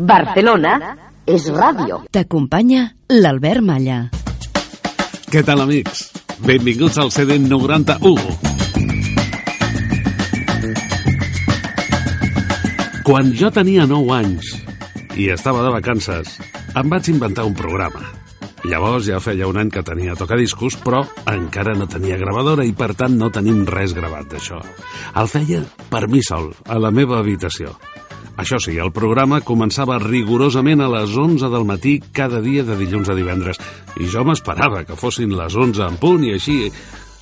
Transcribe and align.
Barcelona 0.00 0.96
és 1.28 1.44
ràdio. 1.52 1.98
T'acompanya 2.08 2.86
l'Albert 3.12 3.60
Malla. 3.60 3.98
Què 5.28 5.42
tal, 5.44 5.60
amics? 5.60 6.06
Benvinguts 6.40 6.96
al 7.02 7.12
CD 7.12 7.36
91. 7.42 8.16
Quan 13.04 13.34
jo 13.36 13.52
tenia 13.52 13.84
9 13.90 14.16
anys 14.16 14.54
i 15.20 15.28
estava 15.34 15.66
de 15.66 15.74
vacances, 15.76 16.32
em 16.72 16.88
vaig 16.88 17.12
inventar 17.12 17.44
un 17.44 17.52
programa. 17.58 18.00
Llavors 18.64 19.04
ja 19.04 19.20
feia 19.20 19.48
un 19.52 19.60
any 19.60 19.68
que 19.68 19.84
tenia 19.84 20.16
tocadiscos, 20.16 20.80
però 20.80 21.04
encara 21.28 21.76
no 21.76 21.88
tenia 21.90 22.16
gravadora 22.20 22.64
i 22.64 22.72
per 22.72 22.94
tant 22.96 23.20
no 23.20 23.28
tenim 23.28 23.66
res 23.68 23.92
gravat 23.92 24.32
d'això. 24.32 24.64
El 25.20 25.28
feia 25.28 25.60
per 25.92 26.06
mi 26.08 26.24
sol, 26.24 26.54
a 26.64 26.80
la 26.80 26.88
meva 26.88 27.20
habitació. 27.20 27.76
Això 28.40 28.56
sí, 28.56 28.78
el 28.80 28.88
programa 28.96 29.42
començava 29.44 29.98
rigorosament 30.00 30.80
a 30.80 30.86
les 30.88 31.12
11 31.12 31.50
del 31.52 31.66
matí 31.68 31.98
cada 32.16 32.38
dia 32.40 32.62
de 32.64 32.78
dilluns 32.78 33.10
a 33.12 33.16
divendres 33.18 33.60
i 34.00 34.06
jo 34.08 34.22
m'esperava 34.24 34.80
que 34.88 34.96
fossin 34.96 35.34
les 35.36 35.52
11 35.52 35.82
en 35.84 35.98
punt 36.00 36.24
i 36.24 36.32
així 36.38 36.54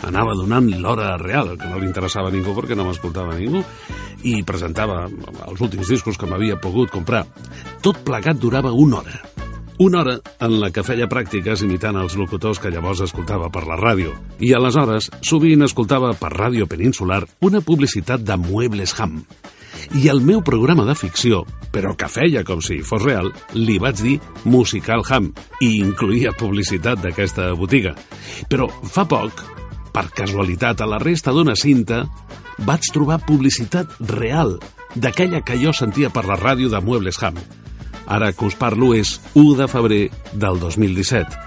anava 0.06 0.36
donant 0.38 0.68
l'hora 0.78 1.16
real, 1.18 1.56
que 1.58 1.66
no 1.66 1.80
li 1.82 1.88
interessava 1.88 2.30
a 2.30 2.34
ningú 2.36 2.54
perquè 2.54 2.78
no 2.78 2.86
m'escoltava 2.86 3.34
ningú, 3.34 3.64
i 4.22 4.36
presentava 4.46 5.08
els 5.08 5.58
últims 5.58 5.90
discos 5.90 6.14
que 6.14 6.30
m'havia 6.30 6.60
pogut 6.62 6.94
comprar. 6.94 7.24
Tot 7.82 7.98
plegat 8.06 8.38
durava 8.38 8.70
una 8.70 9.02
hora. 9.02 9.18
Una 9.82 10.04
hora 10.04 10.16
en 10.38 10.56
la 10.62 10.70
que 10.70 10.86
feia 10.86 11.10
pràctiques 11.10 11.66
imitant 11.66 11.98
els 11.98 12.14
locutors 12.18 12.62
que 12.62 12.70
llavors 12.70 13.02
escoltava 13.02 13.50
per 13.50 13.66
la 13.66 13.78
ràdio. 13.78 14.14
I 14.38 14.54
aleshores, 14.54 15.10
sovint 15.26 15.66
escoltava 15.66 16.14
per 16.14 16.30
Ràdio 16.34 16.70
Peninsular 16.70 17.24
una 17.42 17.62
publicitat 17.62 18.22
de 18.22 18.38
Muebles 18.38 18.94
Ham. 18.98 19.24
I 19.96 20.08
el 20.12 20.20
meu 20.20 20.42
programa 20.44 20.84
de 20.84 20.92
ficció, 20.92 21.44
però 21.72 21.94
que 21.96 22.10
feia 22.12 22.42
com 22.44 22.60
si 22.60 22.82
fos 22.84 23.00
real, 23.00 23.30
li 23.56 23.78
vaig 23.80 24.00
dir 24.04 24.16
Musical 24.44 25.00
Ham 25.08 25.30
i 25.64 25.78
incluïa 25.80 26.34
publicitat 26.36 27.00
d'aquesta 27.00 27.54
botiga. 27.56 27.94
Però 28.52 28.68
fa 28.68 29.06
poc, 29.08 29.40
per 29.94 30.10
casualitat, 30.12 30.82
a 30.82 30.88
la 30.90 30.98
resta 31.00 31.32
d'una 31.32 31.56
cinta, 31.56 32.02
vaig 32.68 32.84
trobar 32.92 33.22
publicitat 33.24 33.94
real, 34.12 34.58
d'aquella 34.94 35.40
que 35.40 35.56
jo 35.60 35.72
sentia 35.72 36.10
per 36.12 36.26
la 36.28 36.36
ràdio 36.36 36.68
de 36.68 36.80
Muebles 36.84 37.20
Ham. 37.22 37.38
Ara 38.08 38.32
que 38.32 38.44
us 38.44 38.56
parlo 38.60 38.92
és 38.96 39.18
1 39.34 39.54
de 39.56 39.68
febrer 39.68 40.02
del 40.32 40.60
2017. 40.60 41.46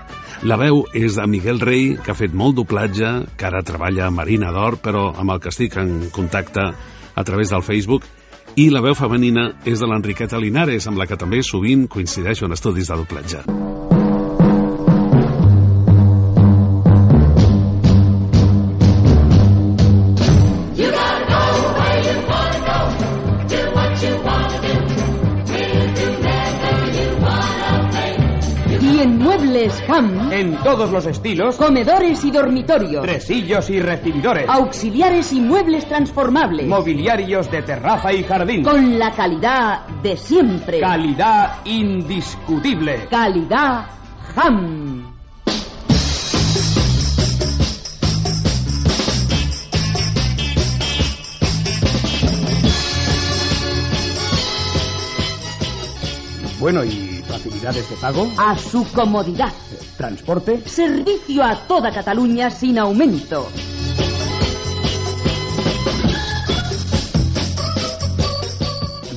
La 0.49 0.57
veu 0.57 0.81
és 0.97 1.13
de 1.13 1.27
Miguel 1.29 1.61
Rey, 1.61 1.91
que 2.01 2.13
ha 2.13 2.17
fet 2.17 2.33
molt 2.33 2.57
doblatge, 2.57 3.11
que 3.37 3.45
ara 3.45 3.61
treballa 3.61 4.07
a 4.07 4.13
Marina 4.13 4.49
d'Or, 4.53 4.79
però 4.81 5.11
amb 5.13 5.35
el 5.35 5.41
que 5.41 5.53
estic 5.53 5.77
en 5.77 6.09
contacte 6.09 6.71
a 7.13 7.23
través 7.23 7.53
del 7.53 7.61
Facebook, 7.61 8.07
i 8.55 8.69
la 8.69 8.81
veu 8.83 8.95
femenina 8.97 9.47
és 9.65 9.79
de 9.79 9.87
l'Enriqueta 9.87 10.39
Linares, 10.41 10.87
amb 10.87 10.99
la 10.99 11.07
que 11.07 11.19
també 11.19 11.43
sovint 11.45 11.87
coincideixo 11.87 12.47
en 12.49 12.57
estudis 12.57 12.91
de 12.91 12.99
doblatge. 13.03 13.70
En 29.93 30.55
todos 30.63 30.89
los 30.89 31.05
estilos, 31.05 31.57
comedores 31.57 32.23
y 32.23 32.31
dormitorios, 32.31 33.03
tresillos 33.03 33.69
y 33.69 33.81
recibidores, 33.81 34.47
auxiliares 34.47 35.33
y 35.33 35.41
muebles 35.41 35.85
transformables, 35.85 36.65
mobiliarios 36.65 37.51
de 37.51 37.61
terraza 37.61 38.13
y 38.13 38.23
jardín. 38.23 38.63
con 38.63 38.97
la 38.97 39.11
calidad 39.11 39.85
de 40.01 40.15
siempre. 40.15 40.79
Calidad 40.79 41.57
indiscutible. 41.65 43.05
calidad 43.09 43.85
Ham. 44.37 45.11
Bueno, 56.61 56.83
¿y 56.83 57.23
facilidades 57.27 57.89
de 57.89 57.95
pago? 57.95 58.31
A 58.37 58.55
su 58.55 58.85
comodidad. 58.93 59.51
¿Transporte? 60.01 60.59
Servicio 60.65 61.43
a 61.43 61.55
toda 61.67 61.91
Cataluña 61.91 62.49
sin 62.49 62.79
aumento. 62.79 63.47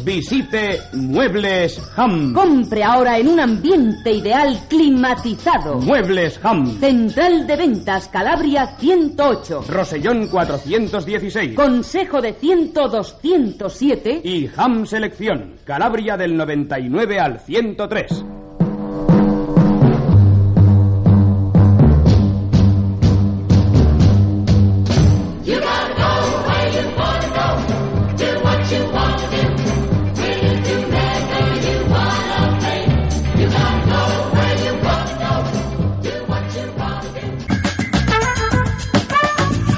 Visite 0.05 0.83
Muebles 0.93 1.81
Ham. 1.97 2.35
Compre 2.35 2.85
ahora 2.85 3.19
en 3.19 3.29
un 3.29 3.41
ambiente 3.41 4.13
ideal 4.13 4.61
climatizado. 4.69 5.77
Muebles 5.81 6.39
Ham. 6.43 6.79
Central 6.79 7.47
de 7.47 7.57
Ventas 7.57 8.09
Calabria 8.09 8.77
108. 8.79 9.65
Rosellón 9.67 10.27
416. 10.27 11.57
Consejo 11.57 12.21
de 12.21 12.35
10207. 12.35 14.21
Y 14.23 14.51
Ham 14.55 14.85
Selección. 14.85 15.55
Calabria 15.65 16.19
del 16.19 16.37
99 16.37 17.19
al 17.21 17.41
103. 17.41 18.25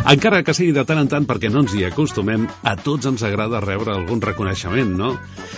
Encara 0.06 0.44
que 0.46 0.54
sigui 0.54 0.70
de 0.70 0.84
tant 0.86 1.00
en 1.00 1.08
tant 1.10 1.24
perquè 1.26 1.48
no 1.50 1.64
ens 1.64 1.72
hi 1.74 1.80
acostumem, 1.82 2.44
a 2.62 2.76
tots 2.78 3.08
ens 3.10 3.24
agrada 3.26 3.58
rebre 3.64 3.90
algun 3.90 4.20
reconeixement, 4.22 4.92
no? 4.94 5.08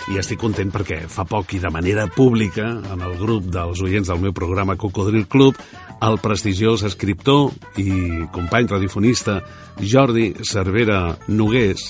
I 0.09 0.17
estic 0.17 0.39
content 0.41 0.71
perquè 0.73 1.03
fa 1.05 1.21
poc 1.29 1.53
i 1.53 1.59
de 1.61 1.69
manera 1.69 2.07
pública, 2.09 2.65
en 2.81 3.03
el 3.05 3.13
grup 3.19 3.45
dels 3.53 3.83
oients 3.85 4.09
del 4.09 4.23
meu 4.23 4.33
programa 4.33 4.73
Cocodril 4.81 5.27
Club, 5.29 5.59
el 6.01 6.17
prestigiós 6.23 6.81
escriptor 6.87 7.51
i 7.77 8.25
company 8.33 8.71
radiofonista 8.71 9.37
Jordi 9.83 10.31
Cervera 10.47 11.19
Nogués 11.27 11.85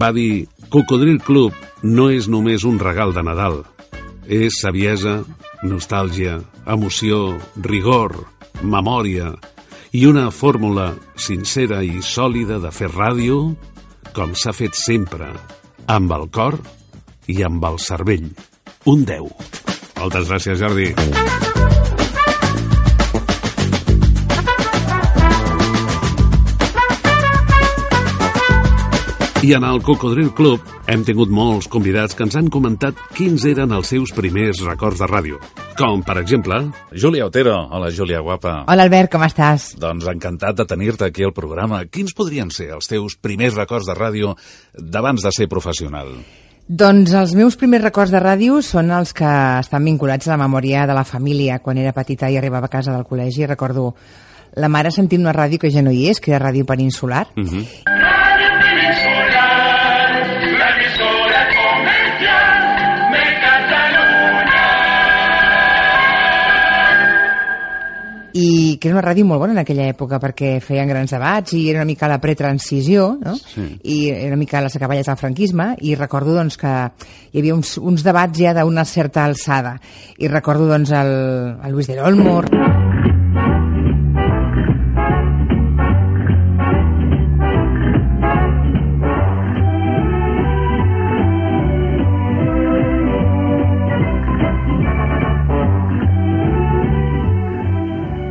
va 0.00 0.10
dir 0.16 0.48
Cocodril 0.66 1.20
Club 1.22 1.54
no 1.86 2.08
és 2.10 2.26
només 2.26 2.66
un 2.66 2.82
regal 2.82 3.14
de 3.14 3.22
Nadal, 3.22 3.60
és 4.26 4.58
saviesa, 4.58 5.20
nostàlgia, 5.62 6.40
emoció, 6.66 7.36
rigor, 7.62 8.16
memòria 8.66 9.30
i 9.92 10.04
una 10.06 10.30
fórmula 10.30 10.92
sincera 11.18 11.80
i 11.82 11.98
sòlida 12.02 12.60
de 12.62 12.70
fer 12.70 12.90
ràdio 12.92 13.40
com 14.14 14.34
s'ha 14.38 14.54
fet 14.54 14.78
sempre, 14.78 15.30
amb 15.90 16.12
el 16.14 16.28
cor 16.34 16.58
i 17.30 17.40
amb 17.46 17.64
el 17.66 17.78
cervell. 17.82 18.30
Un 18.90 19.04
10. 19.06 19.30
Moltes 19.98 20.30
gràcies, 20.30 20.62
Jordi. 20.62 20.92
I 29.42 29.54
en 29.54 29.64
el 29.64 29.80
Cocodril 29.80 30.34
Club 30.36 30.60
hem 30.90 31.00
tingut 31.06 31.30
molts 31.32 31.64
convidats 31.72 32.12
que 32.16 32.26
ens 32.26 32.34
han 32.36 32.50
comentat 32.52 32.98
quins 33.16 33.46
eren 33.48 33.72
els 33.72 33.88
seus 33.88 34.10
primers 34.12 34.58
records 34.66 35.00
de 35.00 35.06
ràdio. 35.08 35.38
Com, 35.78 36.02
per 36.04 36.18
exemple, 36.20 36.58
Júlia 36.92 37.24
Otero. 37.24 37.54
Hola, 37.72 37.88
Júlia, 37.88 38.20
guapa. 38.20 38.66
Hola 38.68 38.84
Albert, 38.84 39.08
com 39.14 39.24
estàs? 39.24 39.70
Doncs 39.80 40.04
encantat 40.12 40.58
de 40.58 40.66
tenir-te 40.68 41.08
aquí 41.08 41.24
al 41.24 41.32
programa. 41.32 41.80
Quins 41.88 42.12
podrien 42.12 42.52
ser 42.52 42.68
els 42.76 42.90
teus 42.90 43.16
primers 43.16 43.56
records 43.56 43.88
de 43.88 43.96
ràdio 43.96 44.34
d'abans 44.76 45.24
de 45.24 45.32
ser 45.32 45.48
professional? 45.48 46.12
Doncs 46.68 47.14
els 47.16 47.32
meus 47.34 47.56
primers 47.56 47.86
records 47.88 48.12
de 48.12 48.20
ràdio 48.20 48.60
són 48.60 48.92
els 48.92 49.14
que 49.16 49.30
estan 49.64 49.88
vinculats 49.88 50.28
a 50.28 50.36
la 50.36 50.42
memòria 50.44 50.84
de 50.86 50.98
la 50.98 51.06
família. 51.08 51.62
Quan 51.64 51.80
era 51.80 51.96
petita 51.96 52.28
i 52.28 52.36
arribava 52.36 52.68
a 52.68 52.74
casa 52.76 52.92
del 52.92 53.08
col·legi, 53.08 53.48
recordo 53.48 53.94
la 54.60 54.68
mare 54.68 54.92
sentint 54.92 55.24
una 55.24 55.32
ràdio 55.32 55.58
que 55.62 55.72
ja 55.72 55.80
no 55.80 55.94
hi 55.96 56.10
és, 56.12 56.20
que 56.20 56.34
era 56.34 56.44
ràdio 56.50 56.68
peninsular, 56.68 57.28
Uh 57.36 57.42
-huh. 57.48 58.09
I 68.34 68.78
que 68.80 68.90
era 68.90 68.98
una 68.98 69.04
ràdio 69.06 69.26
molt 69.26 69.42
bona 69.42 69.54
en 69.56 69.62
aquella 69.62 69.88
època 69.90 70.20
perquè 70.22 70.58
feien 70.64 70.90
grans 70.90 71.14
debats 71.14 71.54
i 71.56 71.64
era 71.70 71.80
una 71.80 71.88
mica 71.88 72.10
la 72.10 72.20
pretransició 72.22 73.12
no? 73.20 73.36
Sí. 73.38 73.66
i 73.82 73.98
era 74.10 74.34
una 74.34 74.40
mica 74.40 74.62
les 74.64 74.76
acaballes 74.76 75.08
del 75.10 75.20
franquisme 75.20 75.72
i 75.80 75.96
recordo 75.98 76.36
doncs, 76.36 76.58
que 76.60 76.74
hi 77.32 77.42
havia 77.42 77.56
uns, 77.56 77.76
uns 77.78 78.04
debats 78.06 78.38
ja 78.38 78.54
d'una 78.56 78.84
certa 78.84 79.24
alçada 79.24 79.76
i 80.18 80.28
recordo 80.28 80.68
doncs, 80.70 80.90
el, 80.90 81.12
el 81.64 81.72
Luis 81.72 81.90
del 81.90 82.04
Olmo 82.04 82.89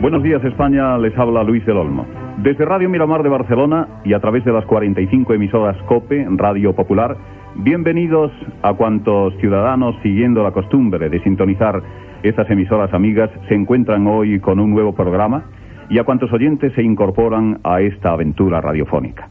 Buenos 0.09 0.23
días 0.23 0.44
España, 0.44 0.97
les 0.97 1.15
habla 1.19 1.44
Luis 1.44 1.63
del 1.67 1.77
Olmo. 1.77 2.03
Desde 2.38 2.65
Radio 2.65 2.89
Miramar 2.89 3.21
de 3.21 3.29
Barcelona 3.29 3.88
y 4.03 4.13
a 4.13 4.19
través 4.19 4.44
de 4.44 4.51
las 4.51 4.65
45 4.65 5.35
emisoras 5.35 5.77
COPE, 5.83 6.25
Radio 6.31 6.73
Popular, 6.73 7.15
bienvenidos 7.57 8.31
a 8.63 8.73
cuantos 8.73 9.35
ciudadanos 9.38 9.95
siguiendo 10.01 10.41
la 10.41 10.50
costumbre 10.50 11.09
de 11.09 11.21
sintonizar 11.21 11.83
estas 12.23 12.50
emisoras 12.50 12.91
amigas 12.91 13.29
se 13.47 13.53
encuentran 13.53 14.07
hoy 14.07 14.39
con 14.39 14.59
un 14.59 14.71
nuevo 14.71 14.95
programa 14.95 15.44
y 15.91 16.00
a 16.00 16.03
cuantos 16.06 16.33
oyentes 16.33 16.73
se 16.73 16.81
incorporan 16.81 17.59
a 17.63 17.81
esta 17.81 18.11
aventura 18.11 18.61
radiofónica. 18.61 19.29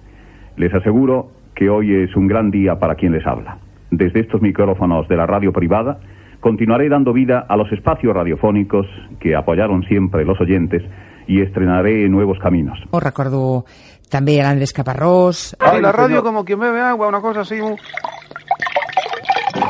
Les 0.56 0.72
aseguro 0.72 1.32
que 1.56 1.68
hoy 1.68 1.92
es 1.92 2.14
un 2.14 2.28
gran 2.28 2.52
día 2.52 2.78
para 2.78 2.94
quien 2.94 3.10
les 3.10 3.26
habla. 3.26 3.58
Desde 3.90 4.20
estos 4.20 4.40
micrófonos 4.40 5.08
de 5.08 5.16
la 5.16 5.26
radio 5.26 5.52
privada, 5.52 5.98
continuaré 6.40 6.88
dando 6.88 7.12
vida 7.12 7.46
a 7.48 7.56
los 7.56 7.70
espacios 7.72 8.14
radiofónicos 8.14 8.86
que 9.20 9.34
apoyaron 9.34 9.82
siempre 9.84 10.24
los 10.24 10.40
oyentes 10.40 10.82
y 11.26 11.42
estrenaré 11.42 12.08
nuevos 12.08 12.38
caminos. 12.38 12.78
Os 12.90 13.02
recordo 13.02 13.64
també 14.08 14.38
l'Andrés 14.40 14.72
Caparrós. 14.72 15.54
Ay, 15.60 15.82
la 15.82 15.92
radio 15.92 16.22
como 16.24 16.44
quien 16.44 16.58
bebe 16.58 16.80
agua, 16.80 17.08
una 17.08 17.20
cosa 17.20 17.40
así. 17.40 17.60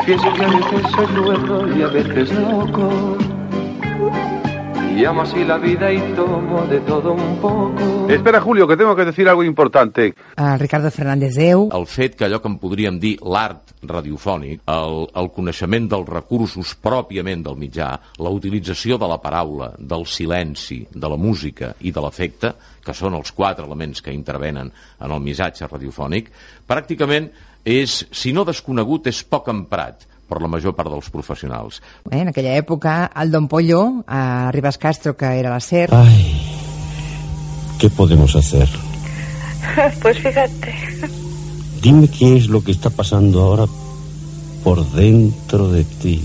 Pienso 0.06 0.32
que 0.32 0.44
a 0.44 0.48
veces 0.48 0.82
soy 0.92 1.78
y 1.78 1.82
a 1.82 1.88
veces 1.88 2.32
loco. 2.32 3.18
Y 4.98 5.04
amo 5.04 5.22
así 5.22 5.44
la 5.44 5.58
vida 5.58 5.92
y 5.92 6.00
tomo 6.16 6.66
de 6.66 6.80
todo 6.80 7.12
un 7.12 7.36
poco. 7.36 8.08
Espera, 8.08 8.40
Julio, 8.40 8.66
que 8.66 8.76
tengo 8.76 8.96
que 8.96 9.04
decir 9.04 9.28
algo 9.28 9.44
importante. 9.44 10.12
el 10.36 10.58
Ricardo 10.58 10.90
Fernández 10.90 11.36
Deu, 11.36 11.68
el 11.72 11.86
fet 11.86 12.16
que 12.16 12.26
allò 12.26 12.40
que 12.42 12.50
en 12.50 12.56
podríem 12.58 12.98
dir 12.98 13.12
l'art 13.22 13.76
radiofònic, 13.86 14.64
el, 14.66 15.06
el 15.14 15.30
coneixement 15.30 15.86
dels 15.86 16.10
recursos 16.10 16.74
pròpiament 16.82 17.46
del 17.46 17.54
mitjà, 17.54 17.92
la 18.18 18.34
utilització 18.34 18.98
de 18.98 19.06
la 19.06 19.20
paraula, 19.22 19.70
del 19.78 20.02
silenci, 20.02 20.80
de 20.90 21.14
la 21.14 21.16
música 21.16 21.76
i 21.78 21.94
de 21.94 22.02
l'efecte, 22.02 22.56
que 22.82 22.90
són 22.90 23.14
els 23.14 23.30
quatre 23.30 23.70
elements 23.70 24.02
que 24.02 24.10
intervenen 24.10 24.74
en 24.74 25.14
el 25.14 25.22
missatge 25.22 25.70
radiofònic, 25.70 26.34
pràcticament 26.66 27.30
és, 27.62 28.00
si 28.10 28.34
no 28.34 28.42
desconegut, 28.42 29.06
és 29.06 29.22
poc 29.22 29.46
emprat 29.54 30.08
per 30.28 30.40
la 30.42 30.48
major 30.48 30.74
part 30.76 30.90
dels 30.92 31.08
professionals. 31.10 31.80
eh, 32.10 32.18
en 32.20 32.28
aquella 32.28 32.54
època, 32.56 33.10
el 33.16 33.30
Don 33.30 33.48
Pollo, 33.48 34.04
a 34.06 34.50
Ribas 34.52 34.78
Castro, 34.78 35.16
que 35.16 35.26
era 35.38 35.50
la 35.50 35.60
SER, 35.60 35.90
Ay, 35.92 36.42
¿qué 37.78 37.88
podemos 37.90 38.36
hacer? 38.36 38.68
Pues 40.02 40.18
fíjate, 40.18 40.74
Dime 41.82 42.08
qué 42.08 42.36
es 42.36 42.48
lo 42.48 42.62
que 42.64 42.72
está 42.72 42.90
pasando 42.90 43.40
ahora 43.42 43.66
por 44.64 44.84
dentro 44.92 45.68
de 45.70 45.84
ti. 45.84 46.22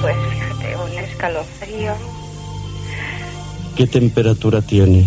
pues 0.00 0.16
fíjate, 0.30 0.76
un 0.76 0.98
escalofrío. 1.04 1.92
¿Qué 3.76 3.86
temperatura 3.86 4.60
tiene? 4.62 5.06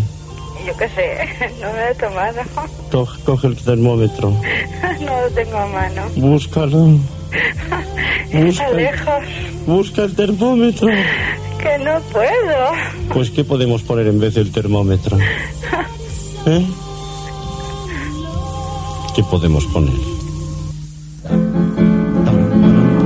Yo 0.68 0.76
qué 0.78 0.90
sé, 0.90 1.54
no 1.62 1.72
me 1.72 1.80
lo 1.80 1.88
he 1.88 1.96
tomado. 1.96 2.42
To- 2.92 3.08
Coge 3.26 3.48
el 3.48 3.56
termómetro. 3.56 4.32
No 4.32 5.22
lo 5.22 5.30
tengo 5.34 5.58
a 5.58 5.66
mano. 5.68 6.02
Búscalo. 6.16 6.88
Está 8.32 8.40
Busca, 8.46 8.70
lejos. 8.72 9.24
busca 9.66 10.04
el 10.04 10.16
termómetro. 10.16 10.88
Que 10.88 11.78
no 11.84 12.00
puedo. 12.12 12.72
Pues 13.14 13.32
¿qué 13.32 13.44
podemos 13.44 13.82
poner 13.84 14.08
en 14.08 14.20
vez 14.20 14.34
del 14.36 14.52
termómetro? 14.52 15.18
¿Eh? 16.46 16.66
¿Qué 19.16 19.24
podemos 19.24 19.66
poner? 19.66 19.94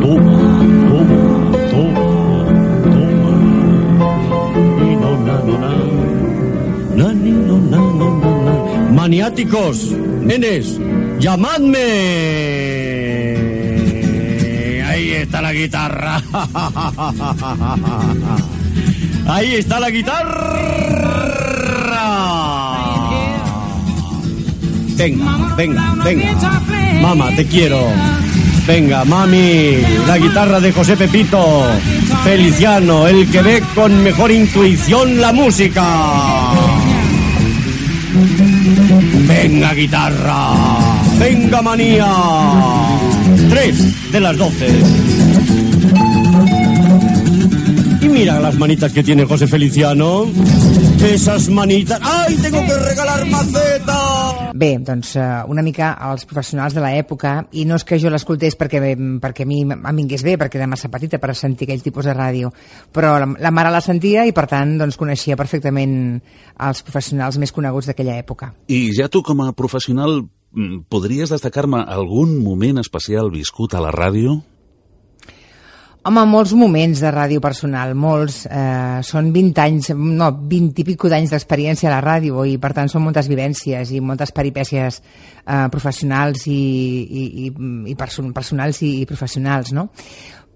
Toma, 0.02 0.60
toma, 0.90 1.52
toma, 1.72 2.04
toma. 2.92 3.34
Y 4.92 4.96
no, 4.96 5.18
na, 5.26 5.36
no. 5.46 5.58
Na, 5.58 5.72
Maniáticos, 9.12 9.92
nenes, 10.24 10.80
llamadme. 11.20 11.84
Ahí 14.88 15.12
está 15.12 15.42
la 15.42 15.52
guitarra. 15.52 16.24
Ahí 19.28 19.56
está 19.56 19.82
la 19.82 19.90
guitarra. 19.90 20.48
Venga, 24.96 25.56
venga, 25.58 25.94
venga. 26.06 26.62
Mamá, 27.02 27.36
te 27.36 27.46
quiero. 27.48 27.82
Venga, 28.66 29.04
mami, 29.04 29.80
la 30.08 30.18
guitarra 30.18 30.62
de 30.62 30.72
José 30.72 30.96
Pepito. 30.96 31.66
Feliciano, 32.24 33.10
el 33.10 33.30
que 33.30 33.42
ve 33.42 33.62
con 33.76 34.04
mejor 34.04 34.32
intuición 34.32 35.20
la 35.20 35.34
música. 35.34 35.84
Venga, 39.42 39.74
guitarra. 39.74 40.54
Venga, 41.18 41.64
manía. 41.64 42.06
Tres 43.50 44.12
de 44.12 44.20
las 44.20 44.38
doce. 44.38 44.68
Mira 48.22 48.40
las 48.40 48.56
manitas 48.56 48.94
que 48.94 49.02
tiene 49.02 49.26
José 49.26 49.48
Feliciano. 49.48 50.28
Esas 51.04 51.50
manitas. 51.50 52.00
¡Ay, 52.04 52.36
tengo 52.36 52.60
que 52.68 52.78
regalar 52.78 53.26
maceta! 53.26 54.52
Bé, 54.54 54.78
doncs 54.78 55.16
eh, 55.16 55.42
una 55.48 55.64
mica 55.66 55.94
als 55.98 56.28
professionals 56.30 56.76
de 56.78 56.84
l'època, 56.86 57.32
i 57.58 57.64
no 57.66 57.80
és 57.80 57.86
que 57.88 57.98
jo 57.98 58.12
l'escoltés 58.14 58.54
perquè, 58.60 58.94
perquè 59.24 59.42
a 59.42 59.50
mi 59.50 59.64
em 59.66 59.98
vingués 59.98 60.22
bé, 60.22 60.36
perquè 60.38 60.62
era 60.62 60.68
massa 60.70 60.92
petita 60.94 61.18
per 61.18 61.34
sentir 61.34 61.66
aquell 61.66 61.82
tipus 61.82 62.06
de 62.06 62.14
ràdio, 62.14 62.54
però 62.94 63.16
la, 63.18 63.32
la 63.42 63.50
mare 63.50 63.74
la 63.74 63.82
sentia 63.82 64.28
i 64.30 64.36
per 64.38 64.46
tant 64.54 64.76
doncs, 64.78 65.02
coneixia 65.02 65.40
perfectament 65.40 65.98
els 66.62 66.84
professionals 66.86 67.42
més 67.42 67.56
coneguts 67.58 67.90
d'aquella 67.90 68.22
època. 68.22 68.54
I 68.70 68.92
ja 68.94 69.10
tu, 69.10 69.26
com 69.26 69.42
a 69.42 69.50
professional, 69.58 70.20
mm, 70.54 70.86
podries 70.94 71.34
destacar-me 71.34 71.82
algun 71.90 72.38
moment 72.46 72.86
especial 72.86 73.34
viscut 73.34 73.74
a 73.74 73.82
la 73.82 73.90
ràdio? 73.90 74.44
Home, 76.02 76.24
molts 76.26 76.56
moments 76.58 76.98
de 76.98 77.12
ràdio 77.14 77.38
personal, 77.38 77.92
molts. 77.94 78.40
Eh, 78.50 79.02
són 79.06 79.28
20 79.36 79.60
anys, 79.62 79.92
no, 79.94 80.32
20 80.50 80.82
i 80.82 80.86
pico 80.88 81.12
d'anys 81.12 81.30
d'experiència 81.30 81.92
a 81.92 81.94
la 81.94 82.02
ràdio 82.02 82.42
i 82.50 82.56
per 82.58 82.72
tant 82.74 82.90
són 82.90 83.06
moltes 83.06 83.30
vivències 83.30 83.92
i 83.94 84.02
moltes 84.02 84.34
peripècies 84.34 84.98
eh, 84.98 85.68
professionals 85.70 86.48
i, 86.50 86.58
i, 86.58 87.28
i, 87.46 87.54
i 87.94 87.96
person, 88.00 88.34
personals 88.34 88.82
i, 88.82 88.96
i 89.04 89.06
professionals, 89.06 89.76
no? 89.78 89.92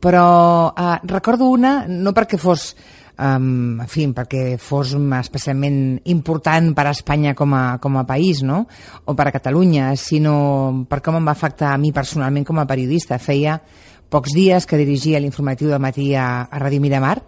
Però 0.01 0.25
eh, 0.73 0.97
recordo 1.13 1.53
una, 1.53 1.83
no 1.85 2.17
perquè 2.17 2.41
fos 2.41 2.71
um, 3.19 3.79
en 3.85 3.87
fi, 3.87 4.09
perquè 4.17 4.57
fos 4.57 4.97
especialment 4.97 5.79
important 6.11 6.73
per 6.73 6.87
a 6.87 6.97
Espanya 6.97 7.37
com 7.37 7.53
a, 7.53 7.77
com 7.81 7.97
a 7.97 8.05
país, 8.09 8.41
no? 8.41 8.65
o 9.05 9.13
per 9.13 9.29
a 9.29 9.35
Catalunya, 9.35 9.93
sinó 9.95 10.85
per 10.89 11.01
com 11.05 11.21
em 11.21 11.25
va 11.25 11.37
afectar 11.37 11.73
a 11.73 11.77
mi 11.77 11.93
personalment 11.93 12.45
com 12.45 12.59
a 12.59 12.65
periodista. 12.65 13.19
Feia 13.21 13.59
pocs 14.09 14.35
dies 14.35 14.65
que 14.65 14.79
dirigia 14.79 15.21
l'informatiu 15.21 15.69
del 15.71 15.81
matí 15.81 16.13
a, 16.15 16.45
a 16.45 16.59
Ràdio 16.61 16.81
Miramar. 16.83 17.19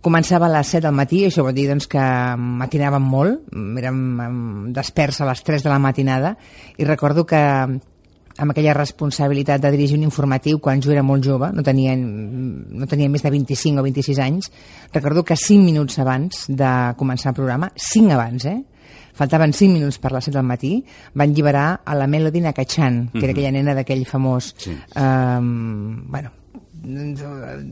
Començava 0.00 0.48
a 0.48 0.54
les 0.54 0.70
7 0.72 0.86
del 0.86 0.96
matí, 0.96 1.24
això 1.26 1.44
vol 1.44 1.52
dir 1.56 1.66
doncs, 1.68 1.86
que 1.90 2.00
matinàvem 2.40 3.04
molt, 3.04 3.50
érem 3.82 3.98
em, 4.24 4.40
desperts 4.72 5.20
a 5.20 5.28
les 5.28 5.42
3 5.44 5.66
de 5.66 5.72
la 5.72 5.80
matinada, 5.82 6.36
i 6.80 6.88
recordo 6.88 7.26
que 7.28 7.40
amb 8.40 8.54
aquella 8.54 8.72
responsabilitat 8.72 9.60
de 9.60 9.72
dirigir 9.74 9.98
un 9.98 10.06
informatiu 10.06 10.60
quan 10.64 10.80
jo 10.80 10.94
era 10.94 11.04
molt 11.04 11.26
jove, 11.26 11.50
no 11.52 11.64
tenia, 11.66 11.92
no 11.98 12.88
tenia 12.88 13.12
més 13.12 13.26
de 13.26 13.32
25 13.34 13.82
o 13.82 13.84
26 13.84 14.22
anys, 14.24 14.48
recordo 14.94 15.26
que 15.28 15.36
5 15.36 15.60
minuts 15.66 15.98
abans 16.00 16.46
de 16.48 16.72
començar 16.96 17.34
el 17.34 17.40
programa, 17.42 17.68
5 17.76 18.16
abans, 18.16 18.48
eh? 18.48 18.60
Faltaven 19.14 19.52
5 19.52 19.72
minuts 19.72 19.98
per 19.98 20.12
les 20.12 20.24
7 20.24 20.38
del 20.38 20.46
matí, 20.46 20.84
van 21.14 21.34
lliberar 21.34 21.80
a 21.84 21.94
la 21.94 22.06
Melody 22.06 22.40
Nakachan, 22.40 23.08
que 23.12 23.18
era 23.18 23.26
Mhm. 23.28 23.30
aquella 23.32 23.52
nena 23.52 23.74
d'aquell 23.74 24.06
famós 24.06 24.54
Sí. 24.56 24.76
um, 24.96 26.10
bueno, 26.10 26.30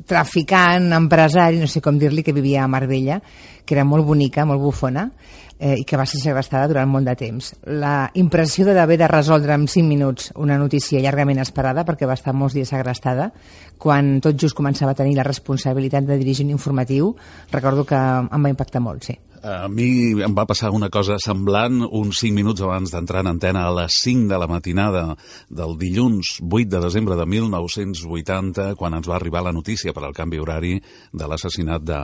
traficant, 0.07 0.93
empresari, 0.93 1.59
no 1.59 1.67
sé 1.67 1.81
com 1.81 1.99
dir-li, 1.99 2.23
que 2.23 2.33
vivia 2.33 2.65
a 2.65 2.69
Marbella, 2.69 3.21
que 3.65 3.75
era 3.75 3.85
molt 3.85 4.05
bonica, 4.07 4.45
molt 4.45 4.61
bufona, 4.61 5.11
eh, 5.59 5.75
i 5.81 5.85
que 5.85 5.97
va 5.97 6.07
ser 6.07 6.21
segrestada 6.21 6.69
durant 6.71 6.89
molt 6.89 7.07
de 7.09 7.15
temps. 7.19 7.55
La 7.67 8.11
impressió 8.15 8.65
de 8.65 8.75
d'haver 8.77 8.99
de 8.99 9.09
resoldre 9.09 9.55
en 9.55 9.67
5 9.67 9.89
minuts 9.89 10.31
una 10.37 10.59
notícia 10.59 11.01
llargament 11.01 11.41
esperada, 11.43 11.85
perquè 11.85 12.07
va 12.07 12.15
estar 12.15 12.35
molts 12.35 12.55
dies 12.55 12.69
segrestada, 12.69 13.33
quan 13.77 14.21
tot 14.21 14.37
just 14.39 14.57
començava 14.57 14.93
a 14.93 14.99
tenir 14.99 15.17
la 15.17 15.25
responsabilitat 15.27 16.05
de 16.05 16.19
dirigir 16.19 16.47
un 16.47 16.53
informatiu, 16.53 17.15
recordo 17.51 17.85
que 17.85 17.97
em 17.97 18.45
va 18.45 18.49
impactar 18.51 18.81
molt, 18.81 19.03
sí. 19.05 19.19
A 19.43 19.69
mi 19.71 20.19
em 20.25 20.35
va 20.35 20.47
passar 20.49 20.71
una 20.75 20.89
cosa 20.91 21.19
semblant 21.23 21.85
uns 21.85 22.19
5 22.23 22.35
minuts 22.35 22.63
abans 22.65 22.91
d'entrar 22.91 23.23
en 23.23 23.31
antena 23.35 23.67
a 23.67 23.75
les 23.77 23.95
5 24.03 24.27
de 24.31 24.39
la 24.41 24.49
matinada 24.51 25.05
del 25.49 25.77
dilluns 25.79 26.39
8 26.43 26.69
de 26.75 26.81
desembre 26.83 27.17
de 27.17 27.27
1980, 27.27 28.75
quan 28.75 28.99
ens 28.99 29.09
va 29.09 29.17
arribar 29.17 29.45
la 29.47 29.55
notícia 29.55 29.95
per 29.95 30.05
al 30.05 30.17
canvi 30.17 30.43
horari 30.43 30.77
de 31.13 31.29
l'assassinat 31.29 31.85
de, 31.87 32.01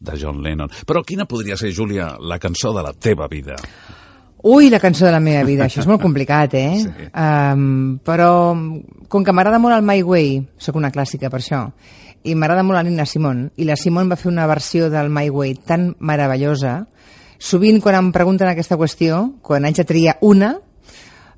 de 0.00 0.18
John 0.20 0.42
Lennon. 0.42 0.72
Però 0.86 1.04
quina 1.04 1.28
podria 1.28 1.58
ser, 1.60 1.72
Júlia, 1.76 2.14
la 2.20 2.38
cançó 2.38 2.72
de 2.76 2.84
la 2.86 2.94
teva 2.94 3.28
vida? 3.28 3.58
Ui, 4.42 4.70
la 4.72 4.80
cançó 4.80 5.04
de 5.04 5.12
la 5.12 5.20
meva 5.20 5.44
vida, 5.44 5.66
això 5.66 5.82
és 5.82 5.88
molt 5.88 6.00
complicat, 6.06 6.54
eh? 6.56 6.76
Sí. 6.80 7.08
Um, 7.12 7.98
però, 8.06 8.30
com 9.12 9.24
que 9.26 9.34
m'agrada 9.36 9.60
molt 9.60 9.76
el 9.76 9.84
My 9.84 10.00
Way, 10.06 10.30
sóc 10.56 10.80
una 10.80 10.92
clàssica 10.94 11.28
per 11.28 11.42
això, 11.42 11.66
i 12.22 12.34
m'agrada 12.36 12.64
molt 12.66 12.76
la 12.76 12.84
Nina 12.84 13.06
Simón, 13.08 13.46
i 13.56 13.64
la 13.64 13.78
Simón 13.80 14.10
va 14.10 14.18
fer 14.20 14.28
una 14.30 14.46
versió 14.50 14.90
del 14.92 15.08
My 15.12 15.30
Way 15.32 15.54
tan 15.66 15.94
meravellosa, 15.98 16.84
sovint 17.40 17.80
quan 17.80 17.96
em 17.96 18.10
pregunten 18.12 18.50
aquesta 18.50 18.76
qüestió, 18.80 19.22
quan 19.42 19.64
haig 19.64 19.80
de 19.80 19.86
triar 19.88 20.18
una, 20.26 20.54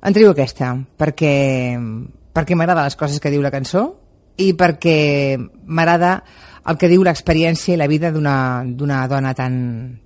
en 0.03 0.15
trio 0.15 0.33
aquesta, 0.33 0.73
perquè, 0.99 1.33
perquè 2.35 2.57
m'agrada 2.59 2.83
les 2.89 2.99
coses 2.99 3.23
que 3.23 3.31
diu 3.31 3.43
la 3.43 3.53
cançó 3.53 3.85
i 4.35 4.51
perquè 4.59 5.37
m'agrada 5.39 6.17
el 6.67 6.79
que 6.79 6.89
diu 6.91 7.03
l'experiència 7.03 7.75
i 7.75 7.79
la 7.79 7.87
vida 7.91 8.11
d'una 8.11 9.01
dona 9.07 9.33
tan, 9.35 9.55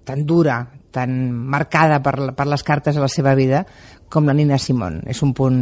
tan 0.05 0.25
dura, 0.25 0.59
tan 0.91 1.31
marcada 1.31 2.01
per, 2.01 2.33
per 2.33 2.47
les 2.49 2.63
cartes 2.65 2.97
de 2.97 3.01
la 3.01 3.09
seva 3.11 3.35
vida 3.37 3.65
com 4.09 4.25
la 4.25 4.33
Nina 4.33 4.57
Simón. 4.61 5.01
És 5.05 5.21
un 5.25 5.33
punt 5.37 5.59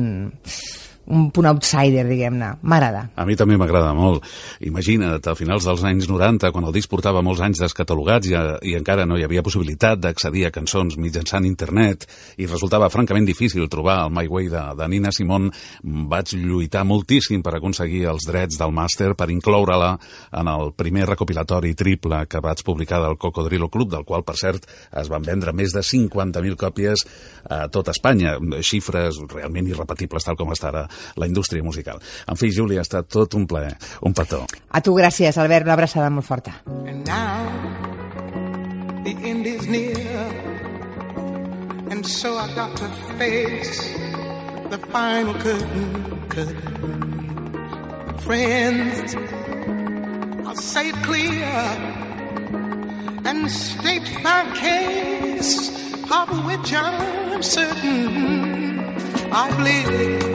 un 1.07 1.29
punt 1.31 1.47
outsider, 1.50 2.05
diguem-ne. 2.07 2.55
M'agrada. 2.65 3.05
A 3.15 3.25
mi 3.27 3.35
també 3.38 3.57
m'agrada 3.59 3.93
molt. 3.97 4.25
Imagina't, 4.65 5.19
a 5.21 5.35
finals 5.38 5.67
dels 5.67 5.83
anys 5.85 6.07
90, 6.09 6.50
quan 6.53 6.65
el 6.65 6.74
disc 6.74 6.89
portava 6.89 7.21
molts 7.25 7.43
anys 7.45 7.62
descatalogats 7.62 8.29
i, 8.31 8.35
i 8.71 8.75
encara 8.77 9.05
no 9.05 9.19
hi 9.19 9.25
havia 9.25 9.43
possibilitat 9.45 10.01
d'accedir 10.01 10.47
a 10.47 10.53
cançons 10.55 10.97
mitjançant 10.97 11.45
internet 11.45 12.07
i 12.41 12.50
resultava 12.50 12.89
francament 12.93 13.27
difícil 13.27 13.69
trobar 13.69 14.00
el 14.05 14.13
My 14.15 14.25
Way 14.31 14.50
de, 14.53 14.63
de 14.79 14.89
Nina 14.89 15.13
Simón, 15.13 15.51
vaig 15.83 16.33
lluitar 16.39 16.85
moltíssim 16.88 17.43
per 17.45 17.55
aconseguir 17.57 18.05
els 18.09 18.25
drets 18.25 18.57
del 18.62 18.74
màster 18.74 19.13
per 19.17 19.29
incloure-la 19.33 19.93
en 20.41 20.50
el 20.51 20.74
primer 20.77 21.05
recopilatori 21.12 21.75
triple 21.77 22.24
que 22.29 22.41
vaig 22.41 22.65
publicar 22.65 23.01
del 23.03 23.19
Cocodrilo 23.21 23.69
Club, 23.69 23.91
del 23.93 24.05
qual, 24.07 24.25
per 24.25 24.38
cert, 24.41 24.65
es 24.91 25.09
van 25.12 25.25
vendre 25.25 25.53
més 25.53 25.74
de 25.75 25.85
50.000 25.85 26.57
còpies 26.59 27.05
a 27.50 27.65
tot 27.69 27.93
Espanya. 27.93 28.38
Xifres 28.65 29.21
realment 29.29 29.69
irrepetibles, 29.69 30.25
tal 30.25 30.38
com 30.39 30.53
està 30.53 30.71
ara 30.71 30.85
la 31.15 31.27
indústria 31.27 31.63
musical. 31.63 32.01
En 32.27 32.37
fi, 32.37 32.51
Júlia, 32.51 32.79
ha 32.79 32.87
estat 32.87 33.07
tot 33.07 33.33
un 33.35 33.47
plaer, 33.47 33.75
un 34.01 34.13
petó. 34.13 34.45
A 34.69 34.81
tu 34.81 34.95
gràcies, 34.95 35.37
Albert, 35.37 35.65
una 35.65 35.77
abraçada 35.77 36.09
molt 36.09 36.27
forta. 36.27 36.61
And 36.85 37.07
now, 37.07 37.45
the 39.03 39.15
end 39.23 39.45
is 39.45 39.67
near 39.67 40.55
And 41.95 42.05
so 42.05 42.35
I 42.35 42.53
got 42.55 42.75
to 42.77 42.89
face 43.17 43.87
the 44.69 44.77
final 44.91 45.33
curtain, 45.35 46.27
curtain. 46.29 48.17
Friends, 48.19 49.15
I'll 50.45 50.55
say 50.55 50.89
it 50.89 50.95
clear 51.03 51.45
and 53.23 53.49
state 53.51 54.23
my 54.23 54.51
case, 54.55 55.69
of 56.11 56.45
which 56.45 56.73
I'm 56.73 57.43
certain 57.43 58.89
I've 59.31 59.59
lived 59.59 60.34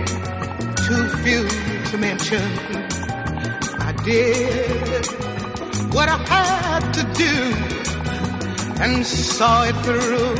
too 0.91 1.07
few 1.23 1.43
to 1.89 1.97
mention. 1.97 2.43
I 3.87 3.91
did 4.03 5.05
what 5.95 6.07
I 6.09 6.17
had 6.33 6.83
to 6.97 7.03
do 7.23 7.35
and 8.83 9.05
saw 9.05 9.63
it 9.69 9.77
through 9.85 10.35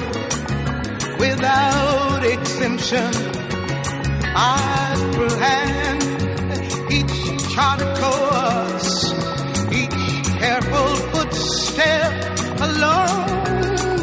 without 1.23 2.21
exemption. 2.35 3.11
I 4.35 4.93
planned 5.15 6.03
each 6.97 7.17
charted 7.53 7.93
course, 8.03 8.93
each 9.81 10.03
careful 10.41 10.89
footstep 11.11 12.11
along 12.67 13.19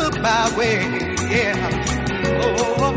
the 0.01 0.11
byway. 0.25 0.81
Yeah. 1.37 1.61
Oh, 2.43 2.93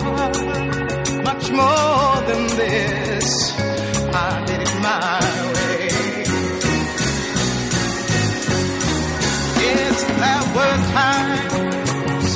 much 1.29 1.45
more 1.51 2.15
than 2.29 2.43
this. 2.59 3.10
Were 10.55 10.77
times 10.99 12.29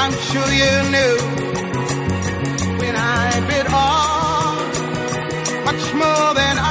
I'm 0.00 0.14
sure 0.28 0.50
you 0.62 0.74
knew 0.94 1.16
when 2.80 2.94
I 2.96 3.40
bit 3.50 3.66
off 3.72 4.58
much 5.68 5.84
more 6.02 6.28
than 6.40 6.54
I 6.58 6.67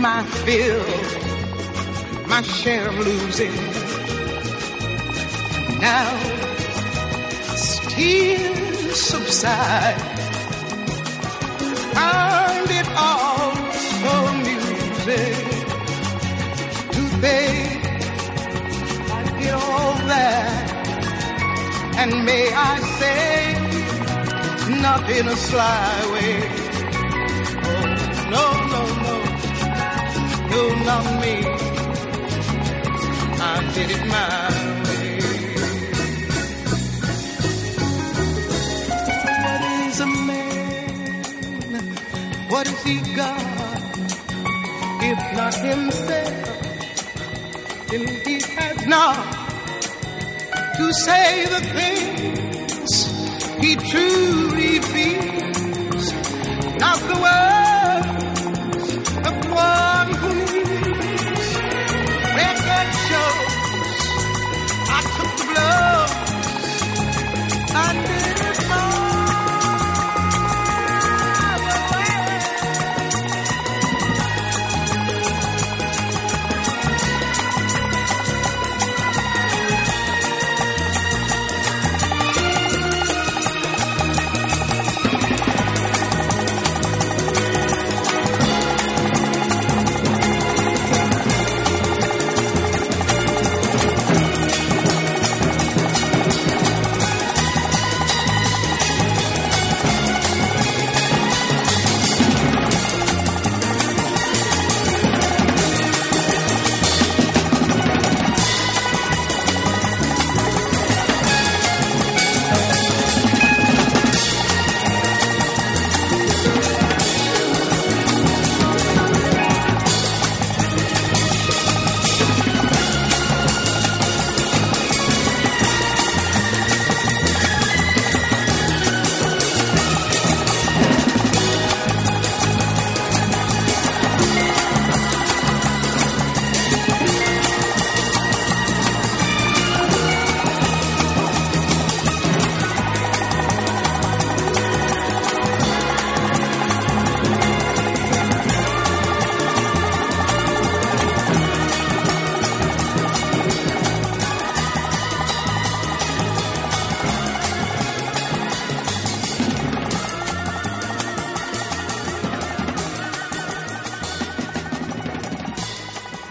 my 0.00 0.22
fill, 0.44 0.84
my 2.28 2.42
share 2.42 2.88
of 2.88 2.98
losing. 2.98 3.54
Now, 5.80 6.08
tears 7.88 8.96
subside, 9.00 10.00
find 11.94 12.70
it 12.70 12.88
all 12.96 13.54
so 13.72 14.12
amusing 14.32 15.46
to 16.94 17.02
think 17.22 17.84
I 19.10 19.22
did 19.40 19.54
all 19.54 19.94
that. 20.12 20.68
And 21.98 22.10
may 22.24 22.52
I 22.52 22.80
say, 23.00 23.54
not 24.80 25.10
in 25.10 25.26
a 25.26 25.36
sly 25.36 26.12
way. 26.12 26.38
Oh, 27.64 27.84
no, 28.30 28.67
no, 30.50 30.68
no, 30.68 30.74
no, 30.74 30.84
not 30.84 31.04
me. 31.20 31.34
I 33.40 33.72
did 33.74 33.90
it 33.90 34.04
my 34.06 34.28
way. 34.84 35.18
What 39.44 39.60
is 39.86 40.00
a 40.00 40.06
man? 40.06 41.84
What 42.48 42.66
has 42.66 42.82
he 42.82 42.96
got? 43.14 43.42
If 45.10 45.18
not 45.36 45.54
himself, 45.54 46.36
then 47.88 48.04
he 48.24 48.34
has 48.56 48.86
not 48.86 49.16
to 50.76 50.92
say 50.92 51.46
the 51.46 51.60
things 51.78 52.90
he 53.62 53.76
truly 53.90 54.78
feels. 54.80 56.12
Not 56.78 56.98
the 57.08 57.16
words 57.22 57.47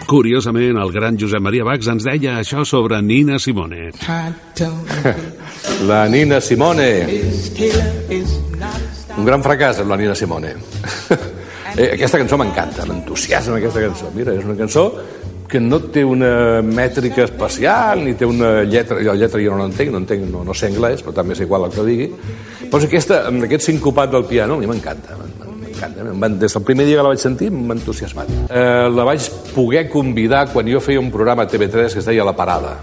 Curiosament, 0.07 0.77
el 0.79 0.91
gran 0.95 1.17
Josep 1.19 1.43
Maria 1.43 1.65
Bax 1.67 1.89
ens 1.91 2.05
deia 2.07 2.37
això 2.39 2.63
sobre 2.65 3.01
Nina 3.03 3.35
Simone. 3.43 3.89
La 5.89 6.05
Nina 6.07 6.39
Simone. 6.39 6.87
Un 9.17 9.27
gran 9.27 9.43
fracàs 9.43 9.81
amb 9.83 9.91
la 9.91 9.99
Nina 9.99 10.15
Simone. 10.15 10.55
Eh, 11.77 11.91
aquesta 11.93 12.17
cançó 12.17 12.37
m'encanta, 12.39 12.87
m'entusiasma 12.89 13.59
aquesta 13.59 13.83
cançó. 13.83 14.07
Mira, 14.15 14.33
és 14.33 14.45
una 14.47 14.55
cançó 14.57 14.87
que 15.47 15.59
no 15.61 15.77
té 15.93 16.01
una 16.07 16.61
mètrica 16.63 17.25
especial, 17.27 18.01
ni 18.03 18.15
té 18.17 18.25
una 18.25 18.63
lletra, 18.67 18.97
jo 19.03 19.13
lletra 19.13 19.43
jo 19.43 19.53
no 19.53 19.61
l'entenc, 19.61 19.91
no 19.93 20.01
entenc, 20.01 20.25
no, 20.31 20.43
no 20.47 20.55
sé 20.57 20.71
anglès, 20.71 21.03
però 21.05 21.13
també 21.19 21.35
és 21.37 21.43
igual 21.45 21.67
el 21.67 21.75
que 21.75 21.85
digui, 21.87 22.07
però 22.71 22.81
aquesta, 22.83 23.21
amb 23.29 23.45
aquest 23.47 23.67
sincopat 23.69 24.11
del 24.15 24.25
piano, 24.31 24.57
a 24.57 24.63
mi 24.63 24.71
m'encanta, 24.71 25.19
m'encanta. 25.77 26.38
Des 26.38 26.53
del 26.53 26.63
primer 26.63 26.86
dia 26.86 26.98
que 26.98 27.03
la 27.03 27.13
vaig 27.13 27.22
sentir 27.22 27.50
m'ha 27.51 27.75
entusiasmat. 27.77 28.29
Eh, 28.50 28.89
la 28.89 29.05
vaig 29.07 29.29
poder 29.53 29.88
convidar 29.89 30.48
quan 30.51 30.67
jo 30.67 30.81
feia 30.81 31.00
un 31.00 31.12
programa 31.12 31.43
a 31.43 31.48
TV3 31.48 31.93
que 31.93 32.00
es 32.00 32.05
deia 32.05 32.25
La 32.25 32.36
Parada. 32.36 32.77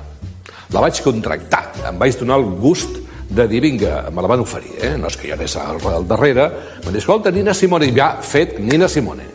La 0.73 0.81
vaig 0.81 1.01
contractar, 1.03 1.73
em 1.89 1.99
vaig 1.99 2.17
donar 2.19 2.39
el 2.39 2.47
gust 2.61 3.03
de 3.35 3.47
dir, 3.49 3.61
vinga, 3.61 4.11
me 4.11 4.23
la 4.23 4.29
van 4.29 4.41
oferir, 4.41 4.75
eh? 4.83 4.95
no 4.99 5.09
és 5.09 5.17
que 5.17 5.29
jo 5.29 5.35
anés 5.35 5.57
al, 5.57 5.79
al 5.91 6.07
darrere, 6.07 6.45
em 6.85 6.91
dir, 6.91 7.01
escolta, 7.01 7.33
Nina 7.35 7.55
Simone, 7.55 7.91
ja, 7.95 8.15
fet 8.23 8.59
Nina 8.61 8.89
Simone. 8.89 9.27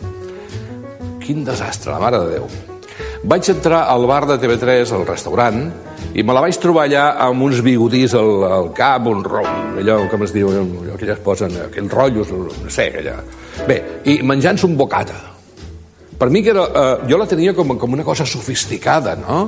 Quin 1.20 1.44
desastre, 1.46 1.92
la 1.92 2.00
mare 2.00 2.22
de 2.24 2.38
Déu. 2.38 2.48
Vaig 3.30 3.50
entrar 3.52 3.84
al 3.92 4.06
bar 4.08 4.26
de 4.30 4.40
TV3, 4.40 4.94
al 4.96 5.08
restaurant, 5.08 5.66
i 6.14 6.24
me 6.26 6.34
la 6.34 6.42
vaig 6.42 6.58
trobar 6.58 6.88
allà 6.88 7.04
amb 7.28 7.44
uns 7.46 7.60
bigodís 7.66 8.16
al, 8.18 8.44
al 8.50 8.70
cap, 8.78 9.06
un 9.12 9.22
rom, 9.26 9.50
allò, 9.78 10.00
com 10.10 10.24
es 10.26 10.34
diu, 10.34 10.50
allò 10.50 10.96
que 10.98 11.06
ja 11.06 11.14
es 11.14 11.22
posen, 11.26 11.54
aquells 11.68 11.94
rotllos, 11.94 12.32
no 12.34 12.72
sé, 12.74 12.88
allà. 13.04 13.20
Bé, 13.68 13.78
i 14.10 14.20
menjant-se 14.26 14.66
un 14.66 14.78
bocata. 14.80 15.20
Per 16.20 16.28
mi 16.34 16.42
que 16.44 16.52
era, 16.52 16.66
eh, 16.66 17.06
jo 17.08 17.20
la 17.22 17.30
tenia 17.30 17.54
com, 17.56 17.78
com 17.80 17.94
una 17.96 18.04
cosa 18.08 18.26
sofisticada, 18.28 19.16
no? 19.22 19.44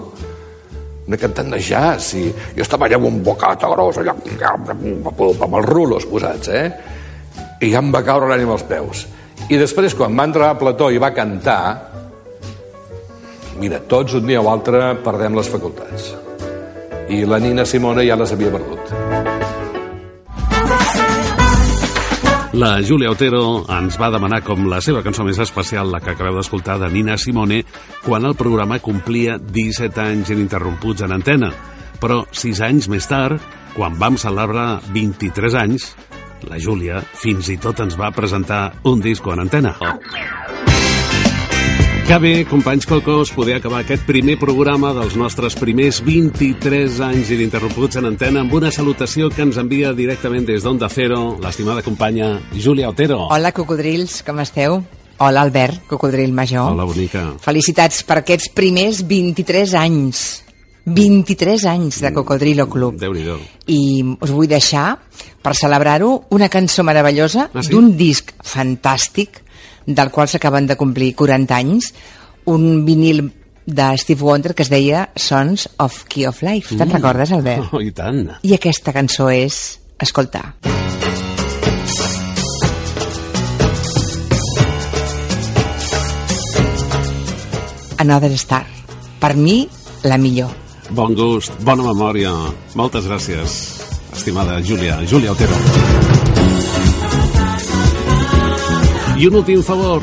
una 1.11 1.17
cantant 1.17 1.49
de 1.51 1.59
jazz, 1.59 2.13
i 2.15 2.29
jo 2.55 2.63
estava 2.63 2.85
allà 2.87 2.99
amb 3.01 3.09
un 3.09 3.19
bocata 3.25 3.67
gros, 3.73 3.97
allà, 3.99 4.13
amb 4.13 5.55
els 5.59 5.67
rulos 5.67 6.05
posats, 6.07 6.53
eh? 6.53 6.65
I 7.61 7.73
ja 7.73 7.81
em 7.81 7.89
va 7.93 8.03
caure 8.05 8.29
l'ànima 8.29 8.55
als 8.55 8.63
peus. 8.69 9.05
I 9.49 9.57
després, 9.59 9.97
quan 9.97 10.15
va 10.15 10.29
entrar 10.29 10.53
a 10.53 10.59
plató 10.61 10.87
i 10.93 11.01
va 11.01 11.11
cantar, 11.11 11.61
mira, 13.59 13.81
tots 13.89 14.15
un 14.21 14.29
dia 14.29 14.39
o 14.41 14.49
altre 14.53 14.93
perdem 15.03 15.35
les 15.35 15.49
facultats. 15.51 16.13
I 17.11 17.25
la 17.27 17.39
Nina 17.43 17.65
Simone 17.67 18.05
ja 18.07 18.15
les 18.15 18.31
havia 18.31 18.51
perdut. 18.53 18.91
La 22.55 22.69
Júlia 22.83 23.11
Otero 23.11 23.65
ens 23.71 23.97
va 23.99 24.09
demanar 24.11 24.41
com 24.47 24.65
la 24.71 24.79
seva 24.83 25.01
cançó 25.03 25.25
més 25.27 25.39
especial, 25.43 25.91
la 25.91 25.99
que 26.03 26.13
acabeu 26.13 26.35
d'escoltar 26.39 26.77
de 26.79 26.89
Nina 26.91 27.17
Simone, 27.19 27.61
quan 28.05 28.27
el 28.27 28.35
programa 28.39 28.79
complia 28.83 29.37
17 29.39 30.03
anys 30.03 30.31
ininterromputs 30.35 31.03
en 31.07 31.15
antena. 31.15 31.51
Però 31.99 32.21
6 32.31 32.63
anys 32.67 32.87
més 32.91 33.07
tard, 33.11 33.43
quan 33.75 33.99
vam 33.99 34.19
celebrar 34.19 34.81
23 34.95 35.55
anys, 35.65 35.91
la 36.47 36.59
Júlia 36.59 37.03
fins 37.21 37.51
i 37.51 37.57
tot 37.61 37.79
ens 37.83 37.99
va 37.99 38.11
presentar 38.15 38.69
un 38.87 39.03
disco 39.03 39.35
en 39.35 39.43
antena. 39.43 39.75
Que 42.11 42.17
bé, 42.19 42.43
companys 42.43 42.83
Cocos, 42.85 43.29
poder 43.31 43.53
acabar 43.55 43.85
aquest 43.85 44.03
primer 44.03 44.33
programa 44.35 44.89
dels 44.91 45.13
nostres 45.15 45.53
primers 45.55 46.01
23 46.03 46.97
anys 47.07 47.29
ininterromputs 47.31 48.01
en 48.01 48.09
antena 48.09 48.41
amb 48.43 48.51
una 48.51 48.67
salutació 48.67 49.29
que 49.31 49.45
ens 49.45 49.55
envia 49.55 49.93
directament 49.95 50.43
des 50.43 50.65
d'Onda 50.65 50.89
Cero 50.91 51.37
l'estimada 51.39 51.79
companya 51.85 52.33
Júlia 52.51 52.89
Otero. 52.91 53.29
Hola, 53.31 53.53
cocodrils, 53.55 54.25
com 54.27 54.41
esteu? 54.43 54.81
Hola, 55.23 55.45
Albert, 55.45 55.85
cocodril 55.87 56.33
major. 56.35 56.73
Hola, 56.73 56.83
bonica. 56.83 57.21
Felicitats 57.39 58.03
per 58.03 58.17
aquests 58.25 58.49
primers 58.59 59.05
23 59.07 59.75
anys. 59.79 60.25
23 60.83 61.63
anys 61.63 62.01
de 62.03 62.11
Cocodrilo 62.11 62.65
Club. 62.67 62.97
déu 62.99 63.13
nhi 63.13 63.23
I 63.71 64.03
us 64.19 64.31
vull 64.35 64.51
deixar, 64.51 64.99
per 65.41 65.55
celebrar-ho, 65.55 66.25
una 66.31 66.49
cançó 66.49 66.83
meravellosa 66.83 67.51
Ah, 67.53 67.63
sí? 67.63 67.71
d'un 67.71 67.95
disc 67.95 68.33
fantàstic 68.43 69.45
del 69.85 70.11
qual 70.11 70.27
s'acaben 70.27 70.67
de 70.67 70.75
complir 70.77 71.13
40 71.15 71.55
anys, 71.55 71.93
un 72.45 72.85
vinil 72.85 73.31
de 73.65 73.97
Steve 73.97 74.21
Wonder 74.23 74.55
que 74.55 74.63
es 74.63 74.69
deia 74.69 75.09
Sons 75.15 75.69
of 75.77 76.03
Key 76.09 76.25
of 76.25 76.41
Life. 76.41 76.75
Te'n 76.75 76.87
Mm. 76.89 76.93
recordes, 76.97 77.31
Albert? 77.31 77.69
Oh, 77.73 77.81
I 77.81 77.91
tant. 77.91 78.29
I 78.43 78.53
aquesta 78.55 78.91
cançó 78.93 79.29
és... 79.29 79.77
Escolta. 80.01 80.55
Another 87.97 88.31
Star. 88.37 88.65
Per 89.19 89.35
mi, 89.35 89.67
la 90.03 90.17
millor. 90.17 90.49
Bon 90.91 91.13
gust, 91.15 91.53
bona 91.63 91.85
memòria. 91.85 92.33
Moltes 92.75 93.05
gràcies, 93.07 93.57
estimada 94.17 94.59
Júlia, 94.65 94.99
Júlia 95.07 95.31
Otero. 95.37 96.00
I 99.21 99.27
un 99.27 99.35
últim 99.35 99.61
favor. 99.61 100.01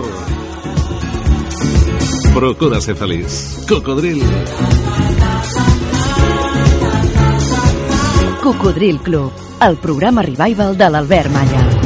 Procura 2.36 2.78
ser 2.80 2.94
feliç. 2.94 3.66
Cocodril. 3.66 4.22
Cocodril 8.44 9.00
Club, 9.00 9.32
el 9.66 9.76
programa 9.82 10.22
revival 10.22 10.78
de 10.78 10.90
l'Albert 10.94 11.34
Malla. 11.34 11.77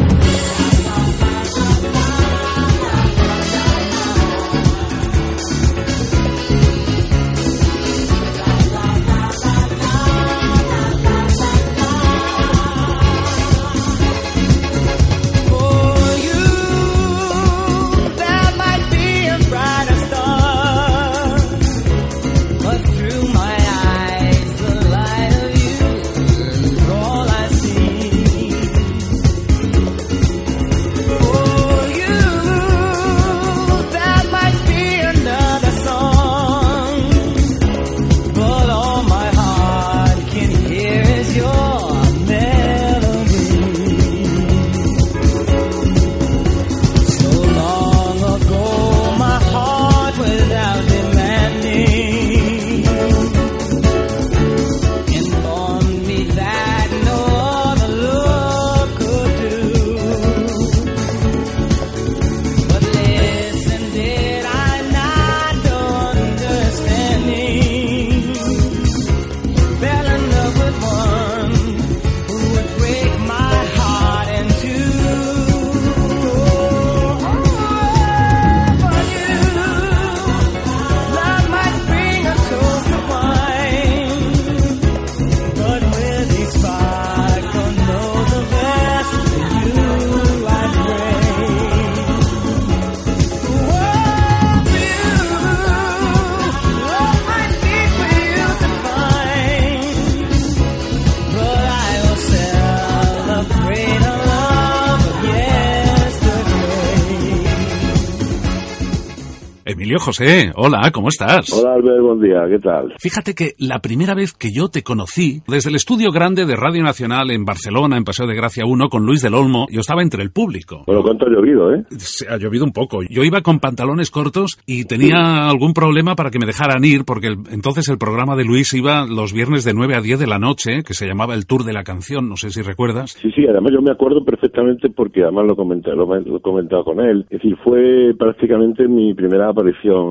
José, 110.16 110.52
hola, 110.56 110.90
¿cómo 110.92 111.08
estás? 111.08 111.50
Hola 111.58 111.72
Albert, 111.72 112.02
buen 112.02 112.20
día, 112.20 112.42
¿qué 112.46 112.58
tal? 112.58 112.92
Fíjate 112.98 113.34
que 113.34 113.52
la 113.58 113.78
primera 113.78 114.14
vez 114.14 114.34
que 114.34 114.48
yo 114.54 114.68
te 114.68 114.82
conocí, 114.82 115.40
desde 115.48 115.70
el 115.70 115.76
estudio 115.76 116.12
grande 116.12 116.44
de 116.44 116.54
Radio 116.54 116.82
Nacional 116.82 117.30
en 117.30 117.46
Barcelona, 117.46 117.96
en 117.96 118.04
Paseo 118.04 118.26
de 118.26 118.34
Gracia 118.34 118.66
1, 118.66 118.90
con 118.90 119.06
Luis 119.06 119.22
del 119.22 119.32
Olmo, 119.32 119.66
yo 119.70 119.80
estaba 119.80 120.02
entre 120.02 120.22
el 120.22 120.30
público. 120.30 120.84
Bueno, 120.86 121.00
¿cuánto 121.02 121.24
ha 121.24 121.30
llovido, 121.30 121.72
eh? 121.74 121.84
Se 121.96 122.28
ha 122.28 122.36
llovido 122.36 122.66
un 122.66 122.72
poco. 122.72 122.98
Yo 123.08 123.24
iba 123.24 123.40
con 123.40 123.58
pantalones 123.58 124.10
cortos 124.10 124.58
y 124.66 124.84
tenía 124.84 125.48
algún 125.48 125.72
problema 125.72 126.14
para 126.14 126.30
que 126.30 126.38
me 126.38 126.44
dejaran 126.44 126.84
ir, 126.84 127.06
porque 127.06 127.28
el- 127.28 127.38
entonces 127.50 127.88
el 127.88 127.96
programa 127.96 128.36
de 128.36 128.44
Luis 128.44 128.74
iba 128.74 129.06
los 129.06 129.32
viernes 129.32 129.64
de 129.64 129.72
9 129.72 129.94
a 129.96 130.02
10 130.02 130.18
de 130.20 130.26
la 130.26 130.38
noche, 130.38 130.82
que 130.86 130.92
se 130.92 131.06
llamaba 131.06 131.32
El 131.32 131.46
Tour 131.46 131.64
de 131.64 131.72
la 131.72 131.84
Canción, 131.84 132.28
no 132.28 132.36
sé 132.36 132.50
si 132.50 132.60
recuerdas. 132.60 133.12
Sí, 133.12 133.30
sí, 133.34 133.46
además 133.48 133.72
yo 133.72 133.80
me 133.80 133.92
acuerdo 133.92 134.22
perfectamente 134.26 134.90
porque 134.90 135.22
además 135.22 135.46
lo 135.46 135.56
comenté, 135.56 135.92
lo, 135.96 136.04
he 136.14 136.40
comentado 136.42 136.84
con 136.84 137.00
él. 137.00 137.22
Es 137.30 137.40
decir, 137.40 137.56
fue 137.64 138.12
prácticamente 138.18 138.86
mi 138.86 139.14
primera 139.14 139.48
aparición 139.48 140.01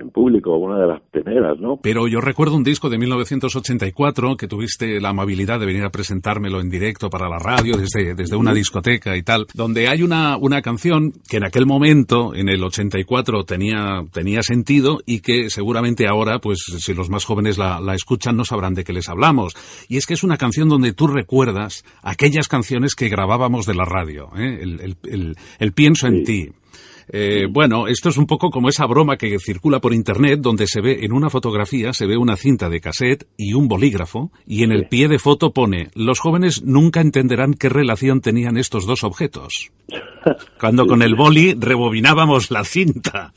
en 0.00 0.10
público, 0.10 0.56
una 0.56 0.78
de 0.78 0.86
las 0.86 1.00
primeras, 1.10 1.58
¿no? 1.58 1.78
Pero 1.82 2.08
yo 2.08 2.20
recuerdo 2.20 2.56
un 2.56 2.64
disco 2.64 2.88
de 2.90 2.98
1984 2.98 4.36
que 4.36 4.48
tuviste 4.48 5.00
la 5.00 5.10
amabilidad 5.10 5.60
de 5.60 5.66
venir 5.66 5.84
a 5.84 5.90
presentármelo 5.90 6.60
en 6.60 6.70
directo 6.70 7.10
para 7.10 7.28
la 7.28 7.38
radio 7.38 7.76
desde, 7.76 8.14
desde 8.14 8.36
una 8.36 8.52
discoteca 8.54 9.16
y 9.16 9.22
tal, 9.22 9.46
donde 9.54 9.88
hay 9.88 10.02
una, 10.02 10.36
una 10.36 10.62
canción 10.62 11.12
que 11.28 11.36
en 11.38 11.44
aquel 11.44 11.66
momento, 11.66 12.34
en 12.34 12.48
el 12.48 12.62
84, 12.62 13.44
tenía, 13.44 14.04
tenía 14.12 14.42
sentido 14.42 15.00
y 15.06 15.20
que 15.20 15.50
seguramente 15.50 16.06
ahora, 16.08 16.38
pues 16.40 16.58
si 16.78 16.94
los 16.94 17.10
más 17.10 17.24
jóvenes 17.24 17.58
la, 17.58 17.80
la 17.80 17.94
escuchan, 17.94 18.36
no 18.36 18.44
sabrán 18.44 18.74
de 18.74 18.84
qué 18.84 18.92
les 18.92 19.08
hablamos. 19.08 19.54
Y 19.88 19.96
es 19.96 20.06
que 20.06 20.14
es 20.14 20.22
una 20.22 20.36
canción 20.36 20.68
donde 20.68 20.92
tú 20.92 21.06
recuerdas 21.06 21.84
aquellas 22.02 22.48
canciones 22.48 22.94
que 22.94 23.08
grabábamos 23.08 23.66
de 23.66 23.74
la 23.74 23.84
radio, 23.84 24.30
¿eh? 24.36 24.58
el, 24.62 24.80
el- 24.80 24.96
el- 25.04 25.36
el 25.58 25.72
Pienso 25.72 26.06
en 26.08 26.24
ti. 26.24 26.48
Eh, 27.12 27.46
bueno, 27.50 27.88
esto 27.88 28.08
es 28.08 28.16
un 28.16 28.26
poco 28.26 28.50
como 28.50 28.68
esa 28.68 28.86
broma 28.86 29.16
que 29.16 29.38
circula 29.38 29.80
por 29.80 29.92
internet 29.92 30.40
donde 30.40 30.66
se 30.68 30.80
ve 30.80 31.00
en 31.02 31.12
una 31.12 31.28
fotografía, 31.28 31.92
se 31.92 32.06
ve 32.06 32.16
una 32.16 32.36
cinta 32.36 32.68
de 32.68 32.80
cassette 32.80 33.26
y 33.36 33.54
un 33.54 33.66
bolígrafo 33.66 34.30
y 34.46 34.62
en 34.62 34.70
el 34.70 34.86
pie 34.86 35.08
de 35.08 35.18
foto 35.18 35.52
pone, 35.52 35.90
los 35.94 36.20
jóvenes 36.20 36.62
nunca 36.62 37.00
entenderán 37.00 37.54
qué 37.54 37.68
relación 37.68 38.20
tenían 38.20 38.56
estos 38.56 38.86
dos 38.86 39.02
objetos. 39.02 39.72
Cuando 40.60 40.86
con 40.86 41.02
el 41.02 41.16
boli 41.16 41.54
rebobinábamos 41.54 42.50
la 42.50 42.62
cinta. 42.62 43.32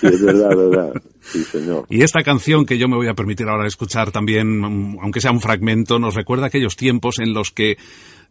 Sí, 0.00 0.06
es 0.06 0.22
verdad, 0.22 0.56
verdad. 0.56 1.02
Sí, 1.20 1.42
señor. 1.44 1.86
Y 1.90 2.02
esta 2.02 2.22
canción 2.22 2.64
que 2.64 2.78
yo 2.78 2.88
me 2.88 2.96
voy 2.96 3.08
a 3.08 3.14
permitir 3.14 3.48
ahora 3.48 3.66
escuchar 3.66 4.10
también, 4.10 4.98
aunque 5.02 5.20
sea 5.20 5.32
un 5.32 5.40
fragmento, 5.40 5.98
nos 5.98 6.14
recuerda 6.14 6.46
aquellos 6.46 6.76
tiempos 6.76 7.18
en 7.18 7.34
los 7.34 7.50
que 7.50 7.76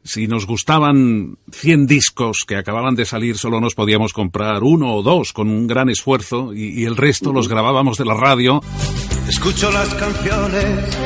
si 0.06 0.28
nos 0.28 0.46
gustaban 0.46 1.38
100 1.52 1.88
discos 1.88 2.46
que 2.48 2.56
acababan 2.56 2.96
de 2.96 3.06
salir, 3.06 3.38
solo 3.38 3.60
nos 3.60 3.74
podíamos 3.74 4.14
comprar 4.14 4.64
uno 4.64 4.94
o 4.94 5.02
dos 5.02 5.34
con 5.34 5.50
un 5.50 5.66
gran 5.66 5.90
esfuerzo 5.90 6.54
y, 6.54 6.82
y 6.82 6.86
el 6.86 6.96
resto 6.96 7.34
los 7.34 7.50
grabábamos 7.50 7.98
de 7.98 8.06
la 8.06 8.14
radio. 8.14 8.62
Escucho 9.28 9.72
las 9.72 9.92
canciones 9.96 10.98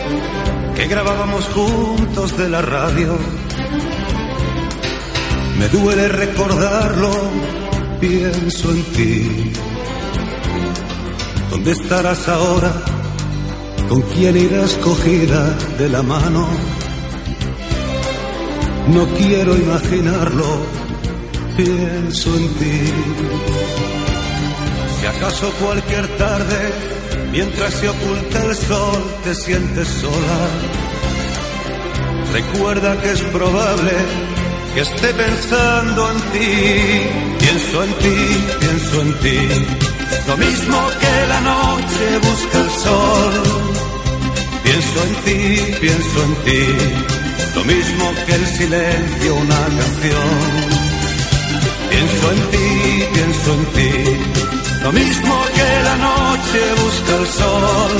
que 0.75 0.87
grabábamos 0.87 1.45
juntos 1.45 2.37
de 2.37 2.49
la 2.49 2.61
radio. 2.61 3.17
Me 5.57 5.69
duele 5.69 6.09
recordarlo, 6.09 7.11
pienso 8.01 8.71
en 8.71 8.83
ti. 8.83 9.51
¿Dónde 11.49 11.71
estarás 11.71 12.27
ahora? 12.27 12.83
¿Con 13.87 14.01
quién 14.01 14.37
irás 14.37 14.75
cogida 14.75 15.57
de 15.77 15.89
la 15.89 16.03
mano? 16.03 16.68
No 18.93 19.05
quiero 19.15 19.55
imaginarlo, 19.55 20.65
pienso 21.55 22.35
en 22.35 22.47
ti. 22.55 22.81
Si 24.99 25.05
acaso 25.05 25.51
cualquier 25.61 26.07
tarde, 26.17 26.73
mientras 27.31 27.73
se 27.75 27.87
oculta 27.87 28.45
el 28.45 28.55
sol, 28.55 29.03
te 29.23 29.35
sientes 29.35 29.87
sola, 29.87 30.39
recuerda 32.33 32.99
que 33.01 33.11
es 33.11 33.21
probable 33.21 33.91
que 34.73 34.81
esté 34.81 35.13
pensando 35.13 36.11
en 36.11 36.17
ti. 36.33 37.39
Pienso 37.39 37.83
en 37.83 37.93
ti, 37.93 38.17
pienso 38.59 39.01
en 39.01 39.13
ti. 39.19 39.39
Lo 40.27 40.37
mismo 40.37 40.77
que 40.99 41.27
la 41.27 41.41
noche 41.41 42.05
busca 42.27 42.59
el 42.59 42.69
sol. 42.71 43.33
Pienso 44.63 45.03
en 45.03 45.15
ti, 45.25 45.77
pienso 45.79 46.23
en 46.23 46.35
ti. 46.45 47.18
Lo 47.55 47.63
mismo 47.65 48.05
que 48.25 48.35
el 48.35 48.45
silencio 48.47 49.35
una 49.35 49.61
canción. 49.77 50.29
Pienso 51.89 52.31
en 52.31 52.41
ti, 52.51 52.69
pienso 53.13 53.53
en 53.53 53.65
ti. 53.75 53.91
Lo 54.83 54.91
mismo 54.91 55.35
que 55.55 55.83
la 55.83 55.95
noche 55.97 56.59
busca 56.83 57.15
el 57.21 57.27
sol. 57.27 57.97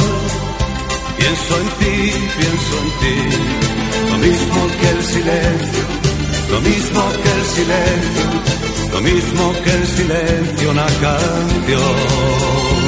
Pienso 1.18 1.54
en 1.62 1.70
ti, 1.80 1.96
pienso 2.40 2.74
en 2.84 2.90
ti. 3.02 3.18
Lo 4.12 4.18
mismo 4.18 4.60
que 4.80 4.90
el 4.90 5.04
silencio. 5.04 5.84
Lo 6.52 6.62
mismo 6.62 7.02
que 7.24 7.30
el 7.40 7.46
silencio. 7.56 8.26
Lo 8.94 9.02
mismo 9.02 9.54
que 9.64 9.72
el 9.72 9.88
silencio 9.88 10.72
una 10.72 10.86
canción. 10.86 12.79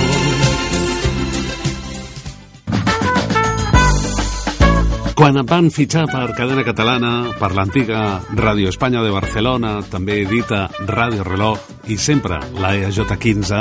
Quan 5.22 5.38
em 5.38 5.46
van 5.46 5.68
fitxar 5.70 6.08
per 6.10 6.32
cadena 6.34 6.64
catalana, 6.66 7.10
per 7.38 7.52
l'antiga 7.54 8.00
Ràdio 8.34 8.72
Espanya 8.72 9.04
de 9.06 9.12
Barcelona, 9.14 9.76
també 9.86 10.16
dita 10.26 10.64
Ràdio 10.90 11.22
Reloj, 11.28 11.60
i 11.94 11.98
sempre 12.02 12.40
la 12.58 12.72
EJ15, 12.88 13.60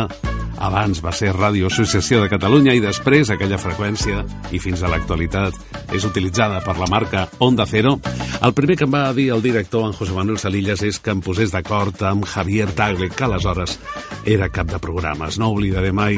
abans 0.57 1.03
va 1.05 1.13
ser 1.13 1.35
Ràdio 1.37 1.69
Associació 1.69 2.23
de 2.23 2.31
Catalunya 2.33 2.73
i 2.73 2.81
després 2.81 3.29
aquella 3.29 3.61
freqüència, 3.61 4.23
i 4.57 4.63
fins 4.65 4.81
a 4.81 4.89
l'actualitat, 4.89 5.61
és 5.93 6.09
utilitzada 6.09 6.63
per 6.65 6.79
la 6.81 6.89
marca 6.89 7.27
Onda 7.45 7.69
Cero. 7.69 7.99
El 8.41 8.57
primer 8.57 8.79
que 8.81 8.89
em 8.89 8.97
va 8.97 9.05
dir 9.13 9.29
el 9.37 9.45
director, 9.45 9.85
en 9.85 9.93
José 9.93 10.17
Manuel 10.17 10.41
Salillas, 10.41 10.81
és 10.81 10.97
que 10.97 11.13
em 11.13 11.21
posés 11.21 11.53
d'acord 11.53 12.01
amb 12.09 12.25
Javier 12.25 12.71
Tagle, 12.73 13.13
que 13.13 13.29
aleshores 13.29 13.77
era 14.25 14.49
cap 14.49 14.73
de 14.73 14.81
programes. 14.81 15.37
No 15.37 15.53
oblidaré 15.53 15.93
mai 15.93 16.17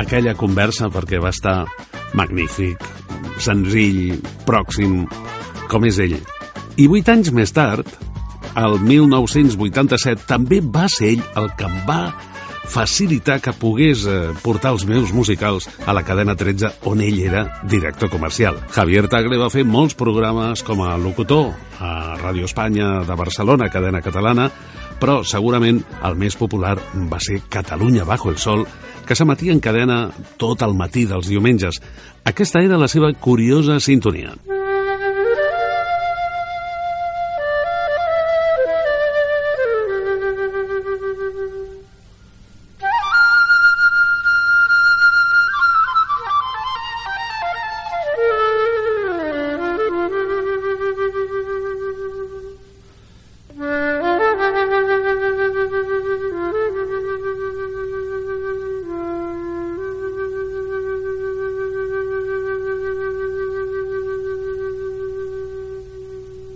aquella 0.00 0.32
conversa 0.40 0.88
perquè 0.88 1.20
va 1.20 1.36
estar 1.36 1.66
magnífic, 2.18 2.82
senzill, 3.42 4.18
pròxim, 4.46 5.04
com 5.70 5.86
és 5.88 6.00
ell. 6.02 6.18
I 6.80 6.88
vuit 6.90 7.08
anys 7.12 7.32
més 7.34 7.52
tard, 7.54 7.86
el 8.58 8.80
1987, 8.82 10.26
també 10.28 10.60
va 10.64 10.88
ser 10.90 11.14
ell 11.14 11.22
el 11.38 11.50
que 11.58 11.68
em 11.68 11.78
va 11.86 12.02
facilitar 12.70 13.40
que 13.42 13.52
pogués 13.56 14.04
eh, 14.06 14.30
portar 14.44 14.70
els 14.76 14.84
meus 14.86 15.10
musicals 15.12 15.66
a 15.86 15.94
la 15.96 16.04
cadena 16.06 16.36
13 16.38 16.86
on 16.86 17.02
ell 17.02 17.18
era 17.18 17.44
director 17.66 18.10
comercial. 18.12 18.60
Javier 18.70 19.08
Tagle 19.10 19.40
va 19.40 19.50
fer 19.50 19.64
molts 19.66 19.96
programes 19.98 20.62
com 20.66 20.84
a 20.86 20.94
locutor 21.00 21.50
a 21.82 22.16
Ràdio 22.20 22.46
Espanya 22.46 23.00
de 23.06 23.16
Barcelona, 23.18 23.70
cadena 23.74 24.02
catalana, 24.04 24.50
però 25.00 25.20
segurament 25.24 25.80
el 26.06 26.20
més 26.20 26.36
popular 26.36 26.76
va 27.10 27.18
ser 27.24 27.40
Catalunya 27.48 28.04
bajo 28.04 28.30
el 28.30 28.38
sol, 28.38 28.66
que 29.06 29.16
s'emetia 29.16 29.56
en 29.56 29.64
cadena 29.64 30.04
tot 30.38 30.62
el 30.62 30.76
matí 30.78 31.06
dels 31.08 31.26
diumenges. 31.32 31.80
Aquesta 32.28 32.62
era 32.62 32.78
la 32.78 32.88
seva 32.88 33.12
curiosa 33.16 33.80
sintonia. 33.80 34.36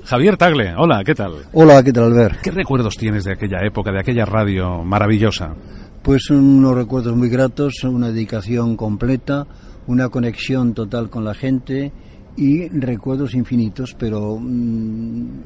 Javier 0.04 0.36
Tagle, 0.36 0.74
hola, 0.76 1.02
¿qué 1.02 1.14
tal? 1.14 1.32
Hola, 1.54 1.82
¿qué 1.82 1.90
tal, 1.90 2.04
Albert? 2.04 2.42
¿Qué 2.42 2.50
recuerdos 2.50 2.94
tienes 2.94 3.24
de 3.24 3.32
aquella 3.32 3.64
época, 3.64 3.90
de 3.90 4.00
aquella 4.00 4.26
radio 4.26 4.84
maravillosa? 4.84 5.54
Pues 6.02 6.28
unos 6.28 6.74
recuerdos 6.74 7.16
muy 7.16 7.30
gratos, 7.30 7.82
una 7.84 8.08
dedicación 8.08 8.76
completa, 8.76 9.46
una 9.86 10.10
conexión 10.10 10.74
total 10.74 11.08
con 11.08 11.24
la 11.24 11.32
gente 11.32 11.90
y 12.36 12.68
recuerdos 12.68 13.34
infinitos, 13.34 13.96
pero 13.98 14.36
mm, 14.38 15.42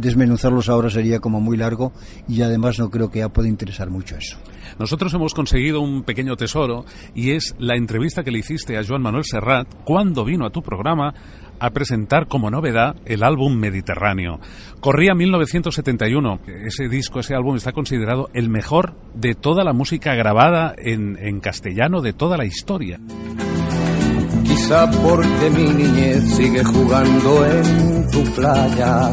desmenuzarlos 0.00 0.68
ahora 0.68 0.90
sería 0.90 1.20
como 1.20 1.40
muy 1.40 1.56
largo 1.56 1.92
y 2.28 2.42
además 2.42 2.78
no 2.78 2.90
creo 2.90 3.10
que 3.10 3.20
ya 3.20 3.28
pueda 3.28 3.48
interesar 3.48 3.90
mucho 3.90 4.16
eso. 4.16 4.38
Nosotros 4.78 5.12
hemos 5.14 5.34
conseguido 5.34 5.80
un 5.80 6.02
pequeño 6.02 6.36
tesoro 6.36 6.84
y 7.14 7.30
es 7.30 7.54
la 7.58 7.76
entrevista 7.76 8.22
que 8.22 8.30
le 8.30 8.38
hiciste 8.38 8.76
a 8.76 8.84
Joan 8.86 9.02
Manuel 9.02 9.24
Serrat 9.24 9.68
cuando 9.84 10.24
vino 10.24 10.46
a 10.46 10.50
tu 10.50 10.62
programa 10.62 11.14
a 11.58 11.70
presentar 11.70 12.26
como 12.28 12.50
novedad 12.50 12.96
el 13.06 13.22
álbum 13.22 13.56
Mediterráneo. 13.56 14.38
Corría 14.80 15.14
1971. 15.14 16.40
Ese 16.66 16.88
disco, 16.88 17.20
ese 17.20 17.34
álbum 17.34 17.56
está 17.56 17.72
considerado 17.72 18.28
el 18.34 18.48
mejor 18.48 18.94
de 19.14 19.34
toda 19.34 19.64
la 19.64 19.72
música 19.72 20.14
grabada 20.14 20.74
en, 20.76 21.16
en 21.18 21.40
castellano 21.40 22.02
de 22.02 22.12
toda 22.12 22.36
la 22.36 22.44
historia. 22.44 23.00
Quizá 24.44 24.90
porque 24.90 25.50
mi 25.50 25.68
niñez 25.70 26.22
sigue 26.36 26.62
jugando 26.64 27.46
en 27.46 28.10
tu 28.10 28.24
playa 28.34 29.12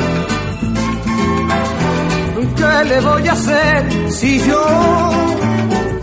¿Qué 2.41 2.83
le 2.89 2.99
voy 3.01 3.27
a 3.27 3.33
hacer 3.33 4.11
si 4.11 4.39
yo 4.39 5.11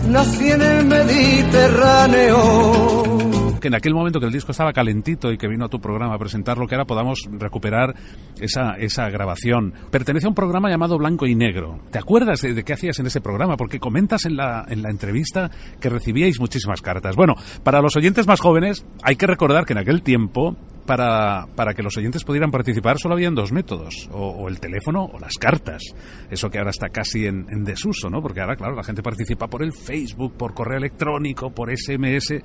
nací 0.07 0.51
en 0.51 0.61
el 0.61 0.85
Mediterráneo? 0.85 3.28
Que 3.59 3.67
en 3.67 3.75
aquel 3.75 3.93
momento 3.93 4.19
que 4.19 4.25
el 4.25 4.31
disco 4.31 4.51
estaba 4.51 4.73
calentito 4.73 5.31
y 5.31 5.37
que 5.37 5.47
vino 5.47 5.65
a 5.65 5.69
tu 5.69 5.79
programa 5.79 6.15
a 6.15 6.19
presentarlo, 6.19 6.67
que 6.67 6.75
ahora 6.75 6.85
podamos 6.85 7.27
recuperar 7.31 7.95
esa, 8.39 8.73
esa 8.77 9.09
grabación. 9.09 9.73
Pertenece 9.91 10.27
a 10.27 10.29
un 10.29 10.35
programa 10.35 10.69
llamado 10.69 10.97
Blanco 10.97 11.25
y 11.25 11.35
Negro. 11.35 11.79
¿Te 11.91 11.99
acuerdas 11.99 12.41
de, 12.41 12.53
de 12.53 12.63
qué 12.63 12.73
hacías 12.73 12.99
en 12.99 13.07
ese 13.07 13.21
programa? 13.21 13.57
Porque 13.57 13.79
comentas 13.79 14.25
en 14.25 14.37
la, 14.37 14.65
en 14.67 14.81
la 14.81 14.89
entrevista 14.89 15.51
que 15.79 15.89
recibíais 15.89 16.39
muchísimas 16.39 16.81
cartas. 16.81 17.15
Bueno, 17.15 17.35
para 17.63 17.81
los 17.81 17.95
oyentes 17.95 18.27
más 18.27 18.39
jóvenes 18.39 18.85
hay 19.03 19.15
que 19.15 19.27
recordar 19.27 19.65
que 19.65 19.73
en 19.73 19.79
aquel 19.79 20.01
tiempo 20.01 20.55
para, 20.89 21.45
para, 21.55 21.75
que 21.75 21.83
los 21.83 21.95
oyentes 21.97 22.23
pudieran 22.23 22.49
participar 22.49 22.97
solo 22.97 23.13
habían 23.13 23.35
dos 23.35 23.51
métodos, 23.51 24.09
o, 24.11 24.29
o, 24.29 24.49
el 24.49 24.59
teléfono 24.59 25.05
o 25.05 25.19
las 25.19 25.35
cartas. 25.35 25.83
Eso 26.31 26.49
que 26.49 26.57
ahora 26.57 26.71
está 26.71 26.89
casi 26.89 27.27
en, 27.27 27.45
en, 27.51 27.63
desuso, 27.63 28.09
¿no? 28.09 28.23
Porque 28.23 28.41
ahora, 28.41 28.55
claro, 28.55 28.75
la 28.75 28.83
gente 28.83 29.03
participa 29.03 29.47
por 29.47 29.61
el 29.61 29.71
Facebook, 29.71 30.35
por 30.35 30.55
correo 30.55 30.79
electrónico, 30.79 31.51
por 31.51 31.69
SMS. 31.71 32.41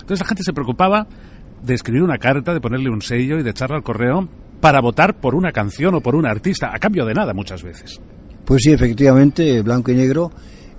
Entonces 0.00 0.20
la 0.20 0.26
gente 0.26 0.42
se 0.42 0.52
preocupaba 0.52 1.06
de 1.62 1.74
escribir 1.74 2.02
una 2.02 2.18
carta, 2.18 2.54
de 2.54 2.60
ponerle 2.60 2.90
un 2.90 3.02
sello 3.02 3.38
y 3.38 3.42
de 3.42 3.50
echarla 3.50 3.76
al 3.76 3.82
correo 3.82 4.28
para 4.60 4.80
votar 4.80 5.20
por 5.20 5.34
una 5.34 5.52
canción 5.52 5.94
o 5.94 6.00
por 6.00 6.14
un 6.14 6.26
artista, 6.26 6.70
a 6.72 6.78
cambio 6.78 7.04
de 7.04 7.14
nada 7.14 7.32
muchas 7.34 7.62
veces. 7.62 8.00
Pues 8.44 8.62
sí, 8.62 8.72
efectivamente, 8.72 9.60
blanco 9.62 9.90
y 9.90 9.94
negro 9.94 10.30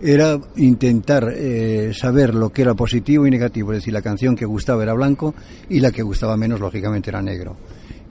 era 0.01 0.39
intentar 0.55 1.33
eh, 1.35 1.91
saber 1.93 2.33
lo 2.33 2.49
que 2.49 2.61
era 2.61 2.73
positivo 2.73 3.27
y 3.27 3.31
negativo, 3.31 3.71
es 3.71 3.79
decir, 3.79 3.93
la 3.93 4.01
canción 4.01 4.35
que 4.35 4.45
gustaba 4.45 4.83
era 4.83 4.93
blanco 4.93 5.35
y 5.69 5.79
la 5.79 5.91
que 5.91 6.01
gustaba 6.01 6.37
menos, 6.37 6.59
lógicamente, 6.59 7.09
era 7.09 7.21
negro. 7.21 7.57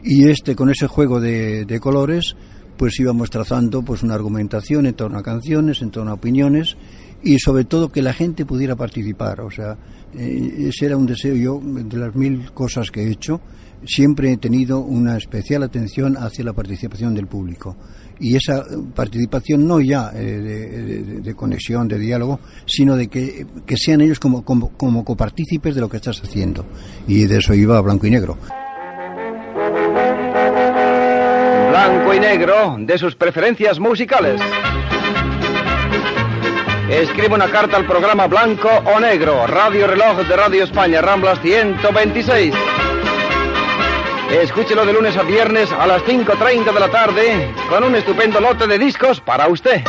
Y 0.03 0.29
este, 0.29 0.55
con 0.55 0.71
ese 0.71 0.87
juego 0.87 1.21
de, 1.21 1.65
de 1.65 1.81
colores, 1.81 2.37
pues 2.77 2.99
íbamos 3.01 3.31
trazando 3.31 3.83
pues 3.83 4.03
una 4.03 4.15
argumentación 4.15 4.87
en 4.87 4.95
torno 4.95 5.19
a 5.19 5.23
canciones, 5.23 5.83
en 5.83 5.91
torno 5.91 6.13
a 6.13 6.15
opiniones 6.15 6.77
y 7.23 7.39
sobre 7.39 7.65
todo 7.65 7.91
que 7.91 8.03
la 8.03 8.13
gente 8.13 8.45
pudiera 8.45 8.77
participar. 8.77 9.41
O 9.41 9.51
sea, 9.51 9.77
eh, 10.15 10.69
ese 10.69 10.87
era 10.87 10.97
un 10.97 11.07
deseo 11.07 11.35
yo, 11.35 11.61
de 11.63 11.97
las 11.97 12.15
mil 12.15 12.53
cosas 12.53 12.91
que 12.91 13.03
he 13.03 13.11
hecho, 13.11 13.41
siempre 13.85 14.33
he 14.33 14.37
tenido 14.37 14.81
una 14.81 15.17
especial 15.17 15.63
atención 15.63 16.17
hacia 16.17 16.45
la 16.45 16.53
participación 16.53 17.15
del 17.15 17.27
público. 17.27 17.77
Y 18.21 18.35
esa 18.35 18.65
participación 18.95 19.67
no 19.67 19.81
ya 19.81 20.11
eh, 20.15 21.21
de, 21.23 21.35
conexión, 21.35 21.87
de 21.87 21.99
diálogo, 21.99 22.41
sino 22.67 22.97
de 22.97 23.07
que, 23.07 23.47
que 23.65 23.77
sean 23.77 24.01
ellos 24.01 24.19
como, 24.19 24.45
como, 24.45 24.71
como 24.71 25.05
copartícipes 25.05 25.75
de 25.75 25.81
lo 25.81 25.89
que 25.89 25.99
estás 25.99 26.21
haciendo. 26.21 26.67
Y 27.07 27.27
de 27.27 27.39
eso 27.39 27.55
iba 27.55 27.81
blanco 27.81 28.07
y 28.07 28.11
negro. 28.11 28.37
Blanco 31.71 32.15
y 32.15 32.19
negro, 32.19 32.77
de 32.81 32.99
sus 32.99 33.15
preferencias 33.15 33.79
musicales. 33.79 34.41
Escribe 36.91 37.35
una 37.35 37.49
carta 37.49 37.77
al 37.77 37.85
programa 37.85 38.27
Blanco 38.29 38.69
o 38.69 38.99
Negro, 38.99 39.47
Radio 39.47 39.87
Reloj 39.87 40.27
de 40.27 40.35
Radio 40.35 40.65
España, 40.65 41.03
Ramblas 41.03 41.39
126. 41.43 42.55
Escúchelo 44.43 44.87
de 44.87 44.95
lunes 44.95 45.15
a 45.19 45.23
viernes 45.23 45.71
a 45.71 45.87
las 45.87 46.03
5.30 46.03 46.73
de 46.73 46.81
la 46.81 46.89
tarde 46.89 47.53
con 47.69 47.85
un 47.85 47.95
estupendo 47.95 48.41
lote 48.41 48.67
de 48.67 48.79
discos 48.79 49.21
para 49.21 49.49
usted. 49.49 49.83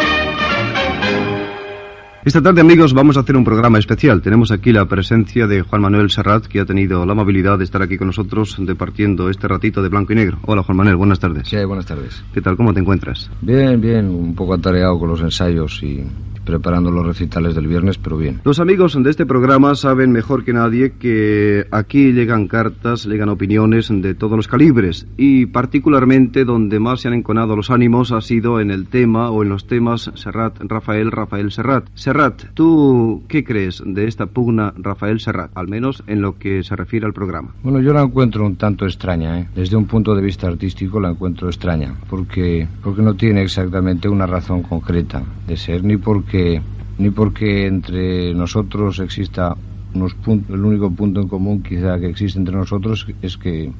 Esta 2.26 2.42
tarde, 2.42 2.60
amigos, 2.60 2.94
vamos 2.94 3.16
a 3.16 3.22
hacer 3.22 3.38
un 3.38 3.46
programa 3.46 3.80
especial. 3.80 4.22
Tenemos 4.22 4.52
aquí 4.52 4.74
la 4.74 4.86
presencia 4.86 5.48
de 5.48 5.62
Juan 5.62 5.82
Manuel 5.82 6.10
Serrat, 6.10 6.48
que 6.48 6.60
ha 6.60 6.66
tenido 6.66 7.06
la 7.06 7.14
amabilidad 7.14 7.58
de 7.58 7.64
estar 7.64 7.82
aquí 7.82 7.98
con 7.98 8.08
nosotros, 8.08 8.58
departiendo 8.60 9.30
este 9.30 9.48
ratito 9.48 9.82
de 9.82 9.88
blanco 9.88 10.12
y 10.12 10.18
negro. 10.18 10.38
Hola, 10.46 10.64
Juan 10.64 10.78
Manuel, 10.78 10.98
buenas 10.98 11.20
tardes. 11.20 11.48
Sí, 11.48 11.64
buenas 11.64 11.86
tardes. 11.86 12.22
¿Qué 12.34 12.42
tal? 12.42 12.58
¿Cómo 12.58 12.74
te 12.74 12.82
encuentras? 12.82 13.32
Bien, 13.40 13.80
bien, 13.80 14.10
un 14.10 14.36
poco 14.36 14.56
atareado 14.56 15.00
con 15.00 15.08
los 15.08 15.22
ensayos 15.22 15.82
y 15.82 16.06
preparando 16.50 16.90
los 16.90 17.06
recitales 17.06 17.54
del 17.56 17.68
viernes, 17.68 17.98
pero 17.98 18.18
bien. 18.18 18.42
Los 18.44 18.60
amigos 18.60 18.98
de 19.02 19.10
este 19.10 19.26
programa 19.26 19.76
saben 19.76 20.12
mejor 20.12 20.44
que 20.44 20.54
nadie 20.54 20.94
que 20.94 21.68
aquí 21.72 22.12
llegan 22.12 22.48
cartas, 22.48 23.06
llegan 23.06 23.30
opiniones 23.30 23.90
de 23.90 24.16
todos 24.16 24.36
los 24.36 24.48
calibres 24.48 25.08
y 25.16 25.46
particularmente 25.46 26.46
donde 26.46 26.80
más 26.80 27.02
se 27.02 27.08
han 27.08 27.14
enconado 27.14 27.56
los 27.56 27.70
ánimos 27.70 28.12
ha 28.12 28.22
sido 28.22 28.60
en 28.60 28.72
el 28.72 28.88
tema 28.88 29.30
o 29.30 29.44
en 29.44 29.50
los 29.50 29.68
temas 29.68 30.12
Serrat, 30.16 30.58
Rafael, 30.62 31.12
Rafael 31.12 31.52
Serrat. 31.52 31.88
Serrat, 31.94 32.46
¿tú 32.54 33.24
qué 33.28 33.44
crees 33.44 33.84
de 33.86 34.08
esta 34.08 34.26
pugna 34.26 34.74
Rafael 34.78 35.20
Serrat, 35.20 35.52
al 35.56 35.68
menos 35.68 36.04
en 36.08 36.22
lo 36.22 36.38
que 36.38 36.64
se 36.64 36.76
refiere 36.76 37.06
al 37.06 37.14
programa? 37.14 37.54
Bueno, 37.62 37.80
yo 37.80 37.94
la 37.94 38.02
encuentro 38.02 38.46
un 38.46 38.56
tanto 38.56 38.86
extraña, 38.86 39.40
¿eh? 39.40 39.48
desde 39.56 39.76
un 39.76 39.86
punto 39.86 40.16
de 40.16 40.22
vista 40.22 40.48
artístico 40.48 41.00
la 41.00 41.10
encuentro 41.10 41.48
extraña, 41.48 41.96
porque, 42.10 42.68
porque 42.84 43.02
no 43.02 43.14
tiene 43.14 43.44
exactamente 43.44 44.10
una 44.10 44.26
razón 44.26 44.64
concreta 44.64 45.24
de 45.48 45.58
ser, 45.58 45.84
ni 45.84 45.98
porque 45.98 46.39
ni 46.98 47.10
porque 47.10 47.66
entre 47.68 48.34
nosotros 48.34 49.00
exista 49.00 49.56
unos 49.94 50.14
puntos, 50.14 50.56
el 50.56 50.64
único 50.64 50.92
punto 50.92 51.22
en 51.22 51.28
común 51.28 51.64
quizá 51.64 52.00
que 52.00 52.08
existe 52.08 52.38
entre 52.38 52.56
nosotros 52.56 53.08
es 53.22 53.38
que 53.38 53.72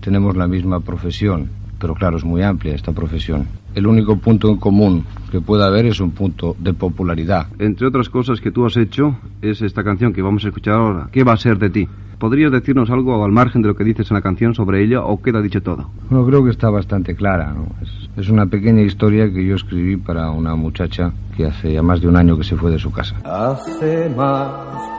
tenemos 0.00 0.36
la 0.36 0.46
misma 0.46 0.80
profesión, 0.80 1.48
pero 1.78 1.94
claro, 1.94 2.16
es 2.16 2.24
muy 2.24 2.42
amplia 2.42 2.74
esta 2.74 2.92
profesión. 2.92 3.46
El 3.74 3.86
único 3.86 4.16
punto 4.16 4.48
en 4.50 4.56
común 4.56 5.04
que 5.30 5.40
pueda 5.40 5.66
haber 5.66 5.86
es 5.86 6.00
un 6.00 6.12
punto 6.12 6.54
de 6.58 6.72
popularidad. 6.72 7.48
Entre 7.58 7.86
otras 7.86 8.08
cosas 8.08 8.40
que 8.40 8.52
tú 8.52 8.64
has 8.64 8.76
hecho 8.76 9.16
es 9.42 9.62
esta 9.62 9.82
canción 9.82 10.12
que 10.12 10.22
vamos 10.22 10.44
a 10.44 10.48
escuchar 10.48 10.74
ahora. 10.74 11.08
¿Qué 11.10 11.24
va 11.24 11.32
a 11.32 11.36
ser 11.36 11.58
de 11.58 11.70
ti? 11.70 11.88
¿Podrías 12.18 12.52
decirnos 12.52 12.90
algo 12.90 13.24
al 13.24 13.32
margen 13.32 13.62
de 13.62 13.68
lo 13.68 13.74
que 13.74 13.84
dices 13.84 14.10
en 14.10 14.14
la 14.14 14.22
canción 14.22 14.54
sobre 14.54 14.82
ella 14.82 15.02
o 15.02 15.20
queda 15.20 15.42
dicho 15.42 15.62
todo? 15.62 15.90
Bueno, 16.08 16.24
creo 16.26 16.44
que 16.44 16.50
está 16.50 16.70
bastante 16.70 17.16
clara. 17.16 17.52
¿no? 17.52 17.66
Es, 17.82 18.03
es, 18.16 18.28
una 18.28 18.46
pequeña 18.46 18.82
historia 18.82 19.32
que 19.32 19.44
yo 19.44 19.56
escribí 19.56 19.96
para 19.96 20.30
una 20.30 20.54
muchacha 20.54 21.12
que 21.36 21.46
hace 21.46 21.72
ya 21.72 21.82
más 21.82 22.00
de 22.00 22.08
un 22.08 22.16
año 22.16 22.36
que 22.36 22.44
se 22.44 22.56
fue 22.56 22.70
de 22.70 22.78
su 22.78 22.92
casa. 22.92 23.16
Hace 23.24 24.08
más 24.16 24.50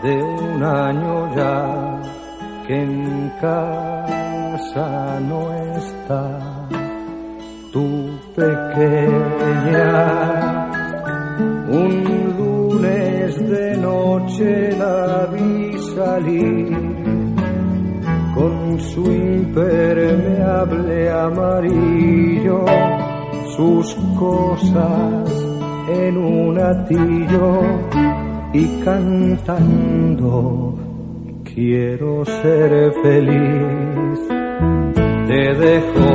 de 0.04 0.22
un 0.22 0.64
año 0.64 1.36
ya 1.36 2.02
que 2.68 2.82
en 2.84 3.32
casa 3.40 5.20
no 5.22 5.54
está 5.78 6.68
tu 7.72 8.20
pequeña. 8.36 9.86
Un 11.70 12.04
lunes 12.38 13.50
de 13.50 13.78
noche 13.78 14.78
la 14.78 15.28
vi 15.34 15.78
salir 15.96 16.96
con 18.36 18.80
su 18.80 19.06
impermeable 19.12 21.10
amarillo, 21.10 22.66
sus 23.56 23.96
cosas 24.18 25.30
en 25.88 26.18
un 26.18 26.60
atillo 26.60 27.62
y 28.54 28.66
cantando 28.84 30.76
quiero 31.56 32.26
ser 32.26 32.92
feliz. 33.02 34.20
Te 35.28 35.54
dejo 35.56 36.12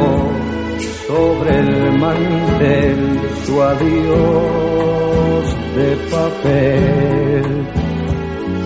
sobre 1.09 1.59
el 1.59 1.98
mantel 1.98 3.20
su 3.44 3.62
adiós 3.62 5.44
de 5.76 5.90
papel. 6.11 7.46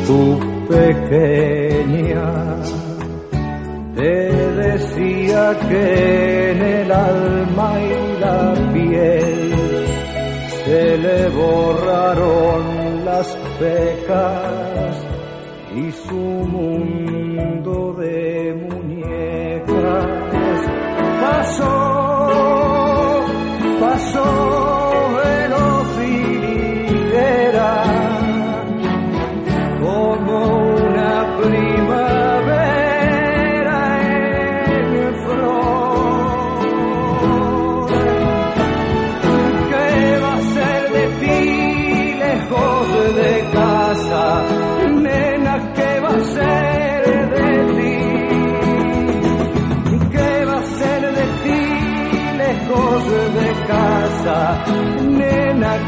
Tu 0.06 0.22
pequeña 0.68 2.28
te 4.04 4.52
decía 4.64 5.42
que 5.68 6.50
en 6.50 6.60
el 6.62 6.92
alma 6.92 7.68
y 7.80 8.20
la 8.20 8.38
piel 8.74 9.86
se 10.64 10.98
le 10.98 11.28
borraron 11.30 13.04
las 13.06 13.28
pecas 13.58 14.96
y 15.74 15.90
su 16.06 16.24
mundo 16.56 17.94
de 17.98 18.23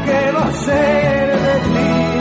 ¿qué 0.05 0.31
va 0.31 0.43
a 0.47 0.53
ser 0.53 1.41
de 1.41 1.53
ti? 1.69 2.16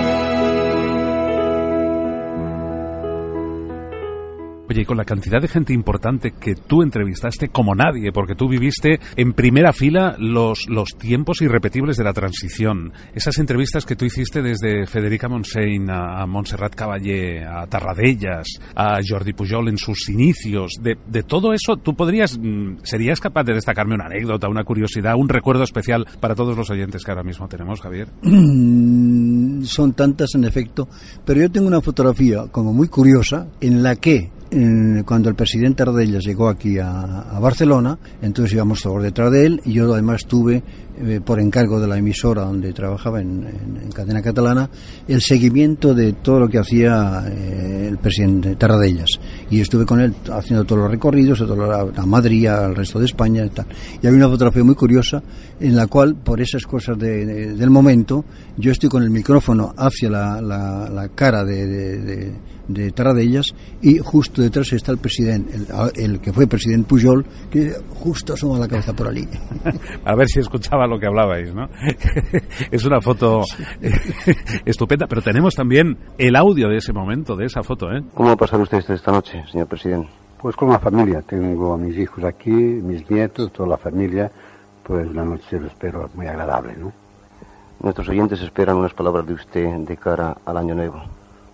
Oye, 4.77 4.83
y 4.83 4.85
con 4.85 4.99
la 4.99 5.07
cantidad 5.07 5.41
de 5.41 5.49
gente 5.49 5.73
importante 5.73 6.33
que 6.33 6.55
tú 6.55 6.83
entrevistaste 6.83 7.49
como 7.49 7.75
nadie, 7.75 8.13
porque 8.13 8.35
tú 8.35 8.47
viviste 8.47 9.01
en 9.17 9.33
primera 9.33 9.73
fila 9.73 10.17
los, 10.19 10.67
los 10.69 10.91
tiempos 10.99 11.41
irrepetibles 11.41 11.97
de 11.97 12.05
la 12.05 12.13
transición. 12.13 12.93
Esas 13.15 13.39
entrevistas 13.39 13.87
que 13.87 13.97
tú 13.97 14.05
hiciste 14.05 14.43
desde 14.43 14.87
Federica 14.87 15.31
Montseny 15.31 15.89
a, 15.89 16.21
a 16.21 16.27
Montserrat 16.27 16.75
Caballé, 16.75 17.43
a 17.43 17.67
Tarradellas, 17.69 18.49
a 18.75 18.99
Jordi 19.03 19.33
Pujol 19.33 19.71
en 19.71 19.79
sus 19.79 20.11
inicios, 20.11 20.73
de, 20.83 20.99
de 21.07 21.23
todo 21.23 21.55
eso, 21.55 21.79
¿tú 21.79 21.95
podrías, 21.95 22.37
mm, 22.39 22.81
serías 22.83 23.19
capaz 23.19 23.45
de 23.45 23.55
destacarme 23.55 23.95
una 23.95 24.07
anécdota, 24.07 24.47
una 24.47 24.65
curiosidad, 24.65 25.15
un 25.17 25.31
recuerdo 25.31 25.63
especial 25.63 26.07
para 26.21 26.35
todos 26.35 26.55
los 26.55 26.69
oyentes 26.69 27.03
que 27.03 27.11
ahora 27.13 27.25
mismo 27.25 27.49
tenemos, 27.49 27.81
Javier? 27.81 28.09
Son 29.65 29.95
tantas 29.95 30.35
en 30.35 30.45
efecto, 30.45 30.87
pero 31.25 31.41
yo 31.41 31.51
tengo 31.51 31.67
una 31.67 31.81
fotografía 31.81 32.49
como 32.53 32.75
muy 32.75 32.89
curiosa 32.89 33.49
en 33.63 33.83
la 33.83 33.97
que 33.97 34.36
cuando 35.05 35.29
el 35.29 35.35
presidente 35.35 35.79
Tarradellas 35.79 36.25
llegó 36.25 36.49
aquí 36.49 36.79
a, 36.79 37.39
Barcelona, 37.41 37.99
entonces 38.23 38.55
íbamos 38.55 38.81
todos 38.81 39.03
detrás 39.03 39.33
de 39.33 39.47
él 39.47 39.61
y 39.65 39.73
yo 39.73 39.93
además 39.93 40.25
tuve, 40.27 40.63
eh, 40.99 41.21
por 41.25 41.41
encargo 41.41 41.79
de 41.81 41.87
la 41.89 41.99
emisora 41.99 42.43
donde 42.43 42.73
trabajaba 42.73 43.21
en, 43.21 43.45
en- 43.45 43.83
en 43.83 43.91
cadena 43.93 44.23
catalana, 44.23 44.71
el 45.09 45.21
seguimiento 45.21 45.95
de 45.95 46.13
todo 46.15 46.41
lo 46.41 46.49
que 46.49 46.59
hacía 46.59 47.25
eh, 47.29 47.87
el 47.89 47.99
presidente 47.99 48.55
Tarradellas. 48.57 49.11
Y 49.51 49.61
estuve 49.61 49.85
con 49.85 50.01
él 50.01 50.15
haciendo 50.33 50.65
todos 50.65 50.83
los 50.83 50.91
recorridos, 50.93 51.41
a, 51.97 52.07
Madrid, 52.07 52.47
al 52.47 52.75
resto 52.77 52.99
de 53.01 53.07
España 53.07 53.45
y 53.45 53.51
tal. 53.51 53.67
Y 54.01 54.07
hay 54.07 54.15
una 54.15 54.29
fotografía 54.29 54.63
muy 54.65 54.75
curiosa 54.77 55.23
en 55.61 55.75
la 55.77 55.87
cual, 55.89 56.15
por 56.17 56.41
esas 56.41 56.65
cosas 56.67 56.97
de- 56.99 57.27
de- 57.27 57.55
del 57.55 57.71
momento, 57.71 58.25
yo 58.57 58.71
estoy 58.73 58.89
con 58.89 59.03
el 59.03 59.11
micrófono 59.11 59.75
hacia 59.77 60.09
la 60.09 61.11
cara 61.15 61.45
de, 61.45 61.67
de, 61.67 62.33
de, 62.69 62.85
de 62.85 62.91
Tarradellas 62.93 63.47
y 63.83 63.99
justo 63.99 64.43
detrás 64.43 64.73
está 64.73 64.93
el 64.93 64.99
presidente, 64.99 65.55
el, 65.55 65.67
el 65.97 66.21
que 66.21 66.33
fue 66.33 66.47
presidente 66.47 66.89
Pujol, 66.89 67.25
que 67.51 67.73
justo 67.91 68.35
asoma 68.35 68.59
la 68.59 68.69
cabeza 68.69 68.93
por 68.93 69.09
allí. 69.09 69.27
A 70.05 70.15
ver 70.15 70.29
si 70.29 70.41
escuchaba 70.41 70.87
lo 70.87 70.99
que 70.99 71.07
hablabais, 71.07 71.55
¿no? 71.55 71.69
es 72.71 72.85
una 72.85 73.01
foto 73.01 73.43
estupenda, 74.65 75.07
pero 75.07 75.23
tenemos 75.23 75.55
también 75.55 75.99
el 76.19 76.37
audio 76.37 76.69
de 76.69 76.79
ese 76.79 76.93
momento, 76.93 77.37
de 77.37 77.47
esa 77.47 77.63
foto, 77.63 77.91
¿eh? 77.93 78.03
¿Cómo 78.15 78.29
va 78.29 78.35
a 78.35 78.39
pasar 78.39 78.61
usted 78.61 78.79
esta 78.89 79.13
noche, 79.13 79.43
señor 79.51 79.67
presidente? 79.67 80.09
Pues 80.41 80.55
con 80.55 80.69
la 80.69 80.79
familia, 80.79 81.23
tengo 81.23 81.75
a 81.75 81.79
mis 81.79 81.97
hijos 81.97 82.23
aquí, 82.25 82.51
mis 82.51 83.09
nietos, 83.11 83.53
toda 83.53 83.71
la 83.71 83.79
familia, 83.79 84.31
pues 84.83 85.11
la 85.13 85.25
noche 85.25 85.59
lo 85.59 85.67
espero 85.67 86.09
muy 86.15 86.27
agradable, 86.27 86.77
¿no? 86.77 86.93
Nuestros 87.81 88.09
oyentes 88.09 88.41
esperan 88.41 88.77
unas 88.77 88.95
palabras 88.95 89.27
de 89.27 89.35
usted 89.35 89.67
de 89.79 89.97
cara 89.97 90.37
al 90.45 90.57
año 90.57 90.75
nuevo. 90.75 91.03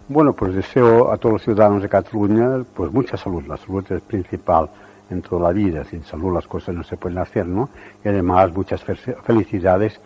Bueno, 0.09 0.33
pues 0.33 0.55
deseo 0.55 1.11
a 1.13 1.17
todos 1.17 1.35
los 1.35 1.43
ciudadanos 1.43 1.83
de 1.83 1.89
Cataluña, 1.89 2.63
pues 2.75 2.93
mucha 2.93 3.17
salud, 3.17 3.43
la 3.47 3.57
salud 3.57 3.85
es 3.91 4.01
principal 4.03 4.69
en 5.11 5.23
toda 5.23 5.49
la 5.49 5.53
vida, 5.53 5.85
sin 5.85 6.05
salud 6.05 6.35
las 6.35 6.47
cosas 6.47 6.75
no 6.75 6.83
se 6.83 6.97
pueden 6.97 7.19
hacer, 7.19 7.47
¿no? 7.47 7.69
Y 8.05 8.09
además 8.09 8.53
muchas 8.53 8.83
fe- 8.83 8.95
felicidades 9.25 9.99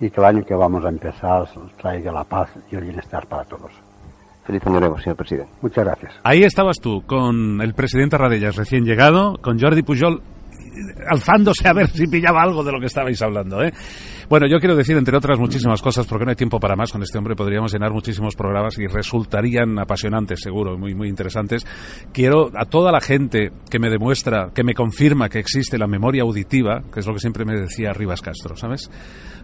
y 0.00 0.10
que 0.10 0.20
el 0.20 0.26
año 0.26 0.44
que 0.44 0.54
vamos 0.54 0.84
a 0.84 0.88
empezar 0.88 1.48
traiga 1.80 2.12
la 2.12 2.24
paz 2.24 2.50
y 2.70 2.76
el 2.76 2.82
bienestar 2.84 3.26
para 3.26 3.44
todos. 3.44 3.70
Feliz 4.44 4.66
año 4.66 4.80
nuevo, 4.80 4.98
señor 4.98 5.16
presidente. 5.16 5.52
Muchas 5.62 5.84
gracias. 5.84 6.14
Ahí 6.24 6.42
estabas 6.42 6.78
tú, 6.80 7.02
con 7.06 7.60
el 7.60 7.74
presidente 7.74 8.16
Radellas 8.18 8.56
recién 8.56 8.84
llegado, 8.84 9.36
con 9.42 9.58
Jordi 9.60 9.82
Pujol 9.82 10.22
alzándose 11.08 11.68
a 11.68 11.72
ver 11.72 11.88
si 11.88 12.06
pillaba 12.06 12.42
algo 12.42 12.62
de 12.64 12.72
lo 12.72 12.80
que 12.80 12.86
estabais 12.86 13.20
hablando, 13.22 13.62
¿eh? 13.62 13.72
Bueno, 14.30 14.46
yo 14.46 14.60
quiero 14.60 14.76
decir, 14.76 14.96
entre 14.96 15.16
otras 15.16 15.40
muchísimas 15.40 15.82
cosas, 15.82 16.06
porque 16.06 16.24
no 16.24 16.30
hay 16.30 16.36
tiempo 16.36 16.60
para 16.60 16.76
más 16.76 16.92
con 16.92 17.02
este 17.02 17.18
hombre, 17.18 17.34
podríamos 17.34 17.72
llenar 17.72 17.90
muchísimos 17.90 18.36
programas 18.36 18.78
y 18.78 18.86
resultarían 18.86 19.76
apasionantes, 19.76 20.38
seguro, 20.40 20.78
muy, 20.78 20.94
muy 20.94 21.08
interesantes. 21.08 21.66
Quiero 22.12 22.48
a 22.54 22.64
toda 22.64 22.92
la 22.92 23.00
gente 23.00 23.50
que 23.68 23.80
me 23.80 23.90
demuestra, 23.90 24.52
que 24.54 24.62
me 24.62 24.72
confirma 24.72 25.28
que 25.28 25.40
existe 25.40 25.78
la 25.78 25.88
memoria 25.88 26.22
auditiva, 26.22 26.80
que 26.94 27.00
es 27.00 27.08
lo 27.08 27.14
que 27.14 27.18
siempre 27.18 27.44
me 27.44 27.56
decía 27.56 27.92
Rivas 27.92 28.22
Castro, 28.22 28.54
¿sabes? 28.54 28.88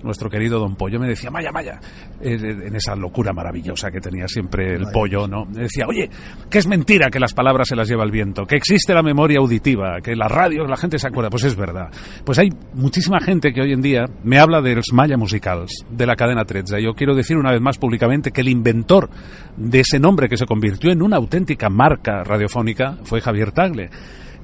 Nuestro 0.02 0.30
querido 0.30 0.58
Don 0.58 0.76
Pollo 0.76 0.98
me 0.98 1.08
decía, 1.08 1.30
Maya, 1.30 1.50
Maya, 1.52 1.80
en 2.20 2.74
esa 2.74 2.94
locura 2.94 3.32
maravillosa 3.32 3.90
que 3.90 4.00
tenía 4.00 4.28
siempre 4.28 4.74
el 4.74 4.86
pollo, 4.92 5.26
¿no? 5.26 5.44
Me 5.46 5.62
decía, 5.62 5.86
oye, 5.86 6.08
que 6.50 6.58
es 6.58 6.66
mentira 6.66 7.10
que 7.10 7.18
las 7.18 7.34
palabras 7.34 7.68
se 7.68 7.76
las 7.76 7.88
lleva 7.88 8.04
el 8.04 8.10
viento, 8.10 8.46
que 8.46 8.56
existe 8.56 8.94
la 8.94 9.02
memoria 9.02 9.38
auditiva, 9.38 10.00
que 10.02 10.14
la 10.14 10.28
radio, 10.28 10.66
la 10.66 10.76
gente 10.76 10.98
se 10.98 11.08
acuerda. 11.08 11.30
Pues 11.30 11.44
es 11.44 11.56
verdad. 11.56 11.90
Pues 12.24 12.38
hay 12.38 12.50
muchísima 12.74 13.20
gente 13.20 13.52
que 13.52 13.60
hoy 13.60 13.72
en 13.72 13.82
día 13.82 14.06
me 14.24 14.38
habla 14.38 14.60
de 14.60 14.76
los 14.76 14.86
Maya 14.92 15.16
Musicals, 15.16 15.84
de 15.90 16.06
la 16.06 16.16
cadena 16.16 16.44
13. 16.44 16.82
Yo 16.82 16.94
quiero 16.94 17.14
decir 17.14 17.36
una 17.36 17.52
vez 17.52 17.60
más 17.60 17.78
públicamente 17.78 18.30
que 18.30 18.40
el 18.40 18.48
inventor 18.48 19.10
de 19.56 19.80
ese 19.80 19.98
nombre 19.98 20.28
que 20.28 20.36
se 20.36 20.46
convirtió 20.46 20.90
en 20.90 21.02
una 21.02 21.16
auténtica 21.16 21.68
marca 21.68 22.22
radiofónica 22.24 22.98
fue 23.04 23.20
Javier 23.20 23.52
Tagle. 23.52 23.90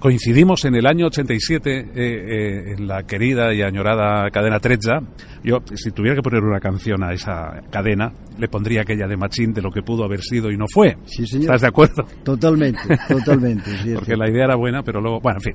Coincidimos 0.03 0.65
en 0.65 0.75
el 0.75 0.85
año 0.89 1.07
87 1.07 1.79
eh, 1.79 1.87
eh, 1.95 2.75
en 2.77 2.89
la 2.89 3.05
querida 3.05 3.55
y 3.55 3.63
añorada 3.63 4.29
cadena 4.33 4.59
13. 4.59 4.95
Yo, 5.45 5.63
si 5.77 5.93
tuviera 5.93 6.17
que 6.17 6.23
poner 6.23 6.43
una 6.43 6.59
canción 6.59 7.05
a 7.05 7.13
esa 7.13 7.63
cadena, 7.71 8.13
le 8.37 8.49
pondría 8.49 8.81
aquella 8.81 9.07
de 9.07 9.17
Machín 9.17 9.53
de 9.53 9.63
lo 9.63 9.71
que 9.71 9.83
pudo 9.83 10.03
haber 10.03 10.21
sido 10.21 10.51
y 10.51 10.57
no 10.57 10.65
fue. 10.67 10.97
Sí, 11.05 11.25
señor. 11.25 11.45
¿Estás 11.45 11.61
de 11.61 11.69
acuerdo? 11.69 12.05
Totalmente, 12.25 12.81
totalmente. 13.07 13.71
Porque 13.95 14.17
la 14.17 14.29
idea 14.29 14.47
era 14.47 14.57
buena, 14.57 14.83
pero 14.83 15.01
luego, 15.01 15.21
bueno, 15.21 15.39
en 15.39 15.55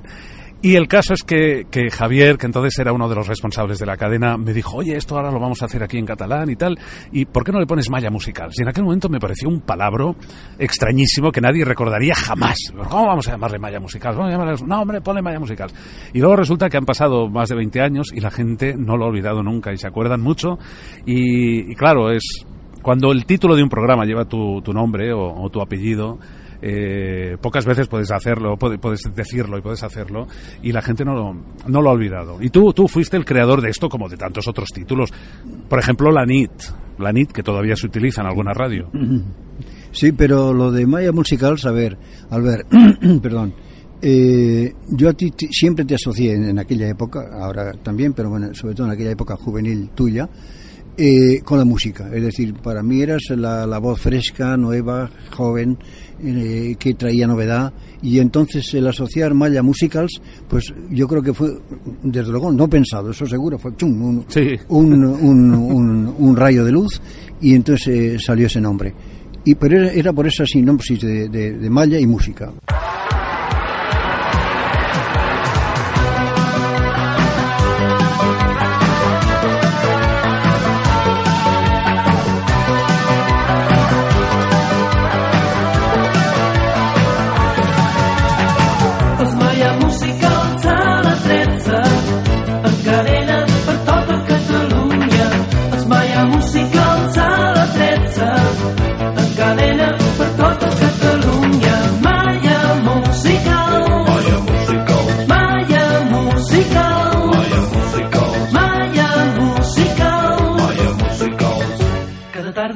Y 0.60 0.74
el 0.74 0.88
caso 0.88 1.14
es 1.14 1.22
que, 1.22 1.66
que 1.70 1.88
Javier, 1.88 2.36
que 2.36 2.46
entonces 2.46 2.76
era 2.80 2.92
uno 2.92 3.08
de 3.08 3.14
los 3.14 3.28
responsables 3.28 3.78
de 3.78 3.86
la 3.86 3.96
cadena, 3.96 4.36
me 4.36 4.52
dijo, 4.52 4.78
oye, 4.78 4.96
esto 4.96 5.16
ahora 5.16 5.30
lo 5.30 5.38
vamos 5.38 5.62
a 5.62 5.66
hacer 5.66 5.84
aquí 5.84 5.98
en 5.98 6.04
catalán 6.04 6.50
y 6.50 6.56
tal, 6.56 6.76
¿y 7.12 7.26
por 7.26 7.44
qué 7.44 7.52
no 7.52 7.60
le 7.60 7.66
pones 7.66 7.88
malla 7.88 8.10
musical? 8.10 8.50
Si 8.52 8.62
en 8.62 8.68
aquel 8.68 8.82
momento 8.82 9.08
me 9.08 9.20
pareció 9.20 9.48
un 9.48 9.60
palabro 9.60 10.16
extrañísimo 10.58 11.30
que 11.30 11.40
nadie 11.40 11.64
recordaría 11.64 12.14
jamás. 12.16 12.56
¿Cómo 12.90 13.06
vamos 13.06 13.28
a 13.28 13.32
llamarle 13.32 13.60
malla 13.60 13.78
musical? 13.78 14.20
A 14.20 14.28
llamarle- 14.30 14.66
No, 14.66 14.82
hombre, 14.82 15.00
ponle 15.00 15.22
malla 15.22 15.38
musical. 15.38 15.70
Y 16.12 16.18
luego 16.18 16.34
resulta 16.34 16.68
que 16.68 16.76
han 16.76 16.84
pasado 16.84 17.28
más 17.28 17.48
de 17.48 17.54
20 17.54 17.80
años 17.80 18.08
y 18.12 18.20
la 18.20 18.30
gente 18.32 18.74
no 18.76 18.96
lo 18.96 19.04
ha 19.04 19.08
olvidado 19.08 19.44
nunca 19.44 19.72
y 19.72 19.76
se 19.78 19.86
acuerdan 19.86 20.20
mucho. 20.20 20.58
Y, 21.06 21.72
claro, 21.76 22.10
es 22.10 22.24
cuando 22.82 23.12
el 23.12 23.26
título 23.26 23.54
de 23.54 23.62
un 23.62 23.68
programa 23.68 24.04
lleva 24.04 24.24
tu, 24.24 24.60
tu 24.62 24.72
nombre 24.72 25.12
o 25.12 25.48
tu 25.50 25.60
apellido, 25.60 26.18
eh, 26.62 27.36
pocas 27.40 27.64
veces 27.64 27.88
puedes 27.88 28.10
hacerlo, 28.10 28.56
puede- 28.56 28.78
puedes 28.78 29.00
decirlo 29.14 29.58
y 29.58 29.62
puedes 29.62 29.82
hacerlo, 29.82 30.26
y 30.62 30.72
la 30.72 30.82
gente 30.82 31.04
no 31.04 31.14
lo, 31.14 31.34
no 31.66 31.82
lo 31.82 31.90
ha 31.90 31.92
olvidado. 31.92 32.42
Y 32.42 32.50
tú, 32.50 32.72
tú 32.72 32.88
fuiste 32.88 33.16
el 33.16 33.24
creador 33.24 33.60
de 33.60 33.70
esto 33.70 33.88
como 33.88 34.08
de 34.08 34.16
tantos 34.16 34.48
otros 34.48 34.68
títulos. 34.74 35.12
Por 35.68 35.78
ejemplo, 35.78 36.10
la 36.10 36.24
NIT, 36.26 37.32
que 37.32 37.42
todavía 37.42 37.76
se 37.76 37.86
utiliza 37.86 38.22
en 38.22 38.26
alguna 38.28 38.52
radio. 38.52 38.90
Sí, 39.92 40.12
pero 40.12 40.52
lo 40.52 40.70
de 40.72 40.86
Maya 40.86 41.12
Musicals, 41.12 41.64
a 41.64 41.70
ver, 41.72 41.96
Albert, 42.30 42.66
perdón, 43.22 43.54
eh, 44.02 44.72
yo 44.90 45.08
a 45.08 45.12
ti 45.12 45.32
siempre 45.50 45.84
te 45.84 45.94
asocié 45.94 46.34
en, 46.34 46.44
en 46.50 46.58
aquella 46.58 46.88
época, 46.88 47.30
ahora 47.40 47.72
también, 47.82 48.12
pero 48.12 48.30
bueno, 48.30 48.54
sobre 48.54 48.74
todo 48.74 48.86
en 48.86 48.92
aquella 48.92 49.10
época 49.12 49.36
juvenil 49.36 49.90
tuya, 49.94 50.28
eh, 50.96 51.40
con 51.44 51.58
la 51.58 51.64
música. 51.64 52.08
Es 52.12 52.22
decir, 52.22 52.54
para 52.54 52.82
mí 52.82 53.00
eras 53.00 53.22
la, 53.30 53.66
la 53.66 53.78
voz 53.78 54.00
fresca, 54.00 54.56
nueva, 54.56 55.10
joven, 55.34 55.78
eh, 56.22 56.76
que 56.78 56.94
traía 56.94 57.26
novedad. 57.26 57.72
Y 58.02 58.18
entonces 58.20 58.72
el 58.74 58.86
asociar 58.86 59.34
Maya 59.34 59.62
Musicals, 59.62 60.20
pues 60.48 60.72
yo 60.90 61.08
creo 61.08 61.22
que 61.22 61.34
fue, 61.34 61.50
desde 62.02 62.30
luego, 62.30 62.52
no 62.52 62.68
pensado, 62.68 63.10
eso 63.10 63.26
seguro, 63.26 63.58
fue 63.58 63.74
chum, 63.76 64.00
un, 64.02 64.24
un, 64.68 65.04
un, 65.04 65.54
un- 65.54 66.14
un 66.18 66.36
rayo 66.36 66.64
de 66.64 66.72
luz 66.72 67.00
y 67.40 67.54
entonces 67.54 67.88
eh, 67.88 68.18
salió 68.24 68.46
ese 68.46 68.60
nombre. 68.60 68.94
Y, 69.44 69.54
pero 69.54 69.78
era, 69.78 69.92
era 69.92 70.12
por 70.12 70.26
esa 70.26 70.44
sinopsis 70.44 71.00
de, 71.00 71.28
de, 71.28 71.52
de 71.58 71.70
Maya 71.70 71.98
y 71.98 72.06
música. 72.06 72.52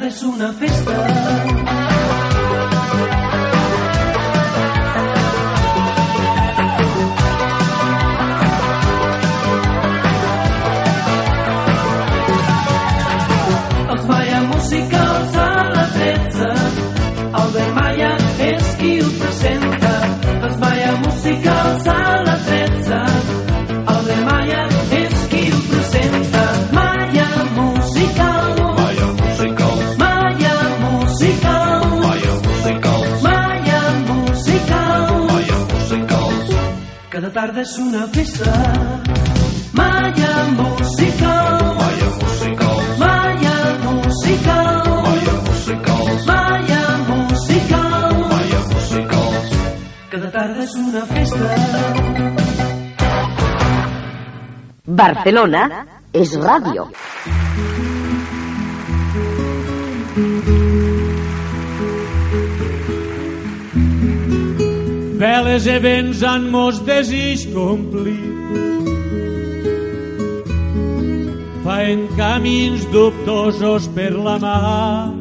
Tarda 0.02 0.08
és 0.08 0.22
una 0.22 0.52
festa. 0.52 0.94
Els 13.92 14.06
Maia 14.08 14.42
Cada 37.32 37.46
tarda 37.46 37.62
és 37.62 37.78
una 37.78 38.06
festa. 38.12 38.52
Maya 39.72 40.32
Musical. 40.56 41.62
Maya 41.78 42.08
Musical. 42.20 42.82
Maya 42.98 43.54
Musical. 43.84 44.90
Maya 45.06 45.36
Musical. 45.46 46.02
Maya 46.26 46.82
Musical. 47.08 48.18
Maya 48.32 48.60
Musical. 48.74 49.32
Cada 50.10 50.30
tarda 50.36 50.62
és 50.66 50.76
una 50.82 51.06
festa. 51.14 51.48
Barcelona 54.84 55.64
és 56.12 56.36
ràdio. 56.36 56.90
Veles 65.22 65.68
e 65.70 65.78
vents 65.78 66.22
han 66.26 66.48
mos 66.50 66.80
desig 66.82 67.44
complir. 67.54 68.18
Faen 71.62 72.08
camins 72.18 72.82
dubtosos 72.90 73.86
per 73.94 74.10
la 74.18 74.34
mar. 74.42 75.14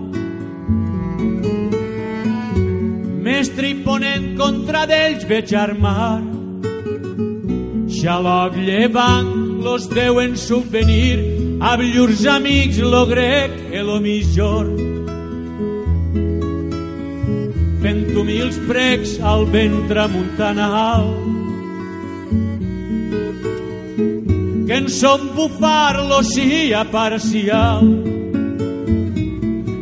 Mestre 3.22 3.70
i 3.70 3.78
ponent 3.86 4.32
contra 4.42 4.88
d'ells 4.90 5.30
veig 5.30 5.54
armar. 5.54 6.26
Xaloc 8.02 8.58
llevant 8.58 9.36
los 9.62 9.86
deuen 9.94 10.34
subvenir 10.34 11.20
a 11.62 11.78
llurs 11.78 12.26
amics 12.26 12.82
lo 12.82 13.06
grec 13.06 13.54
e 13.70 13.86
lo 13.86 14.02
mitjor. 14.02 14.81
Humils 18.32 18.58
precs 18.68 19.20
al 19.20 19.46
ventre 19.46 20.08
montanal. 20.08 21.04
Que 24.68 24.76
en 24.78 24.88
som 24.90 25.36
bufar 25.36 26.00
l'ocia 26.00 26.86
parcial 26.92 27.84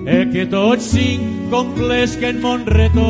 e 0.09 0.25
que 0.33 0.45
tots 0.49 0.83
cinc 0.95 1.21
complesquen 1.53 2.41
mon 2.41 2.65
retorn. 2.65 3.05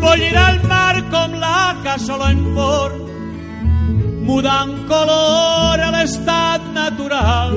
Bullirà 0.00 0.46
el 0.54 0.60
mar 0.72 0.96
com 1.12 1.36
la 1.36 1.76
cassola 1.84 2.32
en 2.32 2.42
forn, 2.56 3.00
mudant 4.24 4.74
color 4.88 5.84
a 5.84 5.92
l'estat 5.98 6.60
natural 6.72 7.52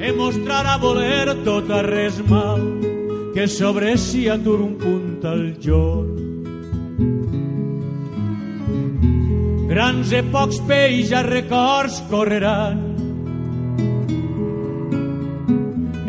e 0.00 0.12
mostrarà 0.16 0.78
voler 0.80 1.26
tot 1.44 1.68
res 1.92 2.16
mal 2.32 2.87
que 3.38 3.46
sobre 3.46 3.96
si 3.96 4.26
atur 4.28 4.60
un 4.60 4.74
punt 4.74 5.22
al 5.22 5.54
jorn. 5.62 6.16
Grans 9.70 10.10
e 10.10 10.22
pocs 10.32 10.58
peix 10.66 11.12
a 11.14 11.20
records 11.22 12.00
correran 12.10 12.80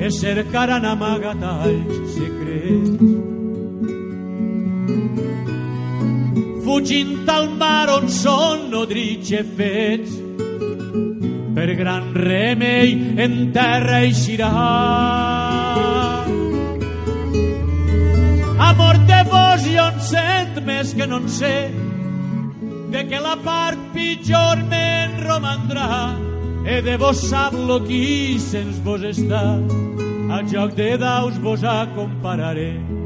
e 0.02 0.10
cercaran 0.10 0.88
amagatalls 0.90 2.16
secrets. 2.16 2.98
Fugint 6.66 7.30
al 7.30 7.46
mar 7.62 7.92
on 7.94 8.10
són 8.10 8.72
nodrits 8.74 9.30
e 9.38 9.44
fets, 9.60 10.18
per 11.54 11.70
gran 11.78 12.10
remei 12.18 12.98
en 13.22 13.38
terra 13.54 14.02
eixirà. 14.08 15.39
Amor 18.60 18.98
de 19.08 19.24
vos 19.32 19.64
jo 19.64 19.86
en 19.88 20.00
sent 20.04 20.60
més 20.68 20.92
que 20.94 21.08
no 21.08 21.22
en 21.24 21.30
sé, 21.32 21.72
de 22.92 23.06
que 23.08 23.22
la 23.24 23.38
part 23.40 23.80
pitjor 23.96 24.66
me'n 24.68 25.16
romandrà, 25.24 25.88
e 26.68 26.82
de 26.84 26.98
vos 27.00 27.24
sap 27.32 27.56
lo 27.56 27.80
qui 27.88 28.36
sens 28.44 28.84
vos 28.84 29.08
està, 29.08 29.44
a 30.36 30.44
joc 30.52 30.76
de 30.76 30.98
daus 31.00 31.40
vos 31.40 31.64
acompararé. 31.64 32.99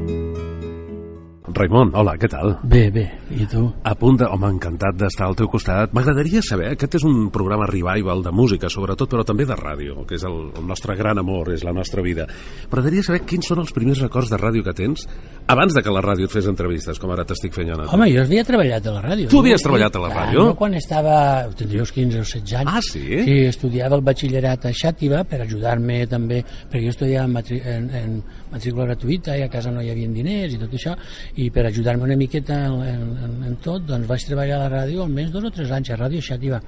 Raimon, 1.54 1.92
hola, 1.94 2.16
què 2.18 2.26
tal? 2.26 2.56
Bé, 2.66 2.88
bé, 2.90 3.04
i 3.30 3.44
tu? 3.46 3.62
A 3.86 3.92
punt 3.94 4.16
de... 4.18 4.26
Home, 4.34 4.48
encantat 4.56 4.96
d'estar 4.98 5.28
al 5.28 5.36
teu 5.38 5.46
costat. 5.50 5.92
M'agradaria 5.94 6.40
saber, 6.42 6.72
aquest 6.74 6.96
és 6.98 7.04
un 7.06 7.28
programa 7.34 7.68
revival 7.70 8.24
de 8.24 8.32
música, 8.34 8.66
sobretot, 8.72 9.06
però 9.12 9.22
també 9.26 9.46
de 9.46 9.54
ràdio, 9.54 10.02
que 10.08 10.18
és 10.18 10.24
el, 10.26 10.40
el 10.58 10.66
nostre 10.66 10.96
gran 10.98 11.20
amor, 11.22 11.52
és 11.54 11.62
la 11.62 11.70
nostra 11.76 12.02
vida. 12.02 12.26
M'agradaria 12.72 13.06
saber 13.06 13.22
quins 13.30 13.46
són 13.52 13.62
els 13.62 13.70
primers 13.76 14.02
records 14.02 14.32
de 14.34 14.40
ràdio 14.40 14.66
que 14.66 14.74
tens 14.74 15.06
abans 15.46 15.76
de 15.76 15.82
que 15.84 15.94
la 15.94 16.02
ràdio 16.02 16.26
et 16.26 16.34
fes 16.34 16.48
entrevistes, 16.50 16.98
com 16.98 17.14
ara 17.14 17.26
t'estic 17.28 17.54
fent 17.54 17.70
jo. 17.70 17.78
Home, 17.86 18.10
jo 18.10 18.24
havia 18.24 18.42
treballat 18.48 18.90
a 18.90 18.96
la 18.96 19.04
ràdio. 19.04 19.30
Tu 19.30 19.42
havies 19.44 19.62
treballat 19.62 19.94
a 19.94 20.02
la 20.02 20.10
ràdio? 20.10 20.48
Jo 20.48 20.58
quan 20.58 20.74
estava, 20.74 21.16
tindria 21.54 21.84
uns 21.84 21.94
15 21.94 22.18
o 22.18 22.24
16 22.24 22.56
anys. 22.64 22.72
Ah, 22.74 22.82
sí? 22.82 23.04
Sí, 23.28 23.38
estudiava 23.52 24.00
el 24.00 24.04
batxillerat 24.06 24.66
a 24.66 24.74
Xàtiva 24.74 25.22
per 25.28 25.44
ajudar-me 25.44 26.02
també, 26.10 26.40
perquè 26.72 26.88
jo 26.88 26.94
estudiava 26.96 27.28
en, 27.28 27.60
en, 27.76 27.90
en 28.00 28.18
matrícula 28.54 28.88
gratuïta 28.90 29.36
i 29.38 29.44
a 29.44 29.50
casa 29.52 29.72
no 29.74 29.82
hi 29.82 29.90
havia 29.92 30.10
diners 30.14 30.54
i 30.54 30.60
tot 30.62 30.74
això, 30.78 30.94
i 31.36 31.50
per 31.54 31.66
ajudar-me 31.68 32.06
una 32.08 32.18
miqueta 32.20 32.60
en, 32.68 32.80
en, 33.28 33.38
en, 33.50 33.56
tot, 33.64 33.84
doncs 33.88 34.08
vaig 34.10 34.26
treballar 34.30 34.60
a 34.60 34.64
la 34.64 34.72
ràdio 34.78 35.04
almenys 35.04 35.34
dos 35.34 35.48
o 35.50 35.54
tres 35.54 35.72
anys 35.74 35.90
a 35.90 36.00
Ràdio 36.00 36.22
Xàtiva. 36.24 36.60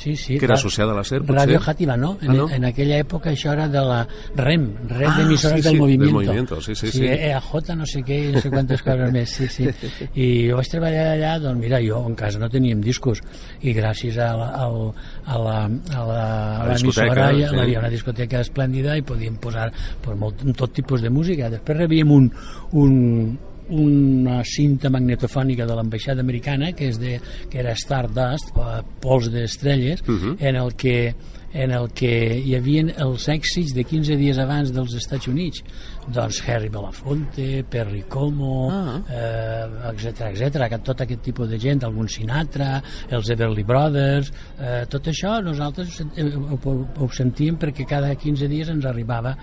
Sí, 0.00 0.14
sí. 0.16 0.38
Que 0.38 0.46
era 0.46 0.54
ra- 0.54 0.58
associada 0.60 0.92
a 0.92 0.96
la 0.96 1.04
SER, 1.04 1.20
potser? 1.20 1.36
Ràdio 1.36 1.58
Xàtiva, 1.60 1.96
no? 2.00 2.14
En, 2.22 2.30
Ah, 2.30 2.34
no? 2.38 2.46
en 2.48 2.64
aquella 2.64 2.96
època 3.02 3.30
això 3.34 3.52
era 3.52 3.66
de 3.68 3.82
la 3.84 3.98
REM, 4.34 4.62
Red 4.88 5.08
Ah, 5.10 5.16
d'Emissores 5.18 5.58
sí, 5.58 5.62
del 5.62 5.62
sí, 5.62 5.68
del 5.68 5.78
Movimiento. 5.80 6.14
Movimiento, 6.14 6.60
sí, 6.62 6.74
sí, 6.74 6.90
sí. 6.90 7.04
EAJ, 7.04 7.74
no 7.76 7.84
sé 7.86 8.00
què, 8.02 8.18
no 8.32 8.40
sé 8.40 8.48
quantes 8.50 8.80
coses 8.82 9.12
més, 9.12 9.28
sí, 9.28 9.46
sí. 9.52 9.68
I 10.14 10.48
jo 10.48 10.56
vaig 10.56 10.70
treballar 10.72 11.04
allà, 11.18 11.34
doncs 11.42 11.60
mira, 11.60 11.82
jo 11.84 12.00
en 12.08 12.14
casa 12.16 12.38
no 12.40 12.48
teníem 12.48 12.80
discos, 12.80 13.20
i 13.60 13.74
gràcies 13.76 14.16
a 14.16 14.30
la, 14.40 14.48
a 14.56 14.68
la, 14.70 15.58
a 15.66 16.06
la, 16.08 16.22
a 16.62 16.66
La 16.70 16.78
discoteca, 16.78 17.04
l'emissora 17.12 17.28
hi 17.32 17.44
sí. 17.44 17.54
hi 17.54 17.60
havia 17.66 17.78
una 17.84 17.92
discoteca 17.92 18.40
esplèndida 18.40 18.96
i 18.96 19.02
podíem 19.02 19.36
posar 19.36 19.68
pues, 20.00 20.16
molt, 20.16 20.40
tot 20.56 20.72
tipus 20.72 21.02
de 21.04 21.10
música. 21.10 21.50
Després 21.52 21.76
rebíem 21.84 22.10
un, 22.10 22.30
un, 22.72 23.38
una 23.70 24.42
cinta 24.44 24.90
magnetofònica 24.90 25.66
de 25.66 25.74
l'ambaixada 25.78 26.20
americana 26.20 26.72
que, 26.72 26.88
és 26.90 26.98
de, 27.00 27.18
que 27.50 27.60
era 27.62 27.74
Stardust, 27.78 28.50
eh, 28.56 28.80
pols 29.00 29.30
d'estrelles, 29.32 30.02
Mhm. 30.06 30.36
en 30.40 30.56
el 30.56 30.74
que 30.74 31.14
en 31.52 31.72
el 31.72 31.88
que 31.90 32.38
hi 32.46 32.54
havia 32.54 32.84
els 33.02 33.24
èxits 33.28 33.72
de 33.74 33.82
15 33.82 34.14
dies 34.16 34.38
abans 34.38 34.70
dels 34.70 34.92
Estats 34.94 35.26
Units 35.26 35.64
doncs 36.12 36.42
Harry 36.48 36.68
Belafonte, 36.72 37.64
Perry 37.70 38.02
Como 38.08 38.68
ah. 38.70 38.98
eh, 39.08 39.90
etc 39.92 40.30
etc 40.30 40.78
tot 40.84 41.04
aquest 41.04 41.22
tipus 41.30 41.48
de 41.50 41.58
gent, 41.60 41.84
algun 41.86 42.08
Sinatra 42.10 42.80
els 43.10 43.30
Everly 43.30 43.64
Brothers 43.66 44.32
eh, 44.58 44.84
tot 44.90 45.10
això 45.12 45.38
nosaltres 45.44 46.00
ho, 46.02 46.58
ho, 46.58 46.76
ho 47.04 47.10
sentíem 47.14 47.58
perquè 47.60 47.86
cada 47.88 48.12
15 48.14 48.50
dies 48.50 48.70
ens 48.72 48.88
arribava 48.88 49.36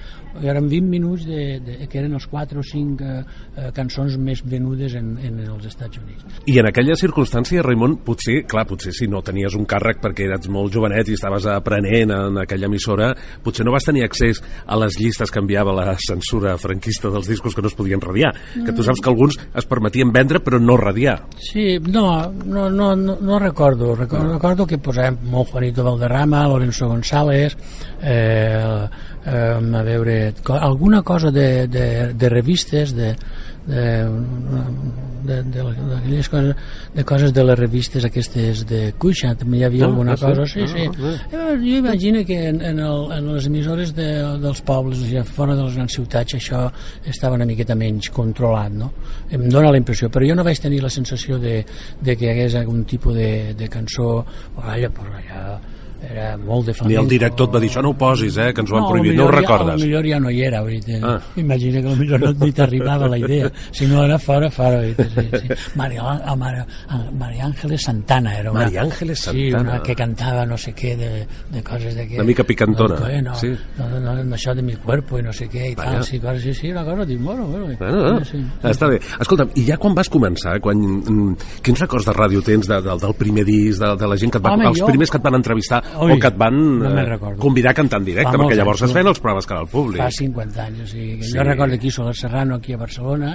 eren 0.44 0.68
20 0.70 0.92
minuts 0.92 1.26
de, 1.28 1.60
de, 1.64 1.80
que 1.90 2.02
eren 2.02 2.18
els 2.18 2.28
4 2.30 2.62
o 2.62 2.66
5 2.66 3.04
eh, 3.04 3.18
eh, 3.56 3.72
cançons 3.76 4.18
més 4.22 4.44
venudes 4.46 4.98
en, 5.00 5.16
en 5.24 5.40
els 5.48 5.70
Estats 5.70 6.02
Units 6.04 6.44
i 6.48 6.58
en 6.62 6.70
aquella 6.70 6.96
circumstància, 7.00 7.64
Raimon, 7.66 7.98
potser, 8.06 8.42
clar, 8.50 8.66
potser 8.70 8.94
si 8.96 9.08
no 9.12 9.22
tenies 9.26 9.56
un 9.58 9.66
càrrec 9.70 10.02
perquè 10.04 10.28
eres 10.28 10.48
molt 10.52 10.74
jovenet 10.74 11.10
i 11.10 11.18
estaves 11.18 11.48
aprenent 11.52 12.14
en 12.14 12.42
aquella 12.44 12.70
emissora, 12.70 13.12
potser 13.44 13.66
no 13.66 13.74
vas 13.76 13.88
tenir 13.88 14.06
accés 14.06 14.42
a 14.66 14.78
les 14.80 14.98
llistes 15.00 15.32
que 15.32 15.42
enviava 15.44 15.76
la 15.76 15.96
censura 16.02 16.57
franquista 16.62 17.12
dels 17.14 17.28
discos 17.30 17.56
que 17.56 17.62
no 17.62 17.72
es 17.72 17.76
podien 17.78 18.02
radiar, 18.02 18.34
mm. 18.34 18.66
que 18.66 18.74
tu 18.74 18.86
saps 18.86 19.02
que 19.02 19.10
alguns 19.10 19.38
es 19.38 19.68
permetien 19.70 20.12
vendre 20.14 20.42
però 20.44 20.60
no 20.62 20.78
radiar. 20.78 21.20
Sí, 21.40 21.78
no, 21.80 22.32
no, 22.46 22.70
no, 22.70 22.96
no, 22.96 23.18
no 23.22 23.40
recordo. 23.40 23.94
Recordo, 23.96 24.34
recordo 24.34 24.68
que 24.68 24.82
posàvem 24.82 25.20
molt 25.32 25.52
Juanito 25.52 25.86
Valderrama, 25.86 26.46
Lorenzo 26.48 26.88
González, 26.88 27.58
eh, 28.02 28.88
eh, 29.26 29.58
a 29.58 29.84
veure, 29.84 30.34
alguna 30.60 31.02
cosa 31.02 31.32
de, 31.32 31.68
de, 31.68 32.14
de 32.14 32.30
revistes, 32.30 32.96
de, 32.96 33.16
de, 33.68 34.08
de, 35.24 35.44
de, 35.44 35.64
de, 35.64 36.24
coses, 36.30 36.56
de 36.94 37.04
coses 37.04 37.34
de 37.34 37.44
les 37.44 37.60
revistes 37.60 38.06
aquestes 38.08 38.64
de 38.68 38.94
Cuixa, 38.98 39.34
també 39.36 39.60
hi 39.60 39.66
havia 39.68 39.86
ah, 39.86 39.90
alguna 39.92 40.16
cosa, 40.18 40.46
sí, 40.48 40.66
sí. 40.72 40.88
Ah, 40.88 41.14
eh, 41.32 41.56
jo 41.60 41.78
imagino 41.82 42.24
que 42.26 42.40
en, 42.50 42.62
en, 42.62 42.80
el, 42.80 43.12
en 43.18 43.32
les 43.36 43.48
emissores 43.52 43.94
de, 43.96 44.08
dels 44.42 44.62
pobles, 44.68 45.04
o 45.04 45.08
sigui, 45.10 45.24
fora 45.28 45.56
de 45.56 45.68
les 45.68 45.76
grans 45.76 45.98
ciutats, 46.00 46.38
això 46.40 46.64
estava 47.06 47.36
una 47.36 47.48
miqueta 47.50 47.76
menys 47.76 48.12
controlat, 48.16 48.72
no? 48.72 48.92
Em 49.30 49.50
dóna 49.52 49.74
la 49.76 49.82
impressió, 49.82 50.10
però 50.14 50.28
jo 50.28 50.38
no 50.38 50.48
vaig 50.48 50.62
tenir 50.64 50.82
la 50.84 50.94
sensació 50.94 51.42
de, 51.44 51.60
de 52.02 52.16
que 52.16 52.28
hi 52.28 52.32
hagués 52.34 52.56
algun 52.56 52.86
tipus 52.88 53.18
de, 53.18 53.32
de 53.58 53.72
cançó, 53.72 54.22
allà, 54.64 54.92
per 54.94 55.12
allà, 55.12 55.44
era 56.02 56.38
molt 56.38 56.68
de 56.68 56.74
família. 56.74 57.00
Ni 57.00 57.04
el 57.04 57.10
director 57.10 57.48
et 57.48 57.56
va 57.56 57.62
dir, 57.62 57.70
això 57.72 57.82
no 57.84 57.92
ho 57.94 57.98
posis, 57.98 58.38
eh, 58.38 58.52
que 58.54 58.62
ens 58.62 58.72
ho 58.72 58.78
han 58.78 58.84
no, 58.86 58.90
prohibit, 58.92 59.16
no 59.18 59.26
ho 59.26 59.32
recordes. 59.34 59.74
Ja, 59.74 59.86
millor 59.86 60.08
ja 60.08 60.20
no 60.22 60.32
hi 60.32 60.42
era, 60.46 60.62
dir, 60.64 61.00
ah. 61.04 61.18
imagina 61.36 61.82
que 61.82 61.96
millor 61.96 62.22
no 62.22 62.32
ni 62.46 62.52
t'arribava 62.52 63.10
la 63.10 63.18
idea, 63.18 63.52
si 63.72 63.88
no 63.88 64.04
era 64.04 64.20
fora, 64.20 64.50
fora, 64.52 64.82
dir, 64.82 64.96
sí, 64.96 65.28
sí. 65.34 65.58
Maria, 65.80 66.04
a 66.04 66.36
Maria, 66.36 66.66
Maria 67.14 67.46
Ángeles 67.46 67.84
Santana 67.84 68.38
era 68.38 68.52
una, 68.52 68.66
Maria 68.66 68.82
Ángeles 68.84 69.20
Santana. 69.20 69.48
Sí, 69.48 69.54
una 69.54 69.82
que 69.84 69.96
cantava 69.96 70.46
no 70.46 70.58
sé 70.58 70.74
què 70.78 70.96
de, 70.98 71.12
de 71.52 71.64
coses 71.64 71.96
de 71.96 72.08
que... 72.08 72.20
Una 72.22 72.28
mica 72.30 72.44
picantona. 72.44 73.00
No, 73.00 73.22
no, 73.30 73.36
sí. 73.36 73.54
no, 73.78 73.90
no, 74.00 74.16
no, 74.24 74.36
això 74.36 74.56
de 74.56 74.62
mi 74.62 74.76
cuerpo 74.76 75.20
i 75.20 75.26
no 75.26 75.34
sé 75.34 75.50
què 75.52 75.72
i 75.72 75.76
tal, 75.78 76.04
sí, 76.06 76.20
coses, 76.20 76.44
sí, 76.44 76.54
sí, 76.54 76.72
una 76.72 76.86
cosa, 76.86 77.06
dic, 77.06 77.22
bueno, 77.22 77.48
bueno, 77.48 77.74
bueno 77.80 78.20
sí, 78.24 78.38
sí. 78.38 78.44
Està 78.68 78.90
bé. 78.92 79.00
Escolta'm, 79.24 79.54
i 79.58 79.66
ja 79.68 79.78
quan 79.82 79.96
vas 79.98 80.10
començar, 80.12 80.58
quan, 80.64 80.78
mm, 80.78 81.62
quins 81.66 81.84
records 81.86 82.08
de 82.08 82.16
ràdio 82.16 82.44
tens 82.46 82.70
de, 82.70 82.80
de, 82.86 82.98
del 83.02 83.16
primer 83.18 83.46
disc, 83.48 83.82
de, 83.82 83.94
de 83.98 84.12
la 84.12 84.18
gent 84.20 84.34
que 84.34 84.42
et 84.42 84.46
va, 84.46 84.54
Home, 84.56 84.70
els 84.72 84.82
jo... 84.82 84.90
primers 84.90 85.12
que 85.14 85.20
et 85.20 85.26
van 85.26 85.38
entrevistar 85.40 85.82
Oi, 85.96 86.12
o 86.14 86.20
que 86.22 86.30
et 86.30 86.38
van 86.40 86.58
no 86.82 86.92
eh, 86.92 87.18
convidar 87.42 87.72
a 87.72 87.78
cantar 87.78 88.02
en 88.02 88.08
directe, 88.10 88.34
Fa 88.36 88.42
perquè 88.42 88.58
llavors 88.60 88.84
anys, 88.84 88.92
es 88.92 88.98
feien 88.98 89.12
els 89.14 89.22
proves 89.24 89.48
que 89.48 89.56
era 89.56 89.64
al 89.64 89.72
públic. 89.72 90.02
Fa 90.04 90.12
50 90.14 90.66
anys, 90.66 90.84
o 90.84 90.90
sigui, 90.92 91.18
sí. 91.24 91.34
jo 91.38 91.48
recordo 91.48 91.80
aquí 91.80 91.92
Soler 91.92 92.16
Serrano, 92.16 92.60
aquí 92.62 92.76
a 92.76 92.82
Barcelona, 92.82 93.34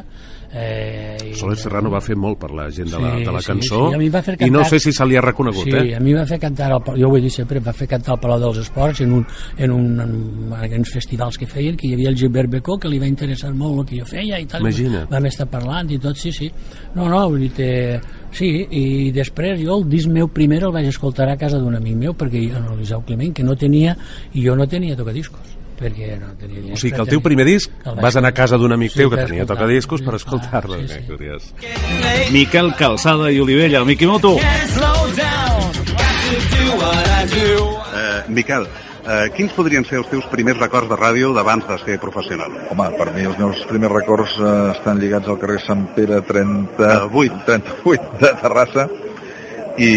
Eh, 0.54 1.32
Soler 1.32 1.56
Serrano 1.56 1.88
va 1.88 2.02
fer 2.04 2.12
molt 2.12 2.36
per 2.42 2.50
la 2.52 2.66
gent 2.68 2.90
de 2.92 2.98
la, 3.00 3.14
sí, 3.16 3.24
de 3.24 3.32
la 3.32 3.40
cançó 3.40 3.78
sí, 3.88 3.96
sí. 3.96 4.08
fer 4.12 4.34
cantar, 4.34 4.48
i 4.50 4.52
no 4.52 4.64
sé 4.68 4.78
si 4.84 4.92
se 4.92 5.06
li 5.08 5.16
ha 5.16 5.22
reconegut 5.24 5.64
sí, 5.64 5.72
eh? 5.72 5.94
a 5.96 6.00
mi 6.04 6.12
va 6.12 6.26
fer 6.28 6.36
cantar 6.42 6.66
al, 6.76 6.82
jo 6.98 7.08
ho 7.08 7.16
he 7.16 7.22
dit 7.24 7.32
sempre, 7.32 7.62
va 7.64 7.72
fer 7.72 7.88
cantar 7.88 8.12
al 8.12 8.20
Palau 8.20 8.42
dels 8.42 8.58
Esports 8.60 9.00
en, 9.00 9.14
un, 9.16 9.24
en, 9.56 9.72
un, 9.72 9.86
en, 10.04 10.12
en 10.58 10.74
uns 10.82 10.92
festivals 10.92 11.40
que 11.40 11.48
feien, 11.48 11.78
que 11.80 11.88
hi 11.88 11.94
havia 11.96 12.12
el 12.12 12.18
Gilbert 12.20 12.52
Becó 12.52 12.76
que 12.82 12.92
li 12.92 13.00
va 13.00 13.08
interessar 13.08 13.54
molt 13.56 13.80
el 13.80 13.88
que 13.88 14.02
jo 14.02 14.10
feia 14.10 14.42
i 14.42 14.44
tal, 14.44 14.60
Imagina. 14.60 15.06
vam 15.08 15.30
estar 15.30 15.48
parlant 15.48 15.88
i 15.96 15.98
tot, 16.04 16.20
sí, 16.20 16.34
sí 16.36 16.50
no, 16.98 17.08
no, 17.08 17.22
vull 17.32 17.46
dir, 17.46 17.52
eh, 17.64 18.28
sí, 18.36 18.52
i 18.68 18.84
després 19.16 19.56
jo 19.64 19.80
el 19.80 19.88
disc 19.88 20.12
meu 20.12 20.28
primer 20.28 20.60
el 20.66 20.76
vaig 20.76 20.92
escoltar 20.92 21.30
a 21.32 21.40
casa 21.40 21.62
d'un 21.64 21.80
amic 21.80 21.96
meu 22.04 22.12
perquè 22.12 22.44
jo, 22.44 22.60
no, 22.60 22.76
l'Isau 22.76 23.00
Climent, 23.08 23.32
que 23.32 23.48
no 23.48 23.56
tenia 23.56 23.96
i 24.36 24.44
jo 24.44 24.52
no 24.58 24.68
tenia 24.68 25.00
tocadiscos 25.00 25.61
perquè 25.78 26.18
no 26.20 26.32
tenia 26.38 26.60
diners. 26.60 26.78
O 26.78 26.82
sigui 26.82 26.94
que 26.96 27.02
el 27.04 27.10
teu 27.10 27.22
primer 27.24 27.46
disc 27.48 27.70
vas 28.00 28.16
anar 28.20 28.32
a 28.32 28.36
casa 28.36 28.58
d'un 28.60 28.72
amic 28.76 28.94
teu 28.96 29.10
que 29.12 29.24
tenia 29.24 29.46
tocadiscos 29.48 30.04
per 30.04 30.14
escoltar-lo. 30.20 30.78
Ah, 30.78 30.86
sí, 30.86 30.94
sí. 30.94 31.02
curiós. 31.08 31.52
Miquel 32.32 32.74
Calçada 32.78 33.32
i 33.32 33.40
Olivella, 33.40 33.84
Miqui 33.84 34.06
Moto. 34.06 34.36
Eh, 37.92 38.22
Miquel, 38.28 38.66
Eh, 39.02 39.30
quins 39.34 39.50
podrien 39.50 39.82
ser 39.82 39.96
els 39.98 40.06
teus 40.06 40.26
primers 40.30 40.60
records 40.60 40.86
de 40.86 40.94
ràdio 40.94 41.32
d'abans 41.34 41.66
de 41.66 41.76
ser 41.82 41.96
professional? 41.98 42.52
Home, 42.70 42.84
per 42.94 43.08
mi 43.10 43.24
els 43.26 43.38
meus 43.40 43.64
primers 43.66 43.90
records 43.90 44.36
eh, 44.38 44.50
estan 44.76 45.00
lligats 45.02 45.26
al 45.26 45.40
carrer 45.42 45.58
Sant 45.64 45.88
Pere 45.96 46.20
38, 46.28 47.40
38 47.48 48.20
de 48.20 48.30
Terrassa 48.44 48.86
i, 49.74 49.90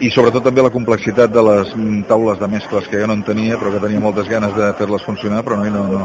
i 0.00 0.10
sobretot 0.12 0.44
també 0.44 0.64
la 0.64 0.72
complexitat 0.72 1.32
de 1.32 1.42
les 1.44 1.70
taules 2.08 2.40
de 2.40 2.48
mescles 2.52 2.88
que 2.90 3.00
jo 3.00 3.06
no 3.08 3.16
en 3.16 3.22
tenia 3.24 3.56
però 3.60 3.72
que 3.72 3.80
tenia 3.80 4.02
moltes 4.02 4.28
ganes 4.28 4.52
de 4.56 4.72
fer-les 4.76 5.04
funcionar 5.06 5.42
però 5.44 5.56
no, 5.56 5.70
no, 5.72 6.02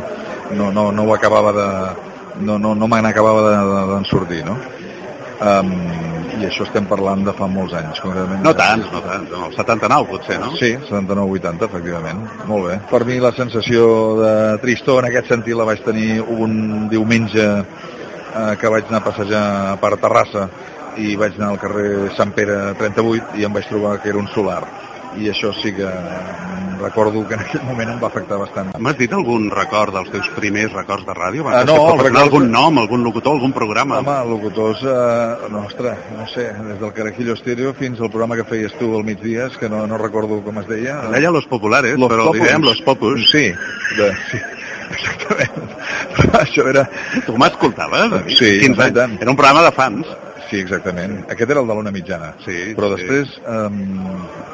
no, 0.55 0.71
no, 0.71 0.85
no 0.91 1.03
ho 1.03 1.13
acabava 1.15 1.51
de 1.57 1.67
no, 2.45 2.57
no, 2.57 2.73
no 2.75 2.87
me 2.87 3.01
n'acabava 3.03 3.43
d'en 3.49 4.05
de, 4.05 4.09
sortir 4.09 4.45
no? 4.47 4.55
Um, 5.41 5.71
i 6.37 6.45
això 6.45 6.63
estem 6.67 6.85
parlant 6.89 7.23
de 7.25 7.33
fa 7.33 7.47
molts 7.49 7.73
anys 7.77 7.99
concretament. 8.01 8.43
no 8.45 8.53
tants, 8.57 8.87
no 8.93 9.01
tants, 9.03 9.29
no, 9.33 9.47
el 9.49 9.55
79 9.57 10.09
potser, 10.09 10.37
no? 10.39 10.51
Sí, 10.57 10.69
79-80 10.87 11.67
efectivament, 11.67 12.21
molt 12.49 12.67
bé 12.69 12.77
per 12.91 13.03
mi 13.09 13.17
la 13.21 13.33
sensació 13.35 13.87
de 14.21 14.33
tristor 14.63 15.01
en 15.01 15.09
aquest 15.09 15.33
sentit 15.33 15.57
la 15.57 15.67
vaig 15.67 15.81
tenir 15.83 16.21
un 16.21 16.87
diumenge 16.93 17.47
eh, 17.51 18.53
que 18.61 18.71
vaig 18.71 18.87
anar 18.87 19.01
a 19.01 19.07
passejar 19.09 19.45
per 19.81 19.97
Terrassa 19.97 20.47
i 20.97 21.15
vaig 21.15 21.37
anar 21.39 21.53
al 21.53 21.59
carrer 21.61 22.11
Sant 22.17 22.33
Pere 22.35 22.73
38 22.79 23.37
i 23.39 23.45
em 23.47 23.53
vaig 23.53 23.67
trobar 23.69 23.99
que 24.01 24.09
era 24.09 24.19
un 24.19 24.27
solar 24.35 24.63
i 25.19 25.27
això 25.31 25.51
sí 25.53 25.73
que 25.75 25.87
recordo 26.81 27.27
que 27.27 27.35
en 27.35 27.41
aquell 27.43 27.63
moment 27.67 27.91
em 27.93 27.99
va 28.01 28.07
afectar 28.07 28.37
bastant. 28.39 28.71
M'has 28.81 28.95
dit 28.97 29.11
algun 29.13 29.49
record 29.53 29.93
dels 29.93 30.09
teus 30.13 30.29
primers 30.37 30.71
records 30.73 31.05
de 31.05 31.13
ràdio? 31.13 31.45
Ah, 31.51 31.63
no, 31.67 31.75
el 31.93 31.99
record... 31.99 32.21
algun 32.23 32.47
nom, 32.51 32.79
algun 32.81 33.03
locutor, 33.05 33.35
algun 33.37 33.53
programa? 33.53 33.99
Home, 34.01 34.15
locutors, 34.31 34.81
eh, 34.81 35.51
no, 35.53 35.65
ostres, 35.67 35.99
no 36.17 36.25
sé, 36.31 36.47
des 36.69 36.79
del 36.81 36.93
Carajillo 36.97 37.35
Estéreo 37.37 37.75
fins 37.77 38.01
al 38.01 38.09
programa 38.09 38.39
que 38.39 38.47
feies 38.49 38.73
tu 38.79 38.89
al 38.97 39.05
migdia, 39.05 39.49
que 39.59 39.69
no, 39.69 39.83
no 39.87 39.99
recordo 40.01 40.41
com 40.45 40.57
es 40.63 40.67
deia. 40.71 40.97
Es 41.05 41.15
deia 41.19 41.31
Los 41.35 41.45
Populares, 41.51 41.99
los 41.99 42.09
però 42.09 42.31
popus. 42.31 42.41
diguem 42.41 42.65
Los 42.65 42.81
Popus. 42.81 43.29
Sí, 43.29 43.45
de, 43.99 44.09
sí 44.31 44.41
exactament. 44.95 45.77
Però 46.17 46.39
això 46.45 46.67
era... 46.71 46.87
Tu 47.27 47.37
m'escoltaves? 47.37 48.17
Sí, 48.39 48.57
Quins 48.63 48.79
anys? 48.89 49.21
Era 49.21 49.31
un 49.31 49.37
programa 49.37 49.63
de 49.67 49.75
fans. 49.75 50.09
Sí, 50.51 50.59
exactament. 50.59 51.21
Aquest 51.31 51.53
era 51.53 51.61
el 51.63 51.69
de 51.69 51.75
l'una 51.77 51.91
mitjana. 51.95 52.33
Sí, 52.43 52.73
Però 52.75 52.91
sí. 52.91 52.99
després... 52.99 53.37
Um, 53.47 53.77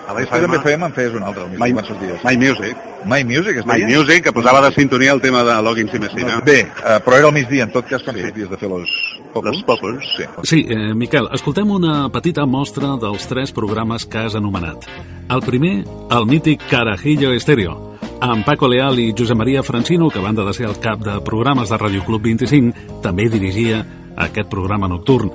a 0.08 0.14
després 0.16 0.44
també 0.46 0.60
fèiem, 0.64 0.84
en 0.86 0.94
feies 0.96 1.16
un 1.18 1.26
altre, 1.26 1.48
My, 1.58 1.74
My 1.74 2.38
Music. 2.38 2.84
My 3.10 3.24
Music, 3.28 3.58
es 3.64 3.66
My 3.68 3.82
Music, 3.90 4.22
que 4.28 4.34
posava 4.36 4.62
de 4.64 4.70
sintonia 4.76 5.16
el 5.16 5.24
tema 5.26 5.42
de 5.44 5.58
Login 5.66 5.90
i 5.90 6.00
Messina. 6.00 6.38
Bé, 6.46 6.62
uh, 6.70 7.00
però 7.04 7.18
era 7.18 7.32
al 7.32 7.36
migdia, 7.36 7.66
en 7.66 7.74
tot 7.74 7.90
cas, 7.90 8.06
quan 8.06 8.16
sí. 8.16 8.28
sorties 8.28 8.54
de 8.54 8.62
fer 8.62 8.70
los. 8.70 8.94
Sí, 10.16 10.26
sí 10.50 10.64
eh, 10.70 10.94
Miquel, 10.98 11.28
escoltem 11.36 11.70
una 11.70 12.08
petita 12.10 12.46
mostra 12.50 12.96
dels 13.02 13.28
tres 13.30 13.52
programes 13.54 14.08
que 14.08 14.24
has 14.24 14.38
anomenat. 14.38 14.88
El 15.30 15.44
primer, 15.46 15.76
el 15.84 16.26
mític 16.26 16.64
Carajillo 16.72 17.34
Estéreo, 17.36 17.76
amb 18.22 18.48
Paco 18.48 18.70
Leal 18.72 18.98
i 19.04 19.12
Josep 19.18 19.38
Maria 19.38 19.62
Francino, 19.64 20.10
que 20.10 20.20
a 20.20 20.26
banda 20.26 20.46
de 20.48 20.54
ser 20.54 20.66
el 20.72 20.80
cap 20.82 21.04
de 21.06 21.20
programes 21.22 21.70
de 21.70 21.78
Radio 21.78 22.06
Club 22.06 22.24
25, 22.32 23.02
també 23.04 23.30
dirigia 23.30 23.84
aquest 24.18 24.50
programa 24.50 24.90
nocturn. 24.90 25.34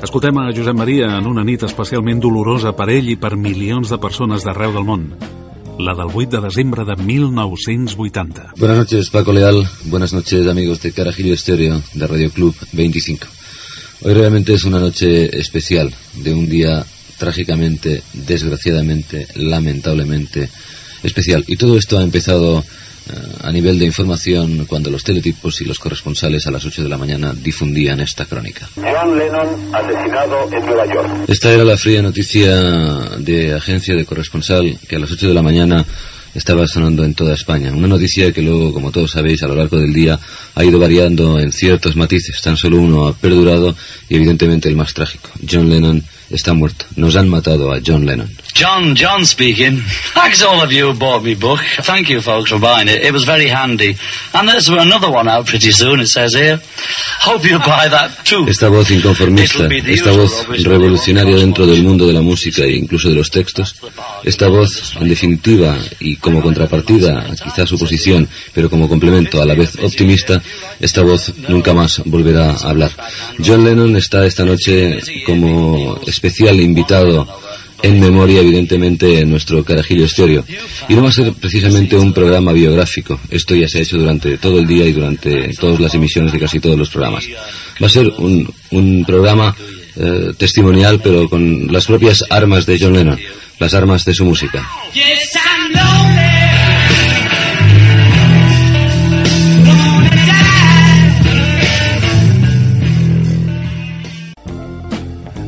Escoltem 0.00 0.38
a 0.40 0.48
Josep 0.56 0.72
Maria 0.72 1.10
en 1.18 1.26
una 1.28 1.42
nit 1.44 1.60
especialment 1.66 2.22
dolorosa 2.24 2.70
per 2.72 2.86
ell 2.88 3.10
i 3.12 3.18
per 3.20 3.34
milions 3.36 3.90
de 3.92 3.98
persones 4.00 4.46
d'arreu 4.46 4.72
del 4.72 4.86
món. 4.88 5.02
La 5.76 5.92
del 5.98 6.08
8 6.08 6.30
de 6.32 6.40
desembre 6.46 6.86
de 6.88 6.96
1980. 6.96 8.54
Buenas 8.56 8.78
noches, 8.78 9.10
Paco 9.10 9.32
Leal. 9.32 9.60
Buenas 9.92 10.14
noches, 10.14 10.46
amigos 10.48 10.80
de 10.80 10.92
Carajillo 10.92 11.34
Estéreo, 11.34 11.82
de 11.92 12.06
Radio 12.06 12.30
Club 12.30 12.56
25. 12.72 13.26
Hoy 14.02 14.14
realmente 14.14 14.54
es 14.54 14.64
una 14.64 14.80
noche 14.80 15.38
especial, 15.38 15.92
de 16.14 16.32
un 16.32 16.48
día 16.48 16.82
trágicamente, 17.18 18.02
desgraciadamente, 18.14 19.26
lamentablemente 19.34 20.48
especial. 21.02 21.44
Y 21.46 21.56
todo 21.56 21.76
esto 21.76 21.98
ha 21.98 22.02
empezado 22.02 22.64
a 23.42 23.52
nivel 23.52 23.78
de 23.78 23.86
información 23.86 24.66
cuando 24.66 24.90
los 24.90 25.02
teletipos 25.02 25.60
y 25.60 25.64
los 25.64 25.78
corresponsales 25.78 26.46
a 26.46 26.50
las 26.50 26.64
8 26.64 26.82
de 26.82 26.88
la 26.88 26.98
mañana 26.98 27.32
difundían 27.32 28.00
esta 28.00 28.24
crónica. 28.24 28.68
John 28.76 29.18
Lennon 29.18 29.48
asesinado 29.72 30.48
en 30.52 30.66
Nueva 30.66 30.86
York. 30.86 31.24
Esta 31.28 31.52
era 31.52 31.64
la 31.64 31.76
fría 31.76 32.02
noticia 32.02 32.54
de 33.18 33.54
agencia 33.54 33.94
de 33.94 34.04
corresponsal 34.04 34.78
que 34.88 34.96
a 34.96 34.98
las 34.98 35.10
8 35.10 35.28
de 35.28 35.34
la 35.34 35.42
mañana 35.42 35.84
estaba 36.34 36.66
sonando 36.66 37.04
en 37.04 37.14
toda 37.14 37.34
España. 37.34 37.72
Una 37.72 37.88
noticia 37.88 38.32
que 38.32 38.42
luego, 38.42 38.72
como 38.72 38.90
todos 38.90 39.10
sabéis, 39.10 39.42
a 39.42 39.48
lo 39.48 39.54
largo 39.54 39.78
del 39.78 39.92
día 39.92 40.18
ha 40.54 40.64
ido 40.64 40.78
variando 40.78 41.38
en 41.38 41.52
ciertos 41.52 41.96
matices. 41.96 42.40
Tan 42.40 42.56
solo 42.56 42.78
uno 42.78 43.06
ha 43.06 43.14
perdurado 43.14 43.74
y 44.08 44.16
evidentemente 44.16 44.68
el 44.68 44.76
más 44.76 44.94
trágico. 44.94 45.30
John 45.48 45.68
Lennon 45.68 46.02
está 46.30 46.54
muerto. 46.54 46.86
Nos 46.96 47.16
han 47.16 47.28
matado 47.28 47.72
a 47.72 47.80
John 47.84 48.06
Lennon. 48.06 48.30
John, 48.60 48.94
John 48.94 49.24
speaking. 49.24 49.80
Thanks 50.12 50.42
all 50.42 50.60
of 50.60 50.70
you 50.70 50.92
who 50.92 50.98
bought 50.98 51.24
me 51.24 51.34
book. 51.34 51.60
Thank 51.80 52.10
you 52.10 52.20
folks 52.20 52.50
for 52.50 52.58
buying 52.58 52.88
it. 52.88 53.00
It 53.02 53.10
was 53.10 53.24
very 53.24 53.48
handy. 53.48 53.96
And 54.34 54.46
there's 54.46 54.68
another 54.68 55.10
one 55.10 55.28
out 55.28 55.46
pretty 55.46 55.70
soon, 55.72 55.98
it 56.00 56.08
says 56.08 56.34
here. 56.34 56.60
Hope 57.20 57.42
you 57.48 57.58
buy 57.58 57.88
that 57.88 58.22
too. 58.22 58.44
Esta 58.46 58.68
voz 58.68 58.90
inconformista, 58.90 59.66
esta 59.66 60.12
voz 60.12 60.46
revolucionaria 60.62 61.36
dentro 61.36 61.66
del 61.66 61.82
mundo 61.82 62.06
de 62.06 62.12
la 62.12 62.20
música 62.20 62.62
e 62.64 62.76
incluso 62.76 63.08
de 63.08 63.14
los 63.14 63.30
textos, 63.30 63.76
esta 64.24 64.48
voz, 64.48 64.94
en 65.00 65.08
definitiva, 65.08 65.78
y 65.98 66.16
como 66.16 66.42
contrapartida, 66.42 67.28
quizá 67.42 67.66
su 67.66 67.78
posición, 67.78 68.28
pero 68.52 68.68
como 68.68 68.90
complemento 68.90 69.40
a 69.40 69.46
la 69.46 69.54
vez 69.54 69.74
optimista, 69.82 70.42
esta 70.78 71.00
voz 71.00 71.32
nunca 71.48 71.72
más 71.72 72.02
volverá 72.04 72.50
a 72.50 72.68
hablar. 72.68 72.90
John 73.42 73.64
Lennon 73.64 73.96
está 73.96 74.26
esta 74.26 74.44
noche 74.44 74.98
como 75.24 75.98
especial 76.06 76.60
invitado 76.60 77.26
en 77.82 78.00
memoria, 78.00 78.40
evidentemente, 78.40 79.20
en 79.20 79.30
nuestro 79.30 79.64
carajillo 79.64 80.04
estéreo. 80.04 80.44
Y 80.88 80.94
no 80.94 81.02
va 81.02 81.08
a 81.08 81.12
ser 81.12 81.32
precisamente 81.32 81.96
un 81.96 82.12
programa 82.12 82.52
biográfico. 82.52 83.20
Esto 83.30 83.54
ya 83.54 83.68
se 83.68 83.78
ha 83.78 83.82
hecho 83.82 83.98
durante 83.98 84.38
todo 84.38 84.58
el 84.58 84.66
día 84.66 84.86
y 84.86 84.92
durante 84.92 85.54
todas 85.54 85.80
las 85.80 85.94
emisiones 85.94 86.32
de 86.32 86.38
casi 86.38 86.60
todos 86.60 86.78
los 86.78 86.90
programas. 86.90 87.26
Va 87.82 87.86
a 87.86 87.90
ser 87.90 88.08
un, 88.18 88.52
un 88.70 89.04
programa 89.04 89.54
eh, 89.96 90.32
testimonial, 90.36 91.00
pero 91.02 91.28
con 91.28 91.72
las 91.72 91.86
propias 91.86 92.24
armas 92.30 92.64
de 92.64 92.78
John 92.78 92.94
Lennon, 92.94 93.18
las 93.58 93.74
armas 93.74 94.04
de 94.04 94.14
su 94.14 94.24
música. 94.24 94.66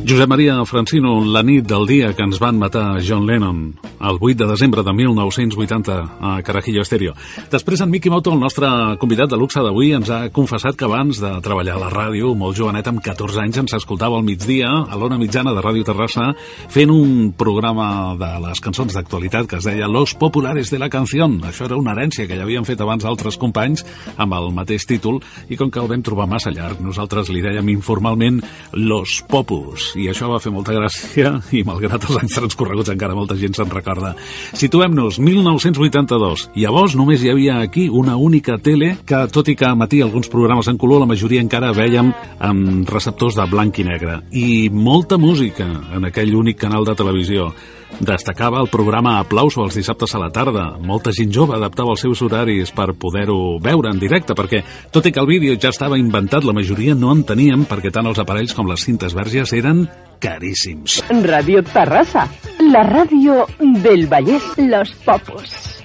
Josep 0.05 0.27
Maria 0.27 0.57
Francino, 0.65 1.21
la 1.23 1.39
nit 1.47 1.63
del 1.63 1.85
dia 1.87 2.09
que 2.11 2.25
ens 2.25 2.35
van 2.35 2.57
matar 2.59 2.99
John 3.07 3.23
Lennon, 3.23 3.59
el 4.03 4.17
8 4.19 4.35
de 4.41 4.47
desembre 4.49 4.83
de 4.83 4.91
1980 4.91 5.93
a 6.19 6.41
Carajillo 6.43 6.81
Estéreo. 6.81 7.13
Després 7.49 7.79
en 7.79 7.87
Miqui 7.89 8.11
Moto, 8.11 8.33
el 8.33 8.41
nostre 8.41 8.67
convidat 8.99 9.31
de 9.31 9.39
luxe 9.39 9.63
d'avui, 9.63 9.93
ens 9.95 10.11
ha 10.11 10.27
confessat 10.35 10.75
que 10.75 10.83
abans 10.83 11.21
de 11.23 11.31
treballar 11.45 11.77
a 11.77 11.83
la 11.85 11.91
ràdio, 11.93 12.33
molt 12.35 12.59
jovenet, 12.59 12.89
amb 12.91 12.99
14 12.99 13.39
anys, 13.45 13.61
ens 13.61 13.77
escoltava 13.77 14.19
al 14.19 14.27
migdia, 14.27 14.73
a 14.83 14.99
l'ona 14.99 15.15
mitjana 15.21 15.53
de 15.55 15.63
Ràdio 15.63 15.87
Terrassa, 15.87 16.33
fent 16.67 16.91
un 16.91 17.31
programa 17.39 18.17
de 18.19 18.33
les 18.43 18.59
cançons 18.59 18.91
d'actualitat 18.91 19.47
que 19.47 19.61
es 19.61 19.69
deia 19.71 19.87
Los 19.87 20.17
Populares 20.19 20.67
de 20.67 20.81
la 20.83 20.91
Canción. 20.91 21.39
Això 21.47 21.69
era 21.69 21.79
una 21.79 21.95
herència 21.95 22.27
que 22.27 22.35
ja 22.35 22.43
havien 22.43 22.67
fet 22.67 22.83
abans 22.83 23.07
altres 23.07 23.39
companys 23.39 23.87
amb 24.17 24.35
el 24.35 24.51
mateix 24.51 24.83
títol 24.83 25.23
i 25.47 25.55
com 25.55 25.71
que 25.71 25.79
el 25.79 25.87
vam 25.87 26.03
trobar 26.03 26.27
massa 26.27 26.51
llarg, 26.51 26.83
nosaltres 26.83 27.31
li 27.31 27.45
dèiem 27.45 27.71
informalment 27.71 28.43
Los 28.75 29.21
Popus 29.31 29.92
i 29.99 30.07
això 30.11 30.29
va 30.31 30.39
fer 30.43 30.51
molta 30.53 30.73
gràcia 30.75 31.33
i 31.57 31.63
malgrat 31.67 32.07
els 32.07 32.19
anys 32.21 32.37
transcorreguts 32.37 32.93
encara 32.93 33.17
molta 33.17 33.37
gent 33.39 33.55
se'n 33.57 33.71
recorda. 33.73 34.13
Situem-nos, 34.59 35.19
1982. 35.23 36.47
Llavors 36.59 36.97
només 36.99 37.23
hi 37.23 37.31
havia 37.33 37.59
aquí 37.63 37.87
una 37.89 38.15
única 38.17 38.57
tele 38.57 38.95
que, 39.05 39.23
tot 39.33 39.51
i 39.51 39.57
que 39.59 39.69
emetia 39.69 40.07
alguns 40.07 40.31
programes 40.31 40.69
en 40.71 40.79
color, 40.81 41.03
la 41.03 41.09
majoria 41.09 41.43
encara 41.43 41.73
veiem 41.75 42.11
amb 42.39 42.89
receptors 42.89 43.37
de 43.39 43.47
blanc 43.51 43.79
i 43.79 43.87
negre. 43.87 44.19
I 44.31 44.69
molta 44.73 45.17
música 45.21 45.67
en 45.95 46.09
aquell 46.09 46.35
únic 46.35 46.59
canal 46.65 46.85
de 46.85 46.97
televisió. 46.97 47.51
Destacava 47.99 48.59
el 48.61 48.69
programa 48.71 49.17
Aplauso 49.19 49.63
els 49.63 49.75
dissabtes 49.77 50.15
a 50.15 50.21
la 50.21 50.31
tarda. 50.33 50.65
Molta 50.81 51.13
gent 51.15 51.31
jove 51.33 51.55
adaptava 51.55 51.93
els 51.93 52.01
seus 52.03 52.21
horaris 52.25 52.71
per 52.75 52.93
poder-ho 52.99 53.59
veure 53.63 53.91
en 53.93 53.99
directe, 54.01 54.35
perquè, 54.37 54.63
tot 54.91 55.05
i 55.05 55.13
que 55.13 55.21
el 55.21 55.29
vídeo 55.29 55.57
ja 55.59 55.69
estava 55.73 55.99
inventat, 55.99 56.43
la 56.43 56.55
majoria 56.55 56.95
no 56.95 57.13
en 57.13 57.23
teníem 57.27 57.67
perquè 57.69 57.93
tant 57.93 58.09
els 58.09 58.19
aparells 58.19 58.55
com 58.57 58.69
les 58.69 58.83
cintes 58.83 59.13
verges 59.13 59.53
eren 59.53 59.85
caríssims. 60.23 61.01
Radio 61.23 61.63
Tarrasa, 61.63 62.27
la 62.71 62.83
radio 62.83 63.45
del 63.59 64.07
Vallés 64.07 64.43
Los 64.57 64.93
Popos. 65.05 65.83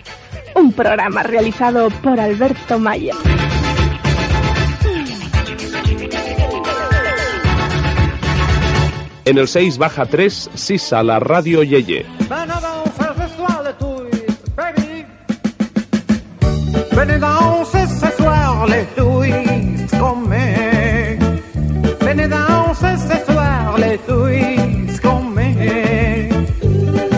Un 0.55 0.73
programa 0.73 1.23
realizado 1.23 1.89
por 2.03 2.19
Alberto 2.19 2.79
Mayer. 2.79 3.58
En 9.29 9.37
el 9.37 9.47
6 9.47 9.77
baja 9.77 10.07
3, 10.07 10.53
Sisa, 10.55 11.03
la 11.03 11.19
radio 11.19 11.63
Yeye. 11.63 12.07
Venez 12.31 12.49
danser 12.49 13.13
ce 13.19 13.37
soir 13.37 13.63
les 13.63 13.75
touilles, 13.75 14.27
baby. 14.57 15.05
Venez 16.93 17.19
danser 17.19 17.87
ce 18.01 18.23
soir 18.23 18.67
les 18.67 18.87
touilles, 18.97 19.87
comme 20.01 20.33
Venez 22.01 22.29
soir 23.27 23.77
les 23.77 23.99
touilles, 23.99 24.99
comme 25.03 25.35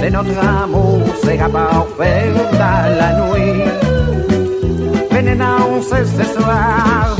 De 0.03 0.11
notre 0.11 0.39
amour 0.65 1.03
sera 1.23 1.49
parfait 1.49 2.33
dans 2.59 2.87
la 2.99 3.11
nuit. 3.21 3.63
Venez 5.13 5.37
danser 5.37 6.05
soir, 6.35 7.20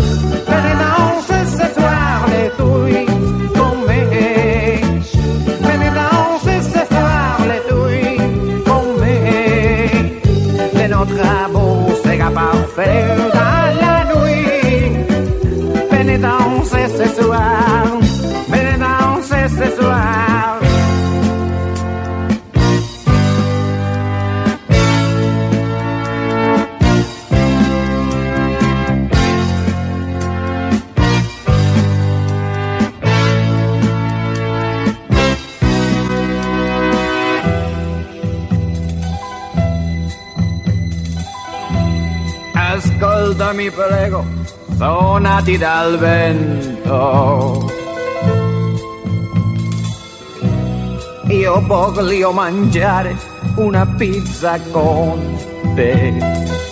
danse 16.41 16.89
sensual, 16.89 18.01
me 18.49 18.79
danse 18.79 19.49
sensual. 19.49 20.61
Ascoltami 42.55 43.71
prego 43.71 44.40
suonati 44.81 45.59
dal 45.59 45.99
vento. 45.99 47.71
Io 51.29 51.61
voglio 51.67 52.33
mangiare 52.33 53.15
una 53.57 53.85
pizza 53.87 54.59
con 54.73 55.21
te. 55.75 56.70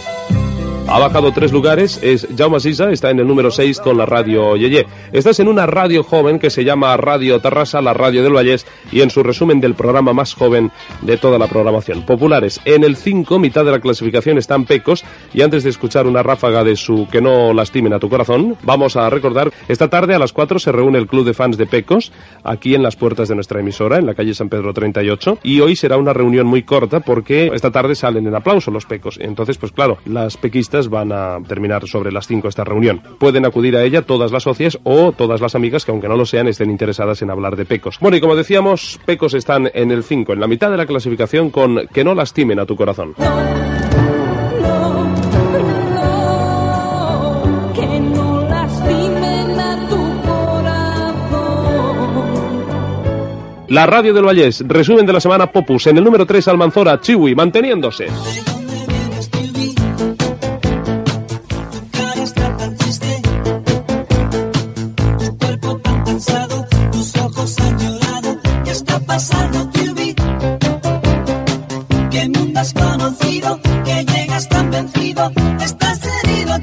Ha 0.90 0.98
bajado 0.98 1.32
tres 1.32 1.52
lugares, 1.52 2.00
es 2.02 2.26
Jaume 2.34 2.60
Sisa, 2.60 2.90
está 2.90 3.10
en 3.10 3.18
el 3.18 3.26
número 3.26 3.50
6 3.50 3.78
con 3.80 3.98
la 3.98 4.06
radio 4.06 4.56
Yeye. 4.56 4.86
Estás 5.12 5.38
en 5.38 5.48
una 5.48 5.66
radio 5.66 6.02
joven 6.02 6.38
que 6.38 6.48
se 6.48 6.64
llama 6.64 6.96
Radio 6.96 7.40
Tarrasa, 7.40 7.82
la 7.82 7.92
radio 7.92 8.22
del 8.22 8.32
Vallés, 8.32 8.66
y 8.90 9.02
en 9.02 9.10
su 9.10 9.22
resumen 9.22 9.60
del 9.60 9.74
programa 9.74 10.14
más 10.14 10.32
joven 10.32 10.72
de 11.02 11.18
toda 11.18 11.38
la 11.38 11.46
programación. 11.46 12.06
Populares, 12.06 12.58
en 12.64 12.84
el 12.84 12.96
5, 12.96 13.38
mitad 13.38 13.66
de 13.66 13.72
la 13.72 13.80
clasificación 13.80 14.38
están 14.38 14.64
Pecos, 14.64 15.04
y 15.34 15.42
antes 15.42 15.62
de 15.62 15.68
escuchar 15.68 16.06
una 16.06 16.22
ráfaga 16.22 16.64
de 16.64 16.74
su 16.74 17.06
Que 17.12 17.20
no 17.20 17.52
lastimen 17.52 17.92
a 17.92 17.98
tu 17.98 18.08
corazón, 18.08 18.56
vamos 18.62 18.96
a 18.96 19.10
recordar, 19.10 19.52
esta 19.68 19.88
tarde 19.88 20.14
a 20.14 20.18
las 20.18 20.32
4 20.32 20.58
se 20.58 20.72
reúne 20.72 20.96
el 20.96 21.06
club 21.06 21.26
de 21.26 21.34
fans 21.34 21.58
de 21.58 21.66
Pecos, 21.66 22.12
aquí 22.44 22.74
en 22.74 22.82
las 22.82 22.96
puertas 22.96 23.28
de 23.28 23.34
nuestra 23.34 23.60
emisora, 23.60 23.98
en 23.98 24.06
la 24.06 24.14
calle 24.14 24.32
San 24.32 24.48
Pedro 24.48 24.72
38, 24.72 25.40
y 25.42 25.60
hoy 25.60 25.76
será 25.76 25.98
una 25.98 26.14
reunión 26.14 26.46
muy 26.46 26.62
corta 26.62 27.00
porque 27.00 27.50
esta 27.52 27.70
tarde 27.70 27.94
salen 27.94 28.26
en 28.26 28.34
aplauso 28.34 28.70
los 28.70 28.86
Pecos. 28.86 29.18
Entonces, 29.20 29.58
pues 29.58 29.70
claro, 29.72 29.98
las 30.06 30.38
pequistas 30.38 30.77
van 30.86 31.10
a 31.10 31.38
terminar 31.48 31.88
sobre 31.88 32.12
las 32.12 32.28
5 32.28 32.46
esta 32.46 32.62
reunión. 32.62 33.02
Pueden 33.18 33.44
acudir 33.44 33.76
a 33.76 33.82
ella 33.82 34.02
todas 34.02 34.30
las 34.30 34.44
socias 34.44 34.78
o 34.84 35.10
todas 35.10 35.40
las 35.40 35.56
amigas 35.56 35.84
que 35.84 35.90
aunque 35.90 36.08
no 36.08 36.16
lo 36.16 36.24
sean 36.24 36.46
estén 36.46 36.70
interesadas 36.70 37.20
en 37.22 37.30
hablar 37.30 37.56
de 37.56 37.64
Pecos. 37.64 37.98
Bueno, 38.00 38.16
y 38.16 38.20
como 38.20 38.36
decíamos, 38.36 39.00
Pecos 39.04 39.34
están 39.34 39.68
en 39.74 39.90
el 39.90 40.04
5, 40.04 40.34
en 40.34 40.40
la 40.40 40.46
mitad 40.46 40.70
de 40.70 40.76
la 40.76 40.86
clasificación 40.86 41.50
con 41.50 41.88
Que 41.88 42.04
no 42.04 42.14
lastimen 42.14 42.60
a 42.60 42.66
tu 42.66 42.76
corazón. 42.76 43.14
Que 47.74 48.00
no 48.00 48.42
lastimen 48.48 49.60
a 49.60 49.88
tu 49.88 50.22
corazón. 50.22 51.08
La 53.68 53.86
radio 53.86 54.14
del 54.14 54.24
Vallés, 54.24 54.64
resumen 54.66 55.06
de 55.06 55.12
la 55.12 55.20
semana 55.20 55.50
Popus, 55.50 55.86
en 55.88 55.98
el 55.98 56.04
número 56.04 56.26
3 56.26 56.48
Almanzora, 56.48 57.00
Chiwi, 57.00 57.34
manteniéndose. 57.34 58.06
vencido, 73.40 73.60
que 73.84 74.04
llegas 74.04 74.48
tan 74.48 74.70
vencido, 74.70 75.32
estás 75.60 76.00
herido, 76.24 76.58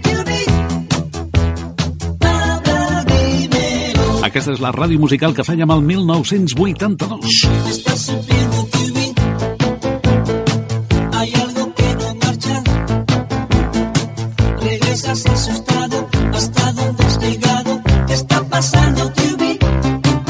Aquesta 4.25 4.51
és 4.51 4.59
la 4.59 4.71
ràdio 4.73 4.99
musical 4.99 5.31
que 5.31 5.45
fèiem 5.47 5.69
el 5.71 5.81
1982. 5.81 7.45
Estàs 7.71 8.09
algo 11.35 11.65
que 11.77 11.89
no 12.01 12.09
marcha. 12.19 12.55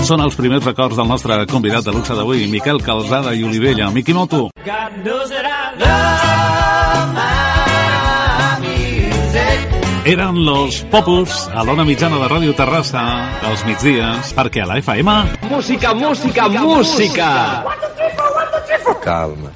Són 0.05 0.21
els 0.21 0.35
primers 0.37 0.65
records 0.65 0.99
del 0.99 1.07
nostre 1.09 1.47
convidat 1.49 1.87
de 1.87 1.91
luxe 1.95 2.13
d'avui, 2.13 2.45
Miquel 2.51 2.83
Calzada 2.85 3.33
i 3.33 3.41
Olivella. 3.41 3.89
Miquimoto. 3.89 4.51
God 4.65 4.91
knows 5.03 5.29
that 5.29 5.45
I 5.45 5.79
love 5.79 5.84
Eren 10.05 10.45
los 10.45 10.83
Popus 10.91 11.47
a 11.49 11.63
l'Ona 11.65 11.81
Mitjana 11.81 12.19
de 12.21 12.27
Ràdio 12.29 12.53
Terrassa 12.53 13.01
dels 13.41 13.63
migdies, 13.65 14.35
perquè 14.37 14.61
a 14.61 14.67
la 14.69 14.75
FM... 14.77 15.15
Música, 15.49 15.95
música, 15.97 16.45
música! 16.47 17.29
Calma. 19.01 19.49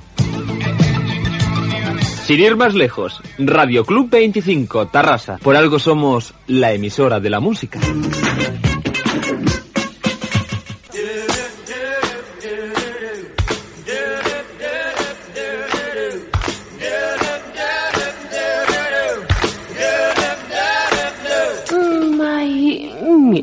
Sin 2.26 2.40
ir 2.40 2.56
más 2.56 2.74
lejos, 2.74 3.22
Radio 3.38 3.86
Club 3.86 4.10
25, 4.10 4.88
Tarrasa. 4.88 5.38
Por 5.38 5.56
algo 5.56 5.78
somos 5.78 6.34
la 6.48 6.74
emisora 6.74 7.20
de 7.20 7.30
la 7.30 7.40
música. 7.40 7.80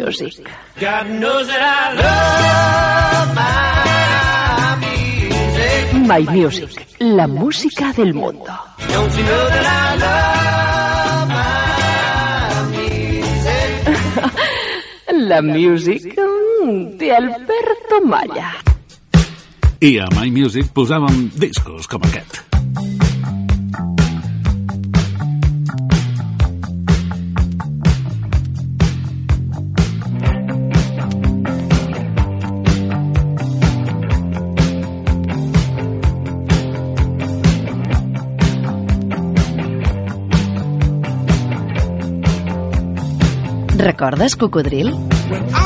music. 0.07 0.49
My 6.07 6.23
Music, 6.31 6.87
la 7.01 7.27
música 7.27 7.93
del 7.93 8.15
mundo. 8.15 8.45
La 15.13 15.43
music 15.43 16.15
de 16.99 17.17
Alberto 17.17 18.01
Maya. 18.05 18.55
I 19.81 19.99
a 19.99 20.07
My 20.21 20.31
Music 20.31 20.71
posàvem 20.73 21.31
discos 21.35 21.89
com 21.91 22.03
aquest. 22.07 22.56
Recordes 43.87 44.35
Cocodril? 44.35 44.93
Ah, 45.55 45.66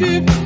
to 0.00 0.39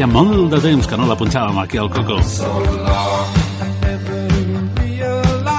feia 0.00 0.08
molt 0.08 0.48
de 0.48 0.58
temps 0.64 0.86
que 0.88 0.96
no 0.96 1.04
la 1.04 1.14
punxàvem 1.18 1.58
aquí 1.60 1.76
al 1.76 1.90
Coco. 1.92 2.16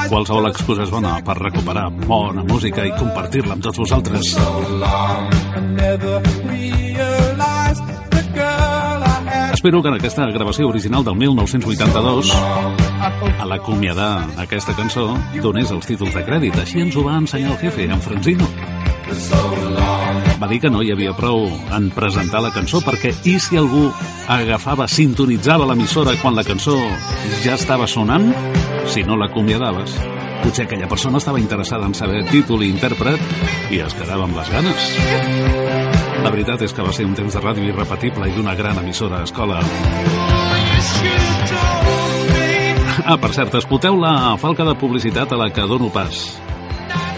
Qualsevol 0.09 0.47
excusa 0.49 0.81
és 0.87 0.89
bona 0.89 1.19
per 1.21 1.35
recuperar 1.37 1.83
bona 2.07 2.41
música 2.49 2.81
i 2.87 2.93
compartir-la 2.95 3.53
amb 3.53 3.61
tots 3.67 3.77
vosaltres. 3.83 4.31
Espero 9.53 9.83
que 9.83 9.93
en 9.93 9.99
aquesta 9.99 10.25
gravació 10.33 10.73
original 10.73 11.05
del 11.05 11.21
1982 11.21 12.33
a 12.33 13.45
l'acomiadar 13.45 14.41
aquesta 14.41 14.73
cançó 14.73 15.11
donés 15.37 15.69
els 15.69 15.85
títols 15.85 16.17
de 16.17 16.25
crèdit. 16.25 16.57
Així 16.65 16.81
ens 16.81 16.97
ho 16.97 17.05
va 17.05 17.21
ensenyar 17.21 17.53
el 17.53 17.61
jefe, 17.61 17.85
en 17.85 18.01
Franzino. 18.01 18.49
So 19.11 19.45
long 19.77 20.30
dir 20.49 20.61
que 20.63 20.69
no 20.73 20.81
hi 20.81 20.89
havia 20.93 21.11
prou 21.13 21.43
en 21.75 21.89
presentar 21.93 22.39
la 22.41 22.49
cançó 22.55 22.79
perquè 22.81 23.11
i 23.29 23.35
si 23.39 23.59
algú 23.59 23.83
agafava, 24.31 24.87
sintonitzava 24.89 25.67
l'emissora 25.69 26.15
quan 26.21 26.33
la 26.37 26.45
cançó 26.47 26.77
ja 27.43 27.53
estava 27.59 27.85
sonant, 27.87 28.31
si 28.89 29.03
no 29.05 29.17
l'acomiadaves, 29.19 29.93
potser 30.41 30.65
aquella 30.65 30.89
persona 30.89 31.21
estava 31.21 31.39
interessada 31.39 31.85
en 31.85 31.93
saber 31.93 32.23
títol 32.31 32.63
i 32.65 32.71
intèrpret 32.73 33.21
i 33.69 33.83
es 33.85 33.93
quedava 33.97 34.25
amb 34.25 34.39
les 34.39 34.49
ganes. 34.49 34.89
La 36.21 36.33
veritat 36.33 36.65
és 36.65 36.73
que 36.73 36.85
va 36.85 36.93
ser 36.93 37.05
un 37.05 37.13
temps 37.17 37.37
de 37.37 37.43
ràdio 37.43 37.67
irrepetible 37.69 38.29
i 38.29 38.33
d'una 38.33 38.55
gran 38.57 38.81
emissora 38.81 39.21
a 39.21 39.27
escola. 39.29 39.61
Ah, 43.05 43.17
per 43.17 43.31
cert, 43.33 43.55
escolteu 43.61 43.97
la 43.99 44.35
falca 44.41 44.65
de 44.65 44.75
publicitat 44.77 45.31
a 45.33 45.39
la 45.39 45.51
que 45.53 45.69
dono 45.69 45.89
pas, 45.93 46.25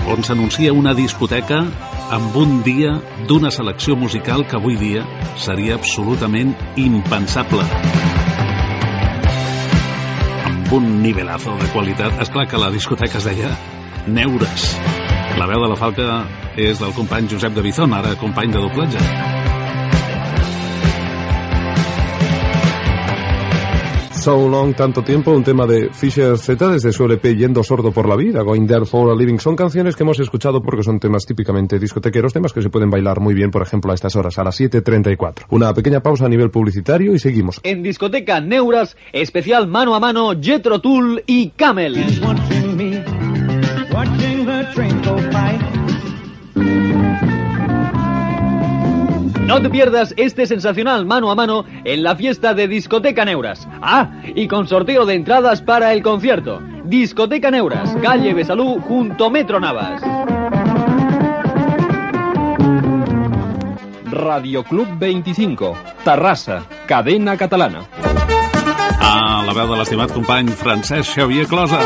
on 0.07 0.23
s'anuncia 0.23 0.75
una 0.75 0.93
discoteca 0.95 1.63
amb 2.11 2.35
un 2.35 2.61
dia 2.63 2.95
d'una 3.27 3.51
selecció 3.51 3.95
musical 3.95 4.45
que 4.47 4.57
avui 4.57 4.75
dia 4.79 5.03
seria 5.39 5.75
absolutament 5.75 6.53
impensable. 6.75 7.63
Amb 10.49 10.73
un 10.73 10.89
nivelazo 11.03 11.55
de 11.61 11.69
qualitat. 11.75 12.19
És 12.21 12.33
clar 12.33 12.47
que 12.49 12.59
la 12.59 12.71
discoteca 12.73 13.21
es 13.21 13.29
deia 13.29 13.53
Neures. 14.07 14.73
La 15.39 15.47
veu 15.49 15.63
de 15.63 15.71
la 15.71 15.79
falca 15.79 16.23
és 16.57 16.81
del 16.81 16.93
company 16.97 17.29
Josep 17.31 17.55
de 17.55 17.63
Bizón, 17.65 17.93
ara 17.93 18.17
company 18.19 18.51
de 18.53 18.61
doblatge. 18.61 19.42
So 24.23 24.47
Long, 24.47 24.73
Tanto 24.73 25.03
Tiempo, 25.03 25.31
un 25.31 25.43
tema 25.43 25.67
de 25.67 25.89
Fisher 25.91 26.37
Z 26.37 26.69
desde 26.69 26.93
su 26.93 27.03
LP 27.03 27.35
Yendo 27.35 27.61
Sordo 27.61 27.91
por 27.91 28.07
la 28.07 28.15
Vida, 28.15 28.41
Going 28.41 28.65
There 28.65 28.85
for 28.85 29.11
a 29.11 29.15
Living. 29.15 29.37
Son 29.37 29.53
canciones 29.53 29.97
que 29.97 30.03
hemos 30.03 30.17
escuchado 30.17 30.61
porque 30.61 30.81
son 30.81 30.97
temas 30.97 31.25
típicamente 31.25 31.77
discotequeros, 31.77 32.31
temas 32.31 32.53
que 32.53 32.61
se 32.61 32.69
pueden 32.69 32.89
bailar 32.89 33.19
muy 33.19 33.33
bien, 33.33 33.51
por 33.51 33.61
ejemplo, 33.63 33.91
a 33.91 33.95
estas 33.95 34.15
horas, 34.15 34.39
a 34.39 34.45
las 34.45 34.57
7.34. 34.57 35.47
Una 35.49 35.73
pequeña 35.73 35.99
pausa 35.99 36.27
a 36.27 36.29
nivel 36.29 36.51
publicitario 36.51 37.13
y 37.13 37.19
seguimos. 37.19 37.59
En 37.63 37.83
discoteca 37.83 38.39
Neuras, 38.39 38.95
especial 39.11 39.67
mano 39.67 39.93
a 39.93 39.99
mano, 39.99 40.31
Jetro 40.39 40.79
Tool 40.79 41.21
y 41.27 41.49
Camel. 41.49 41.97
No 49.45 49.61
te 49.61 49.69
pierdas 49.69 50.13
este 50.17 50.47
sensacional 50.47 51.05
mano 51.05 51.29
a 51.29 51.35
mano 51.35 51.65
en 51.83 52.01
la 52.01 52.15
fiesta 52.15 52.53
de 52.53 52.67
Discoteca 52.67 53.25
Neuras. 53.25 53.67
Ah, 53.81 54.09
y 54.35 54.47
con 54.47 54.67
sorteo 54.67 55.05
de 55.05 55.15
entradas 55.15 55.61
para 55.61 55.93
el 55.93 56.01
concierto. 56.01 56.61
Discoteca 56.85 57.51
Neuras, 57.51 57.95
calle 58.01 58.33
Besalú, 58.33 58.79
junto 58.79 59.29
Metro 59.29 59.59
Navas. 59.59 60.01
Radio 64.11 64.63
Club 64.63 64.87
25, 64.97 65.77
Terrassa, 66.05 66.63
cadena 66.87 67.35
catalana. 67.35 67.81
Ah, 69.01 69.43
la 69.45 69.53
veu 69.53 69.67
de 69.67 69.77
l'estimat 69.77 70.11
company 70.13 70.47
Francesc 70.47 71.17
Xavier 71.17 71.47
Closa. 71.47 71.81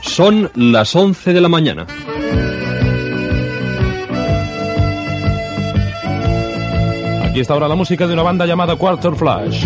Son 0.00 0.50
las 0.54 0.96
11 0.96 1.32
de 1.34 1.40
la 1.40 1.48
mañana. 1.48 1.86
Aquí 7.40 7.42
está 7.44 7.54
ahora 7.54 7.68
la 7.68 7.74
música 7.74 8.06
de 8.06 8.12
una 8.12 8.22
banda 8.22 8.44
llamada 8.44 8.76
Quarter 8.76 9.14
Flash. 9.14 9.64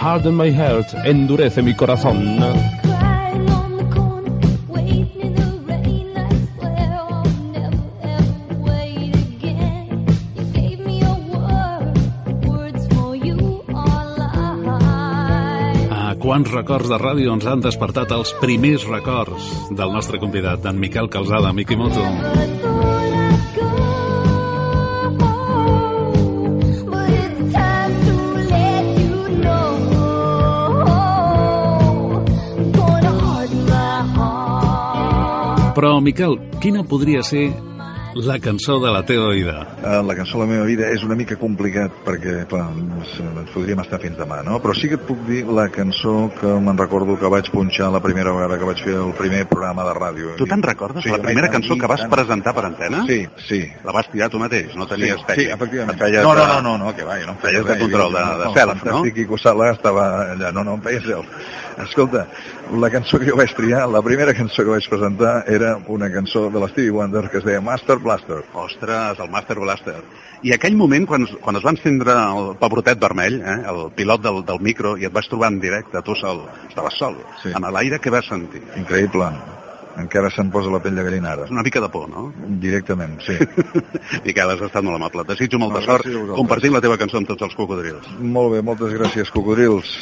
Harden 0.00 0.34
my 0.34 0.50
heart, 0.50 0.94
endurece 1.04 1.60
mi 1.60 1.74
corazón. 1.74 2.81
Quants 16.32 16.48
records 16.48 16.88
de 16.88 16.96
ràdio 16.96 17.32
ens 17.36 17.44
han 17.44 17.60
despertat 17.60 18.12
els 18.16 18.30
primers 18.40 18.86
records 18.88 19.50
del 19.76 19.90
nostre 19.92 20.16
convidat, 20.16 20.62
d'en 20.64 20.78
Miquel 20.80 21.10
Calzada, 21.12 21.50
Mikimoto. 21.52 22.00
Però, 35.76 35.92
Miquel, 36.00 36.38
quina 36.64 36.86
podria 36.88 37.20
ser 37.20 37.50
la 38.14 38.38
cançó 38.38 38.78
de 38.80 38.90
la 38.92 39.02
teva 39.04 39.28
vida? 39.30 39.76
Eh, 39.82 40.02
La 40.04 40.14
cançó 40.14 40.38
de 40.38 40.44
la 40.46 40.50
meva 40.52 40.64
vida 40.66 40.88
és 40.92 41.02
una 41.04 41.14
mica 41.14 41.36
complicat 41.40 41.90
perquè 42.04 42.44
clar, 42.50 42.66
ens, 42.76 43.12
ens 43.20 43.50
podríem 43.54 43.80
estar 43.80 43.98
fins 44.02 44.18
demà, 44.18 44.42
no? 44.44 44.58
Però 44.62 44.74
sí 44.76 44.88
que 44.90 44.98
et 44.98 45.04
puc 45.06 45.22
dir 45.28 45.42
la 45.48 45.68
cançó 45.72 46.30
que 46.38 46.46
me'n 46.60 46.76
recordo 46.78 47.16
que 47.18 47.30
vaig 47.32 47.48
punxar 47.52 47.90
la 47.92 48.00
primera 48.04 48.32
vegada 48.34 48.58
que 48.58 48.68
vaig 48.68 48.82
fer 48.84 48.94
el 49.00 49.12
primer 49.18 49.46
programa 49.48 49.84
de 49.88 49.94
ràdio. 49.98 50.34
Tu 50.36 50.46
te'n 50.46 50.62
recordes? 50.62 51.06
la 51.06 51.18
primera 51.22 51.48
cançó 51.50 51.76
que 51.78 51.86
vas 51.88 52.04
presentar 52.10 52.54
per 52.54 52.66
antena? 52.66 53.04
Sí, 53.06 53.26
sí. 53.48 53.62
La 53.84 53.92
vas 53.92 54.10
tirar 54.12 54.28
tu 54.30 54.38
mateix, 54.42 54.74
no 54.76 54.86
tenies 54.86 55.16
sí, 55.16 55.24
tècnica. 55.26 55.48
Sí, 55.48 55.56
efectivament. 55.56 55.98
Feies 55.98 56.22
no, 56.22 56.34
no, 56.34 56.46
no, 56.46 56.60
no, 56.62 56.76
no, 56.78 56.94
que 56.96 57.04
va, 57.04 57.18
jo 57.20 57.26
no 57.26 57.32
em 57.32 57.42
Feies 57.42 57.64
de 57.64 57.78
control 57.78 58.12
de- 58.12 58.26
de 58.42 58.44
no, 58.44 58.54
self, 58.54 58.74
no? 58.84 58.90
Fantàstic 58.92 59.14
Quico 59.14 59.38
Sala 59.38 59.70
estava 59.72 60.32
allà, 60.32 60.52
no, 60.52 60.64
no, 60.64 60.74
em 60.74 60.82
feia 60.82 61.00
self. 61.00 61.26
Escolta, 61.82 62.26
la 62.70 62.90
cançó 62.90 63.18
que 63.20 63.26
jo 63.28 63.36
vaig 63.36 63.52
triar, 63.56 63.84
la 63.90 64.02
primera 64.02 64.32
cançó 64.34 64.64
que 64.64 64.72
vaig 64.72 64.86
presentar 64.88 65.44
era 65.50 65.74
una 65.92 66.08
cançó 66.12 66.48
de 66.50 66.60
l'Stevie 66.60 66.92
Wonder 66.94 67.28
que 67.30 67.38
es 67.38 67.44
deia 67.44 67.60
Master 67.60 67.98
Blaster. 67.98 68.42
Ostres, 68.54 69.18
el 69.18 69.30
Master 69.30 69.58
Blaster. 69.60 70.00
I 70.42 70.54
aquell 70.56 70.76
moment, 70.76 71.06
quan, 71.06 71.26
quan 71.42 71.58
es 71.58 71.64
va 71.64 71.74
encendre 71.74 72.16
el 72.18 72.52
pebrotet 72.60 73.00
vermell, 73.02 73.40
eh, 73.40 73.58
el 73.72 73.82
pilot 73.96 74.22
del, 74.24 74.42
del 74.48 74.60
micro, 74.60 74.96
i 74.98 75.06
et 75.06 75.14
vas 75.14 75.28
trobar 75.30 75.52
en 75.52 75.60
directe, 75.62 76.02
tu 76.02 76.16
sol, 76.18 76.44
estaves 76.68 76.98
sol, 76.98 77.18
sí. 77.42 77.52
amb 77.54 77.68
l'aire 77.74 78.00
que 78.02 78.10
vas 78.10 78.26
sentir. 78.26 78.64
Increïble. 78.80 79.30
Encara 80.00 80.30
se'm 80.32 80.48
posa 80.50 80.70
la 80.72 80.80
pell 80.80 80.96
de 80.96 81.04
gallina 81.04 81.34
ara. 81.34 81.46
Una 81.52 81.62
mica 81.62 81.80
de 81.84 81.90
por, 81.92 82.08
no? 82.08 82.30
Directament, 82.62 83.18
sí. 83.20 83.36
Miquel, 84.26 84.54
has 84.54 84.62
estat 84.64 84.80
molt 84.82 84.96
amable. 84.96 85.26
Desitjo 85.28 85.60
molta 85.60 85.82
No, 85.82 85.86
sort 85.90 86.08
compartint 86.38 86.72
la 86.72 86.80
teva 86.84 86.96
cançó 87.00 87.20
amb 87.20 87.28
tots 87.28 87.44
els 87.44 87.58
cocodrils. 87.58 88.08
Molt 88.18 88.56
bé, 88.56 88.62
moltes 88.64 88.96
gràcies, 88.96 89.30
cocodrils. 89.34 89.98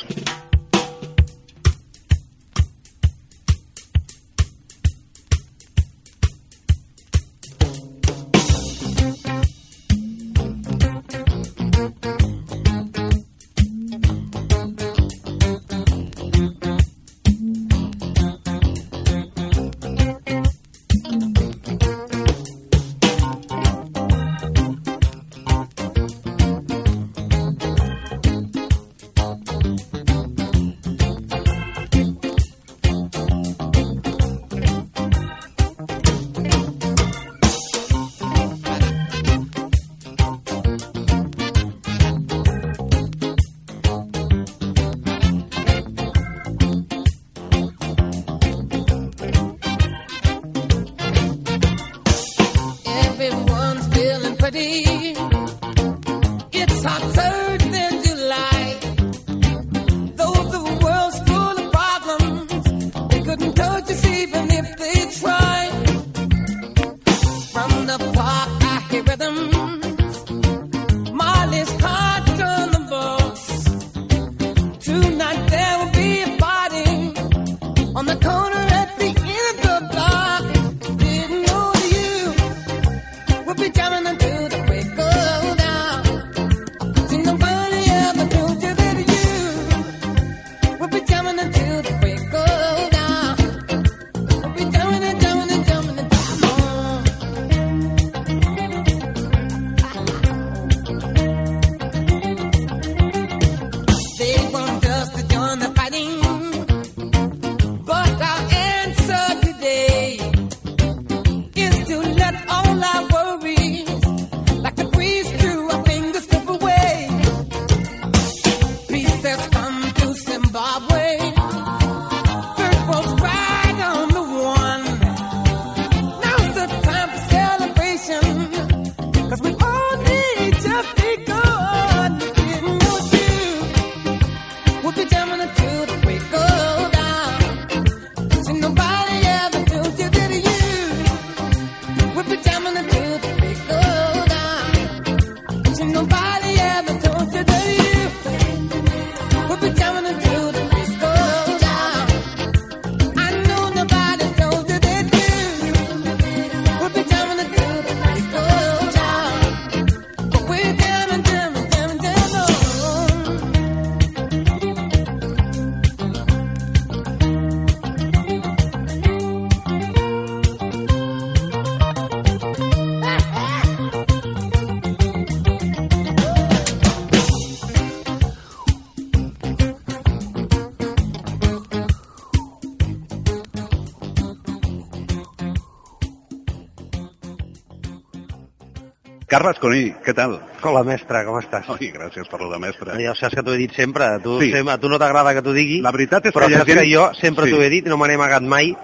Carles 189.31 189.61
Coní, 189.63 189.93
què 190.03 190.11
tal? 190.17 190.41
Hola, 190.67 190.81
mestre, 190.83 191.21
com 191.27 191.37
estàs? 191.39 191.69
Oi, 191.71 191.93
gràcies 191.95 192.27
per 192.29 192.41
de 192.51 192.59
mestre. 192.59 192.97
Ja 192.99 193.13
saps 193.15 193.37
que 193.39 193.45
t'ho 193.47 193.55
he 193.55 193.61
dit 193.61 193.75
sempre, 193.77 194.05
a 194.17 194.19
tu, 194.19 194.41
Sí. 194.41 194.51
sempre, 194.51 194.75
a 194.75 194.79
tu 194.79 194.89
no 194.91 194.99
t'agrada 194.99 195.33
que 195.35 195.43
t'ho 195.43 195.53
digui, 195.55 195.81
La 195.83 195.93
veritat 195.93 196.27
és 196.27 196.33
però 196.35 196.49
que 196.49 196.55
saps 196.55 196.67
gent- 196.67 196.81
que 196.81 196.93
jo 196.93 197.11
sempre 197.15 197.45
Sí. 197.47 197.53
t'ho 197.53 197.63
he 197.63 197.69
dit 197.71 197.87
i 197.87 197.89
no 197.89 197.97
me 197.97 198.09
n'he 198.09 198.15
amagat 198.15 198.43
mai, 198.43 198.75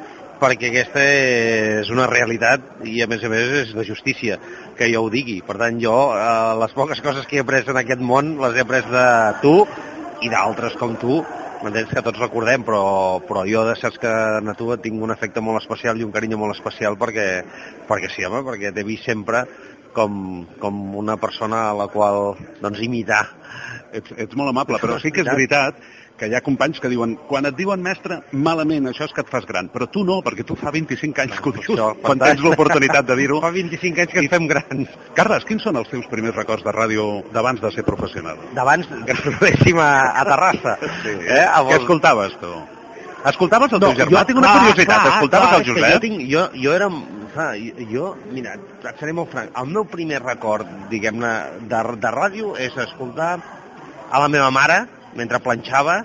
perquè 0.40 0.68
aquesta 0.70 1.02
és 1.02 1.90
una 1.90 2.06
realitat 2.06 2.60
i 2.84 3.02
a 3.02 3.08
més 3.08 3.24
a 3.24 3.28
més 3.28 3.42
és 3.42 3.74
de 3.74 3.84
justícia 3.84 4.38
que 4.76 4.92
jo 4.92 5.02
ho 5.02 5.10
digui. 5.10 5.42
Per 5.42 5.56
tant, 5.58 5.80
jo 5.80 6.14
eh, 6.14 6.54
les 6.60 6.72
poques 6.72 7.00
coses 7.00 7.26
que 7.26 7.36
he 7.36 7.40
après 7.40 7.64
en 7.68 7.76
aquest 7.76 8.00
món 8.00 8.38
les 8.40 8.54
he 8.56 8.60
après 8.60 8.88
de 8.88 9.34
tu 9.42 9.66
i 10.22 10.28
d'altres 10.28 10.74
com 10.76 10.94
tu, 10.96 11.24
m'entens 11.64 11.88
que 11.88 12.02
tots 12.02 12.18
recordem, 12.20 12.62
però, 12.62 13.18
però 13.26 13.42
jo 13.50 13.64
de 13.64 13.74
saps 13.74 13.98
que 13.98 14.06
a 14.06 14.54
tu 14.54 14.76
tinc 14.76 15.02
un 15.02 15.10
afecte 15.10 15.40
molt 15.40 15.60
especial 15.60 15.98
i 15.98 16.04
un 16.04 16.12
carinyo 16.12 16.38
molt 16.38 16.54
especial 16.54 16.96
perquè, 16.96 17.42
perquè 17.88 18.10
sí, 18.14 18.22
home, 18.24 18.42
perquè 18.44 18.72
t'he 18.72 18.84
vist 18.84 19.04
sempre 19.04 19.44
com, 19.96 20.44
com 20.62 20.82
una 21.00 21.16
persona 21.20 21.66
a 21.70 21.76
la 21.76 21.88
qual 21.92 22.34
doncs, 22.60 22.82
imitar. 22.84 23.24
Ets, 23.96 24.12
ets 24.16 24.36
molt 24.36 24.52
amable, 24.52 24.80
però 24.82 24.98
sí 25.00 25.12
que 25.14 25.24
és 25.24 25.30
veritat 25.30 25.80
que 26.16 26.28
hi 26.30 26.34
ha 26.36 26.40
companys 26.44 26.80
que 26.80 26.88
diuen 26.88 27.14
quan 27.28 27.44
et 27.48 27.56
diuen 27.56 27.82
mestre, 27.84 28.18
malament, 28.32 28.88
això 28.90 29.04
és 29.08 29.12
que 29.12 29.22
et 29.24 29.32
fas 29.32 29.44
gran. 29.48 29.68
Però 29.72 29.88
tu 29.92 30.04
no, 30.08 30.18
perquè 30.24 30.46
tu 30.48 30.56
fa 30.58 30.72
25 30.74 31.24
anys 31.24 31.40
que 31.42 31.50
ho 31.50 31.54
dius, 31.56 31.82
quan 32.04 32.22
tens 32.22 32.44
l'oportunitat 32.44 33.08
de 33.08 33.18
dir-ho. 33.20 33.40
Fa 33.46 33.52
25 33.52 34.04
anys 34.04 34.14
que 34.14 34.22
ens 34.24 34.32
fem 34.32 34.48
grans. 34.50 34.94
Carles, 35.18 35.44
quins 35.48 35.66
són 35.66 35.80
els 35.80 35.90
teus 35.92 36.08
primers 36.12 36.36
records 36.38 36.64
de 36.66 36.72
ràdio 36.74 37.06
d'abans 37.34 37.60
de 37.62 37.72
ser 37.74 37.84
professional? 37.86 38.40
D'abans 38.56 38.88
trobéssim 39.26 39.82
a, 39.82 39.90
a 40.22 40.24
Terrassa. 40.28 40.78
Sí. 41.02 41.18
Eh? 41.20 41.44
A 41.44 41.60
Què 41.68 41.82
escoltaves, 41.82 42.40
tu? 42.40 42.54
Escoltaves 43.24 43.72
el 43.72 43.80
teu 43.80 43.94
germà? 43.96 44.24
Tinc 44.28 44.38
una 44.38 44.50
clar, 44.52 44.64
curiositat. 44.66 45.00
clar, 45.02 45.14
Escoltaves 45.14 45.48
clar, 45.48 45.60
el 45.60 45.66
Josep? 45.68 45.92
Jo, 45.92 46.00
tinc, 46.00 46.20
jo, 46.30 46.48
jo 46.64 46.74
era... 46.74 46.90
Clar, 47.36 47.48
jo, 47.60 47.86
jo, 47.90 48.10
mira, 48.32 48.54
et 48.80 49.00
seré 49.00 49.12
molt 49.12 49.32
franc. 49.32 49.50
El 49.60 49.72
meu 49.72 49.84
primer 49.84 50.22
record, 50.22 50.68
diguem-ne, 50.92 51.32
de, 51.68 51.80
de 52.00 52.12
ràdio 52.14 52.54
és 52.56 52.76
escoltar 52.86 53.34
a 54.10 54.20
la 54.22 54.28
meva 54.32 54.50
mare, 54.54 54.86
mentre 55.16 55.42
planxava, 55.44 55.98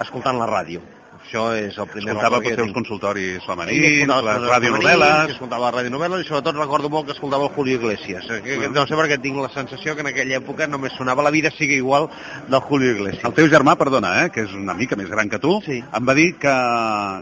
escoltant 0.00 0.38
la 0.40 0.46
ràdio. 0.48 0.80
Això 1.28 1.42
és 1.52 1.76
el 1.76 1.86
primer 1.92 2.14
Escoltava 2.14 2.38
record 2.38 2.56
que 2.56 2.62
tinc. 2.62 2.72
consultoris 2.72 3.34
Sí, 3.36 3.44
femenins, 3.44 3.84
escoltava 3.84 4.22
les 4.24 4.38
els 4.38 4.48
radionovel·les... 4.48 5.32
Escoltava 5.34 5.66
les 5.66 5.74
radionovel·les 5.76 6.22
i 6.22 6.28
sobretot 6.28 6.56
recordo 6.56 6.88
molt 6.88 7.04
que 7.04 7.12
escoltava 7.12 7.44
el 7.44 7.52
Julio 7.52 7.74
Iglesias. 7.76 8.24
Eh, 8.32 8.38
que, 8.46 8.56
no 8.72 8.86
sé 8.88 8.96
per 8.96 9.04
què 9.10 9.18
tinc 9.20 9.36
la 9.36 9.50
sensació 9.52 9.92
que 9.94 10.00
en 10.00 10.08
aquella 10.08 10.38
època 10.40 10.66
només 10.66 10.96
sonava 10.96 11.22
La 11.26 11.30
vida 11.34 11.50
sigue 11.52 11.76
igual 11.76 12.08
del 12.48 12.60
Julio 12.64 12.92
Iglesias. 12.96 13.26
El 13.28 13.34
teu 13.36 13.50
germà, 13.52 13.76
perdona, 13.76 14.24
eh, 14.24 14.30
que 14.32 14.46
és 14.48 14.54
una 14.56 14.72
mica 14.72 14.96
més 14.96 15.10
gran 15.12 15.28
que 15.28 15.38
tu, 15.38 15.60
Sí. 15.68 15.82
em 15.84 16.08
va 16.08 16.14
dir 16.16 16.30
que, 16.40 16.56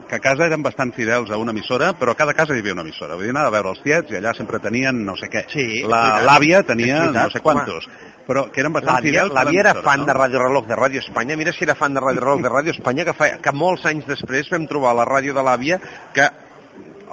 que 0.07 0.15
a 0.15 0.23
casa 0.23 0.47
eren 0.47 0.63
bastant 0.63 0.95
fidels 0.95 1.33
a 1.35 1.37
una 1.43 1.51
emissora, 1.51 1.93
però 1.99 2.13
a 2.15 2.15
cada 2.15 2.33
casa 2.35 2.55
hi 2.55 2.61
havia 2.63 2.79
una 2.79 2.87
emissora. 2.87 3.17
Vull 3.19 3.25
dir, 3.27 3.35
anava 3.35 3.49
a 3.51 3.57
veure 3.59 3.75
els 3.75 3.83
tiets 3.83 4.13
i 4.15 4.21
allà 4.21 4.37
sempre 4.37 4.61
tenien 4.63 5.03
no 5.05 5.17
sé 5.17 5.27
què. 5.27 5.49
Sí. 5.51 5.83
L'àvia 5.83 6.63
tenia 6.63 7.11
no 7.11 7.29
sé 7.31 7.41
quantos. 7.41 7.89
Però 8.27 8.49
que 8.51 8.63
eren 8.63 8.75
bastant 8.75 9.05
fidels 9.05 9.31
a 9.31 9.39
l'àvia 9.39 9.63
era 9.63 9.75
fan 9.87 10.03
no? 10.03 10.09
de 10.09 10.17
Ràdio 10.17 10.43
Reloj 10.43 10.67
de 10.67 10.79
Ràdio 10.79 11.03
Espanya. 11.05 11.37
Mira 11.39 11.55
si 11.55 11.63
era 11.67 11.77
fan 11.79 11.95
de 11.95 12.03
Ràdio 12.03 12.25
Reloj 12.25 12.43
de 12.43 12.51
Ràdio 12.51 12.75
Espanya, 12.75 13.07
que, 13.07 13.15
fa, 13.15 13.31
que 13.43 13.55
molts 13.55 13.87
anys 13.87 14.09
després 14.09 14.51
vam 14.51 14.67
trobar 14.67 14.97
la 14.99 15.07
ràdio 15.07 15.37
de 15.37 15.45
l'àvia 15.47 15.79
que 16.17 16.27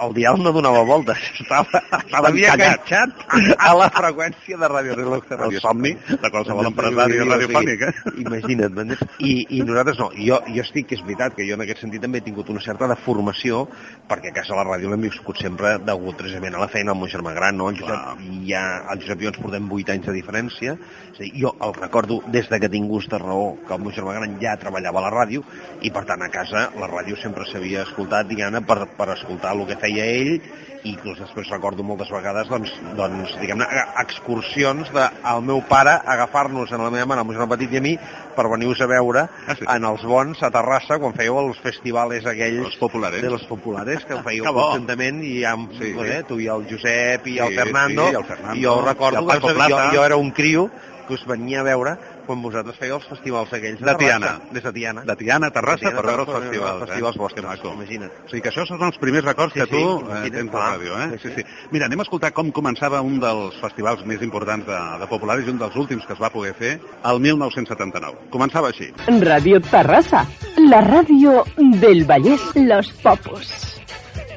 el 0.02 0.14
dial 0.14 0.40
no 0.42 0.52
donava 0.54 0.82
voltes, 0.86 1.20
estava, 1.40 1.80
estava 2.00 2.30
enganxat 2.30 3.24
a 3.58 3.72
la 3.78 3.88
freqüència 3.94 4.58
de 4.60 4.70
Ràdio 4.70 4.96
Reloj 4.98 5.28
de 5.30 5.60
somni 5.62 5.94
de 5.94 6.30
qualsevol 6.30 6.70
empresari 6.70 7.20
radiofònic, 7.22 7.84
eh? 7.88 8.14
Imagina't, 8.24 8.74
m'entens? 8.74 9.04
I, 9.18 9.34
I 9.58 9.62
nosaltres 9.66 10.00
no. 10.00 10.10
Jo, 10.16 10.40
jo 10.48 10.64
estic, 10.64 10.88
que 10.90 10.98
és 10.98 11.04
veritat, 11.04 11.36
que 11.36 11.46
jo 11.48 11.58
en 11.58 11.64
aquest 11.64 11.84
sentit 11.84 12.02
també 12.04 12.20
he 12.20 12.26
tingut 12.26 12.50
una 12.52 12.62
certa 12.64 12.88
de 12.90 12.96
formació, 13.04 13.64
perquè 14.10 14.32
a 14.32 14.38
casa 14.40 14.58
la 14.58 14.66
ràdio 14.66 14.90
l'hem 14.92 15.06
viscut 15.06 15.40
sempre 15.40 15.76
degut 15.84 16.18
precisament 16.20 16.58
a 16.58 16.64
la 16.64 16.70
feina 16.72 16.92
del 16.92 17.02
meu 17.02 17.10
germà 17.12 17.34
gran, 17.36 17.58
no? 17.60 17.70
El 17.70 17.80
Josep, 17.80 18.24
i 18.24 18.42
ja, 18.50 18.64
el 18.92 19.02
Josep 19.04 19.22
i 19.22 19.28
jo 19.28 19.32
ens 19.34 19.40
portem 19.42 19.70
8 19.78 19.96
anys 19.96 20.08
de 20.10 20.16
diferència. 20.16 20.76
És 21.14 21.20
dir, 21.22 21.30
jo 21.44 21.54
el 21.62 21.74
recordo 21.78 22.20
des 22.34 22.48
de 22.50 22.60
que 22.60 22.70
tinc 22.72 22.90
gust 22.90 23.12
de 23.12 23.20
raó, 23.22 23.54
que 23.66 23.76
el 23.76 23.84
meu 23.84 23.94
germà 23.94 24.16
gran 24.18 24.38
ja 24.42 24.56
treballava 24.60 25.02
a 25.02 25.06
la 25.06 25.14
ràdio, 25.14 25.44
i 25.82 25.92
per 25.94 26.04
tant 26.08 26.22
a 26.24 26.30
casa 26.32 26.68
la 26.80 26.90
ràdio 26.90 27.18
sempre 27.20 27.46
s'havia 27.48 27.84
escoltat, 27.86 28.28
diguem-ne, 28.30 28.64
per, 28.66 28.80
per 28.98 29.10
escoltar 29.14 29.54
el 29.54 29.66
que 29.68 29.78
feia 29.84 30.08
ell, 30.18 30.36
i 30.84 30.90
inclús 30.92 31.16
després 31.16 31.48
recordo 31.48 31.80
moltes 31.86 32.10
vegades, 32.12 32.44
doncs, 32.50 32.68
doncs 32.98 33.30
diguem-ne, 33.40 33.64
excursions 34.02 34.90
del 34.92 35.40
meu 35.46 35.62
pare 35.68 35.94
agafar-nos 36.12 36.72
en 36.76 36.82
la 36.84 36.90
meva 36.92 37.06
mare, 37.08 37.22
el 37.24 37.28
meu 37.30 37.38
germà 37.38 37.48
petit 37.54 37.72
i 37.72 37.80
a 37.80 37.84
mi, 37.84 37.94
per 38.36 38.44
venir-vos 38.52 38.82
a 38.84 38.88
veure 38.90 39.22
Ah, 39.48 39.54
sí? 39.56 39.64
en 39.76 39.86
els 39.88 40.04
bons 40.04 40.42
a 40.44 40.50
Terrassa 40.52 40.98
quan 41.00 41.14
fèieu 41.16 41.38
els 41.40 41.60
festivals 41.64 42.26
aquells 42.28 42.66
Els 42.66 42.76
populares. 42.80 43.22
de 43.24 43.30
los 43.32 43.44
populares 43.48 44.04
que 44.04 44.18
fèieu 44.26 44.44
Que 44.48 44.52
bo. 44.52 44.66
conjuntament 44.74 45.22
i 45.24 45.38
amb, 45.48 45.72
Sí, 45.80 45.94
eh, 46.04 46.22
tu 46.28 46.38
i 46.40 46.48
el 46.52 46.66
Josep 46.68 47.26
i 47.32 47.38
el 47.38 47.54
Sí, 47.54 47.60
Fernando, 47.62 48.08
sí, 48.10 48.16
el 48.20 48.24
Fernando, 48.28 48.58
i 48.60 48.64
jo 48.66 48.76
i 48.82 48.84
recordo 48.90 49.18
el 49.24 49.26
que 49.30 49.54
Paco 49.54 49.54
jo, 49.70 49.80
jo 49.96 50.04
era 50.04 50.16
un 50.20 50.30
criu 50.36 50.68
que 51.08 51.14
us 51.14 51.24
venia 51.28 51.60
a 51.60 51.64
veure 51.64 51.96
quan 52.26 52.42
vosaltres 52.42 52.76
fèieu 52.80 52.96
els 52.96 53.06
festivals 53.08 53.52
aquells 53.52 53.80
De 53.80 53.94
Tiana. 54.00 54.26
Terrassa, 54.38 54.52
des 54.54 54.62
de 54.64 54.72
Tiana. 54.72 55.04
De 55.08 55.16
Tiana 55.16 55.50
Terrassa 55.50 55.88
De 55.90 55.94
per 55.96 56.04
veure 56.06 56.22
els 56.24 56.28
Terrassa, 56.28 56.48
festivals. 56.48 56.80
Els 56.80 56.90
festivals 56.90 57.16
eh? 57.16 57.22
vostres, 57.24 57.44
Que 57.44 57.50
maco. 57.50 57.72
imagina't. 57.74 58.12
O 58.24 58.28
sigui 58.30 58.42
que 58.42 58.50
això 58.52 58.66
són 58.66 58.82
els 58.88 58.98
primers 58.98 59.24
records 59.24 59.52
Sí, 59.54 59.60
que 59.60 59.66
tu 59.66 59.76
sí, 59.76 60.12
eh, 60.26 60.30
tens 60.30 60.50
de 60.52 60.58
ràdio, 60.58 60.98
eh? 61.04 61.08
Sí, 61.18 61.28
Sí, 61.28 61.34
sí. 61.36 61.44
Mira, 61.70 61.86
anem 61.86 62.00
a 62.00 62.02
escoltar 62.08 62.32
com 62.32 62.50
començava 62.52 63.00
un 63.02 63.20
dels 63.20 63.56
festivals 63.60 64.04
més 64.06 64.22
importants 64.22 64.66
de, 64.66 64.80
de 65.00 65.06
populares 65.10 65.46
i 65.46 65.50
un 65.50 65.58
dels 65.58 65.76
últims 65.76 66.04
que 66.06 66.12
es 66.16 66.20
va 66.22 66.30
poder 66.30 66.54
fer 66.54 66.80
el 67.04 67.20
1979. 67.20 68.28
Començava 68.30 68.68
així. 68.72 68.90
Radio 69.22 69.60
Tarrasa, 69.60 70.26
la 70.58 70.80
radio 70.80 71.44
del 71.58 72.04
Vallés 72.04 72.40
Los 72.56 72.90
Popos. 73.02 73.52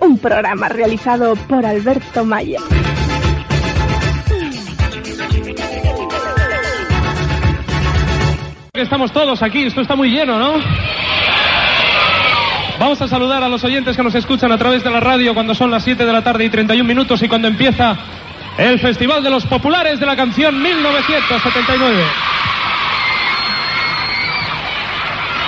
Un 0.01 0.19
programa 0.19 0.69
realizado 0.69 1.35
por 1.47 1.65
Alberto 1.65 2.23
Maya. 2.23 2.59
Estamos 8.77 9.11
todos 9.11 9.41
aquí, 9.41 9.63
esto 9.63 9.81
está 9.81 9.95
muy 9.95 10.11
lleno, 10.11 10.37
¿no? 10.37 10.53
Vamos 12.79 13.01
a 13.01 13.07
saludar 13.07 13.43
a 13.43 13.49
los 13.49 13.63
oyentes 13.63 13.97
que 13.97 14.03
nos 14.03 14.13
escuchan 14.13 14.51
a 14.51 14.57
través 14.59 14.83
de 14.83 14.91
la 14.91 14.99
radio 14.99 15.33
cuando 15.33 15.55
son 15.55 15.71
las 15.71 15.83
7 15.83 16.05
de 16.05 16.13
la 16.13 16.23
tarde 16.23 16.45
y 16.45 16.49
31 16.51 16.87
minutos 16.87 17.23
y 17.23 17.27
cuando 17.27 17.47
empieza 17.47 17.97
el 18.55 18.79
Festival 18.79 19.23
de 19.23 19.31
los 19.31 19.47
Populares 19.47 19.99
de 19.99 20.05
la 20.05 20.15
Canción 20.15 20.61
1979. 20.61 22.03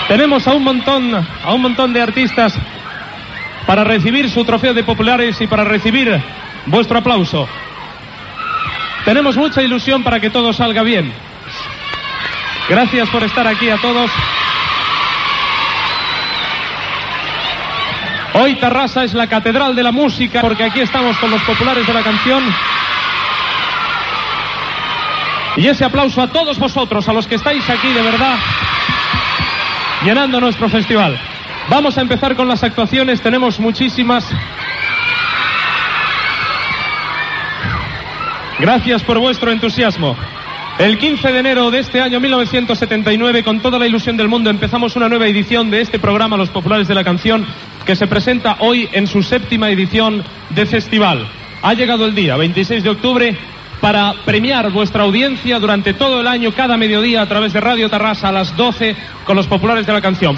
Tenemos 0.07 0.47
a 0.47 0.53
un 0.53 0.63
montón, 0.63 1.13
a 1.15 1.53
un 1.53 1.61
montón 1.61 1.93
de 1.93 2.01
artistas 2.01 2.57
para 3.67 3.83
recibir 3.83 4.27
su 4.31 4.43
trofeo 4.43 4.73
de 4.73 4.83
populares 4.83 5.39
y 5.39 5.45
para 5.45 5.63
recibir 5.63 6.19
vuestro 6.65 6.97
aplauso. 6.97 7.47
Tenemos 9.05 9.37
mucha 9.37 9.61
ilusión 9.61 10.03
para 10.03 10.19
que 10.19 10.31
todo 10.31 10.51
salga 10.51 10.81
bien. 10.81 11.28
Gracias 12.69 13.09
por 13.09 13.23
estar 13.23 13.47
aquí 13.47 13.67
a 13.69 13.77
todos. 13.77 14.11
Hoy 18.35 18.55
Tarrasa 18.55 19.03
es 19.03 19.15
la 19.15 19.25
catedral 19.25 19.75
de 19.75 19.81
la 19.81 19.91
música 19.91 20.41
porque 20.41 20.63
aquí 20.63 20.79
estamos 20.79 21.17
con 21.17 21.31
los 21.31 21.41
populares 21.41 21.85
de 21.87 21.93
la 21.93 22.03
canción. 22.03 22.43
Y 25.57 25.67
ese 25.67 25.83
aplauso 25.83 26.21
a 26.21 26.27
todos 26.27 26.59
vosotros, 26.59 27.09
a 27.09 27.13
los 27.13 27.25
que 27.25 27.35
estáis 27.35 27.67
aquí 27.67 27.91
de 27.91 28.03
verdad, 28.03 28.37
llenando 30.05 30.39
nuestro 30.39 30.69
festival. 30.69 31.19
Vamos 31.69 31.97
a 31.97 32.01
empezar 32.01 32.35
con 32.35 32.47
las 32.47 32.63
actuaciones, 32.63 33.19
tenemos 33.19 33.59
muchísimas. 33.59 34.25
Gracias 38.59 39.03
por 39.03 39.17
vuestro 39.17 39.51
entusiasmo. 39.51 40.15
El 40.79 40.97
15 40.97 41.33
de 41.33 41.39
enero 41.39 41.69
de 41.71 41.79
este 41.79 41.99
año 41.99 42.21
1979, 42.21 43.43
con 43.43 43.59
toda 43.59 43.77
la 43.77 43.85
ilusión 43.85 44.15
del 44.15 44.29
mundo, 44.29 44.49
empezamos 44.49 44.95
una 44.95 45.09
nueva 45.09 45.27
edición 45.27 45.69
de 45.69 45.81
este 45.81 45.99
programa 45.99 46.37
Los 46.37 46.51
Populares 46.51 46.87
de 46.87 46.95
la 46.95 47.03
Canción, 47.03 47.45
que 47.85 47.97
se 47.97 48.07
presenta 48.07 48.55
hoy 48.59 48.87
en 48.93 49.05
su 49.05 49.21
séptima 49.21 49.69
edición 49.69 50.23
de 50.51 50.65
festival. 50.65 51.27
Ha 51.63 51.73
llegado 51.73 52.05
el 52.05 52.15
día, 52.15 52.37
26 52.37 52.81
de 52.81 52.89
octubre, 52.91 53.37
para 53.81 54.13
premiar 54.23 54.71
vuestra 54.71 55.03
audiencia 55.03 55.59
durante 55.59 55.93
todo 55.93 56.21
el 56.21 56.27
año, 56.27 56.53
cada 56.53 56.77
mediodía, 56.77 57.23
a 57.23 57.27
través 57.27 57.51
de 57.51 57.59
Radio 57.59 57.89
Tarrasa 57.89 58.29
a 58.29 58.31
las 58.31 58.55
12, 58.55 58.95
con 59.25 59.35
Los 59.35 59.47
Populares 59.47 59.85
de 59.85 59.91
la 59.91 59.99
Canción. 59.99 60.37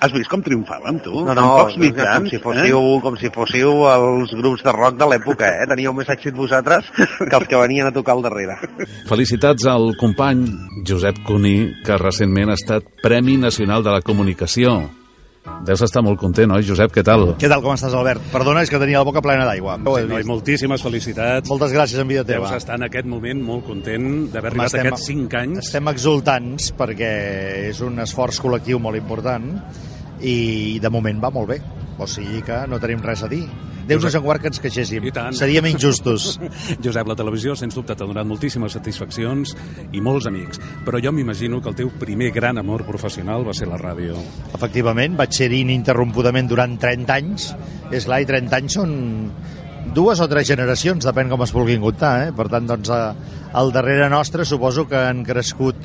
Has 0.00 0.12
vist 0.12 0.30
com 0.30 0.42
triomfàvem, 0.44 1.00
tu? 1.04 1.14
No, 1.24 1.34
no, 1.36 1.46
pocs 1.60 1.76
com 1.76 1.84
mitjans, 1.84 2.28
si 2.32 2.40
fóssiu, 2.42 2.80
eh? 2.80 3.00
com 3.04 3.16
si 3.20 3.30
fóssiu 3.34 3.72
els 3.90 4.34
grups 4.36 4.64
de 4.66 4.74
rock 4.76 4.98
de 5.00 5.08
l'època, 5.12 5.48
eh? 5.48 5.70
Teníeu 5.70 5.94
més 5.96 6.10
èxit 6.12 6.36
vosaltres 6.36 6.90
que 6.96 7.32
els 7.32 7.48
que 7.48 7.62
venien 7.62 7.88
a 7.88 7.94
tocar 7.94 8.16
al 8.16 8.24
darrere. 8.26 8.58
Felicitats 9.08 9.66
al 9.72 9.94
company 10.00 10.44
Josep 10.86 11.22
Cuní, 11.26 11.56
que 11.86 11.98
recentment 12.02 12.52
ha 12.52 12.60
estat 12.60 12.86
Premi 13.02 13.38
Nacional 13.40 13.84
de 13.86 13.96
la 13.96 14.04
Comunicació. 14.04 14.78
Deus 15.66 15.82
estar 15.82 16.02
molt 16.04 16.18
content, 16.20 16.50
oi, 16.54 16.62
Josep? 16.66 16.92
Què 16.94 17.02
tal? 17.06 17.28
Què 17.40 17.48
tal, 17.50 17.62
com 17.64 17.72
estàs, 17.74 17.94
Albert? 17.96 18.22
Perdona, 18.32 18.62
és 18.66 18.70
que 18.70 18.78
tenia 18.82 18.98
la 19.00 19.06
boca 19.08 19.22
plena 19.24 19.46
d'aigua. 19.48 19.76
Sí, 19.78 20.04
noi, 20.10 20.24
moltíssimes 20.28 20.82
felicitats. 20.82 21.48
Moltes 21.50 21.72
gràcies 21.74 22.02
en 22.02 22.08
vida 22.10 22.24
teva. 22.26 22.46
Deus 22.50 22.58
estar 22.62 22.76
en 22.78 22.86
aquest 22.88 23.06
moment 23.10 23.42
molt 23.46 23.64
content 23.66 24.28
d'haver 24.32 24.50
arribat 24.52 24.66
a 24.66 24.70
Estem- 24.74 24.86
aquests 24.92 25.06
5 25.06 25.38
anys. 25.40 25.58
Estem 25.66 25.88
exultants 25.94 26.72
perquè 26.76 27.12
és 27.70 27.80
un 27.80 27.98
esforç 28.02 28.40
col·lectiu 28.42 28.78
molt 28.82 28.96
important 28.98 29.48
i 30.20 30.78
de 30.82 30.90
moment 30.90 31.22
va 31.22 31.30
molt 31.30 31.48
bé. 31.54 31.60
O 31.98 32.06
sigui 32.10 32.42
que 32.44 32.64
no 32.68 32.80
tenim 32.82 33.00
res 33.04 33.24
a 33.24 33.30
dir. 33.30 33.46
Déu 33.86 34.00
nos 34.02 34.16
en 34.18 34.22
guard 34.24 34.42
que 34.42 34.50
ens 34.50 34.58
queixéssim. 34.58 35.04
Seríem 35.38 35.68
injustos. 35.70 36.40
Josep, 36.84 37.06
la 37.06 37.14
televisió, 37.18 37.54
sens 37.54 37.76
dubte, 37.78 37.94
t'ha 37.94 38.08
donat 38.08 38.26
moltíssimes 38.26 38.74
satisfaccions 38.74 39.54
i 39.94 40.02
molts 40.02 40.26
amics. 40.26 40.58
Però 40.84 40.98
jo 41.02 41.12
m'imagino 41.14 41.60
que 41.62 41.70
el 41.70 41.78
teu 41.78 41.92
primer 42.00 42.32
gran 42.34 42.58
amor 42.58 42.82
professional 42.88 43.46
va 43.46 43.54
ser 43.54 43.70
la 43.70 43.78
ràdio. 43.78 44.18
Efectivament, 44.58 45.14
vaig 45.20 45.38
ser-hi 45.38 45.62
ininterrompudament 45.62 46.50
durant 46.50 46.74
30 46.82 47.14
anys. 47.14 47.52
És 47.94 48.08
clar, 48.10 48.24
i 48.24 48.26
30 48.26 48.58
anys 48.58 48.80
són 48.80 48.96
dues 49.94 50.20
o 50.20 50.26
tres 50.28 50.48
generacions, 50.48 51.04
depèn 51.04 51.30
com 51.30 51.42
es 51.44 51.52
vulguin 51.54 51.82
comptar, 51.82 52.12
eh? 52.26 52.32
Per 52.36 52.48
tant, 52.52 52.66
doncs, 52.68 52.90
a, 52.90 53.14
al 53.56 53.72
darrere 53.74 54.08
nostre 54.12 54.44
suposo 54.48 54.86
que 54.88 54.98
han 55.08 55.22
crescut 55.26 55.78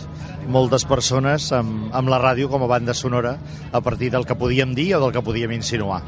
moltes 0.51 0.85
persones 0.89 1.51
amb, 1.53 1.91
amb 1.93 2.09
la 2.11 2.19
ràdio 2.21 2.49
com 2.49 2.65
a 2.65 2.69
banda 2.71 2.95
sonora 2.97 3.37
a 3.71 3.81
partir 3.81 4.09
del 4.11 4.25
que 4.25 4.37
podíem 4.37 4.73
dir 4.75 4.93
o 4.97 5.03
del 5.03 5.13
que 5.15 5.23
podíem 5.23 5.53
insinuar. 5.55 6.01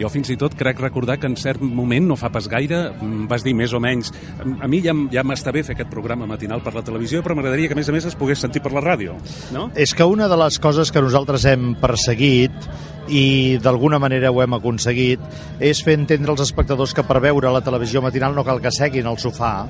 Jo 0.00 0.08
fins 0.12 0.30
i 0.32 0.38
tot 0.40 0.54
crec 0.58 0.80
recordar 0.80 1.18
que 1.20 1.28
en 1.28 1.36
cert 1.36 1.60
moment, 1.62 2.06
no 2.08 2.16
fa 2.16 2.30
pas 2.32 2.48
gaire, 2.48 2.84
mm, 2.92 3.26
vas 3.30 3.44
dir 3.44 3.54
més 3.54 3.72
o 3.72 3.80
menys 3.82 4.12
a 4.42 4.68
mi 4.68 4.80
ja, 4.84 4.94
ja 5.12 5.24
m'està 5.26 5.52
bé 5.52 5.62
fer 5.66 5.76
aquest 5.76 5.90
programa 5.92 6.26
matinal 6.26 6.62
per 6.64 6.74
la 6.74 6.84
televisió, 6.86 7.22
però 7.22 7.36
m'agradaria 7.36 7.68
que 7.68 7.76
a 7.76 7.80
més 7.80 7.88
a 7.88 7.92
més 7.92 8.06
es 8.08 8.16
pogués 8.18 8.40
sentir 8.40 8.62
per 8.62 8.72
la 8.72 8.82
ràdio, 8.84 9.16
no? 9.52 9.70
És 9.76 9.94
que 9.94 10.04
una 10.08 10.28
de 10.28 10.38
les 10.40 10.58
coses 10.62 10.92
que 10.92 11.02
nosaltres 11.04 11.44
hem 11.50 11.74
perseguit 11.80 12.70
i 13.08 13.58
d'alguna 13.62 13.98
manera 13.98 14.30
ho 14.30 14.40
hem 14.42 14.54
aconseguit 14.54 15.20
és 15.60 15.82
fer 15.82 15.98
entendre 15.98 16.32
als 16.32 16.44
espectadors 16.44 16.94
que 16.94 17.04
per 17.06 17.20
veure 17.20 17.52
la 17.52 17.64
televisió 17.64 18.02
matinal 18.02 18.34
no 18.34 18.44
cal 18.46 18.62
que 18.62 18.72
seguin 18.72 19.08
al 19.10 19.18
sofà 19.18 19.66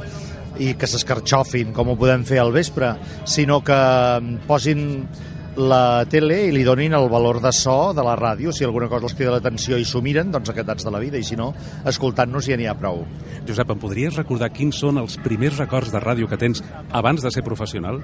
i 0.61 0.75
que 0.77 0.89
s'escarxofin 0.89 1.73
com 1.73 1.93
ho 1.93 1.99
podem 1.99 2.27
fer 2.29 2.39
al 2.43 2.53
vespre, 2.53 2.93
sinó 3.25 3.63
que 3.65 3.79
posin 4.47 5.07
la 5.57 6.05
tele 6.09 6.39
i 6.47 6.53
li 6.55 6.63
donin 6.65 6.95
el 6.97 7.09
valor 7.13 7.41
de 7.45 7.53
so 7.53 7.93
de 7.93 8.05
la 8.05 8.15
ràdio, 8.17 8.53
si 8.53 8.65
alguna 8.65 8.89
cosa 8.89 9.09
els 9.09 9.17
crida 9.19 9.35
l'atenció 9.35 9.79
i 9.79 9.85
s'ho 9.85 10.01
miren, 10.05 10.31
doncs 10.33 10.53
acatats 10.53 10.87
de 10.87 10.93
la 10.93 11.01
vida, 11.03 11.21
i 11.21 11.27
si 11.27 11.37
no, 11.37 11.53
escoltant-nos 11.89 12.49
ja 12.49 12.57
n'hi 12.57 12.69
ha 12.71 12.77
prou. 12.79 13.03
Josep, 13.49 13.75
em 13.75 13.83
podries 13.83 14.17
recordar 14.17 14.53
quins 14.55 14.79
són 14.81 15.01
els 15.03 15.19
primers 15.25 15.59
records 15.61 15.93
de 15.93 16.01
ràdio 16.01 16.31
que 16.31 16.41
tens 16.41 16.65
abans 16.91 17.23
de 17.23 17.31
ser 17.35 17.45
professional? 17.45 18.01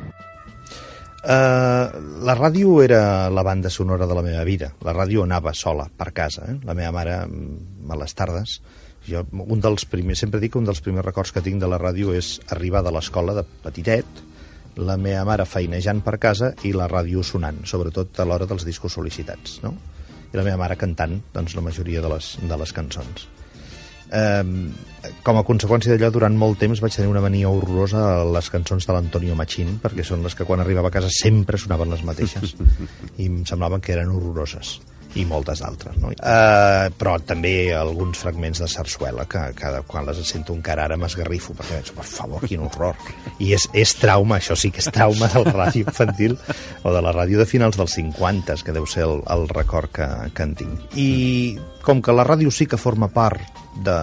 Uh, 1.18 1.88
la 2.24 2.36
ràdio 2.38 2.76
era 2.84 3.28
la 3.28 3.42
banda 3.42 3.70
sonora 3.70 4.06
de 4.06 4.14
la 4.14 4.22
meva 4.22 4.44
vida. 4.46 4.70
La 4.86 4.94
ràdio 4.94 5.24
anava 5.24 5.54
sola, 5.54 5.88
per 5.88 6.12
casa. 6.14 6.46
Eh? 6.52 6.58
La 6.68 6.76
meva 6.78 6.92
mare, 6.94 7.18
mm, 7.26 7.90
a 7.90 7.98
les 7.98 8.14
tardes, 8.14 8.60
jo, 9.08 9.24
un 9.32 9.60
dels 9.60 9.84
primers, 9.88 10.20
sempre 10.20 10.40
dic 10.40 10.52
que 10.52 10.60
un 10.60 10.68
dels 10.68 10.80
primers 10.84 11.04
records 11.04 11.32
que 11.32 11.42
tinc 11.42 11.60
de 11.60 11.68
la 11.68 11.80
ràdio 11.80 12.12
és 12.14 12.38
arribar 12.54 12.84
de 12.84 12.92
l'escola 12.94 13.34
de 13.34 13.44
petitet, 13.64 14.06
la 14.76 14.96
meva 15.00 15.24
mare 15.26 15.46
feinejant 15.48 16.02
per 16.06 16.18
casa 16.22 16.52
i 16.68 16.74
la 16.76 16.88
ràdio 16.90 17.24
sonant, 17.26 17.64
sobretot 17.66 18.20
a 18.20 18.26
l'hora 18.28 18.46
dels 18.46 18.66
discos 18.66 18.94
sol·licitats, 18.98 19.60
no? 19.64 19.74
I 20.28 20.36
la 20.36 20.44
meva 20.44 20.60
mare 20.60 20.76
cantant 20.76 21.16
doncs, 21.34 21.56
la 21.56 21.64
majoria 21.64 22.02
de 22.04 22.12
les, 22.12 22.36
de 22.44 22.58
les 22.60 22.74
cançons. 22.76 23.26
Eh, 24.08 24.44
com 25.24 25.40
a 25.40 25.44
conseqüència 25.44 25.92
d'allò, 25.92 26.12
durant 26.12 26.36
molt 26.36 26.60
temps 26.60 26.80
vaig 26.80 26.94
tenir 26.94 27.10
una 27.10 27.24
mania 27.24 27.50
horrorosa 27.52 28.04
a 28.12 28.28
les 28.28 28.52
cançons 28.52 28.86
de 28.88 28.94
l'Antonio 28.96 29.36
Machín, 29.36 29.78
perquè 29.82 30.04
són 30.04 30.22
les 30.24 30.36
que 30.36 30.46
quan 30.48 30.60
arribava 30.64 30.92
a 30.92 30.94
casa 30.94 31.10
sempre 31.12 31.60
sonaven 31.60 31.92
les 31.92 32.04
mateixes 32.04 32.54
i 33.20 33.26
em 33.26 33.42
semblaven 33.48 33.84
que 33.84 33.96
eren 33.96 34.12
horroroses 34.14 34.78
i 35.16 35.24
moltes 35.24 35.62
altres, 35.64 35.96
no? 36.02 36.10
Eh, 36.12 36.88
però 36.98 37.16
també 37.24 37.72
alguns 37.74 38.20
fragments 38.20 38.60
de 38.60 38.68
sarsuela 38.68 39.24
que 39.30 39.40
cada 39.56 39.80
quan 39.88 40.06
les 40.06 40.20
sento 40.28 40.52
encara 40.56 40.84
ara 40.84 40.98
m'esgarrifo 41.00 41.54
perquè 41.56 41.78
penso, 41.80 41.96
per 41.96 42.06
favor, 42.08 42.44
quin 42.44 42.64
horror 42.66 42.98
i 43.40 43.52
és, 43.56 43.68
és 43.72 43.94
trauma, 44.00 44.38
això 44.38 44.56
sí 44.58 44.70
que 44.74 44.82
és 44.84 44.90
trauma 44.92 45.30
de 45.32 45.44
la 45.44 45.54
ràdio 45.54 45.86
infantil 45.86 46.36
o 46.82 46.92
de 46.94 47.02
la 47.04 47.14
ràdio 47.16 47.40
de 47.40 47.48
finals 47.48 47.78
dels 47.80 47.96
50 47.96 48.58
que 48.64 48.74
deu 48.76 48.86
ser 48.86 49.06
el, 49.08 49.22
el 49.32 49.48
record 49.48 49.92
que, 49.94 50.08
que 50.34 50.48
en 50.48 50.56
tinc 50.58 50.98
i 50.98 51.08
com 51.84 52.02
que 52.04 52.12
la 52.12 52.26
ràdio 52.28 52.52
sí 52.52 52.68
que 52.68 52.80
forma 52.80 53.08
part 53.08 53.40
de, 53.84 53.98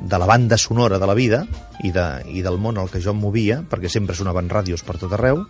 de 0.00 0.18
la 0.18 0.26
banda 0.26 0.56
sonora 0.56 0.98
de 0.98 1.06
la 1.06 1.14
vida 1.14 1.44
i, 1.82 1.92
de, 1.92 2.06
i 2.32 2.42
del 2.42 2.58
món 2.58 2.78
al 2.78 2.90
que 2.90 3.00
jo 3.02 3.12
em 3.12 3.20
movia, 3.20 3.60
perquè 3.68 3.90
sempre 3.92 4.16
sonaven 4.16 4.48
ràdios 4.52 4.84
per 4.86 4.96
tot 5.00 5.12
arreu, 5.16 5.44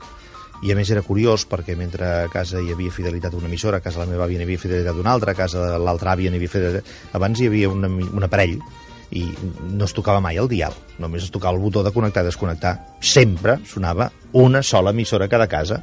i 0.62 0.72
a 0.72 0.76
més 0.76 0.90
era 0.92 1.00
curiós 1.02 1.46
perquè 1.48 1.72
mentre 1.78 2.04
a 2.24 2.28
casa 2.28 2.60
hi 2.60 2.72
havia 2.74 2.92
fidelitat 2.92 3.32
d'una 3.32 3.48
emissora, 3.48 3.78
a 3.78 3.84
casa 3.84 4.02
la 4.02 4.06
meva 4.10 4.26
àvia 4.26 4.36
n'hi 4.38 4.44
havia 4.48 4.60
fidelitat 4.60 4.94
d'una 4.98 5.12
altra, 5.14 5.32
a 5.32 5.38
casa 5.38 5.62
de 5.72 5.78
l'altra 5.80 6.12
àvia 6.12 6.30
n'hi 6.30 6.36
havia 6.40 6.52
fidelitat... 6.52 6.90
Abans 7.16 7.40
hi 7.40 7.46
havia 7.48 7.70
una, 7.72 7.88
un 7.88 8.26
aparell 8.28 8.58
i 9.10 9.24
no 9.72 9.86
es 9.88 9.94
tocava 9.96 10.20
mai 10.22 10.36
el 10.38 10.46
dial, 10.52 10.74
només 11.02 11.24
es 11.24 11.32
tocava 11.34 11.56
el 11.56 11.62
botó 11.64 11.82
de 11.82 11.90
connectar 11.90 12.22
i 12.22 12.28
desconnectar. 12.28 12.74
Sempre 13.00 13.56
sonava 13.66 14.10
una 14.38 14.60
sola 14.62 14.92
emissora 14.94 15.24
a 15.26 15.32
cada 15.32 15.48
casa. 15.50 15.80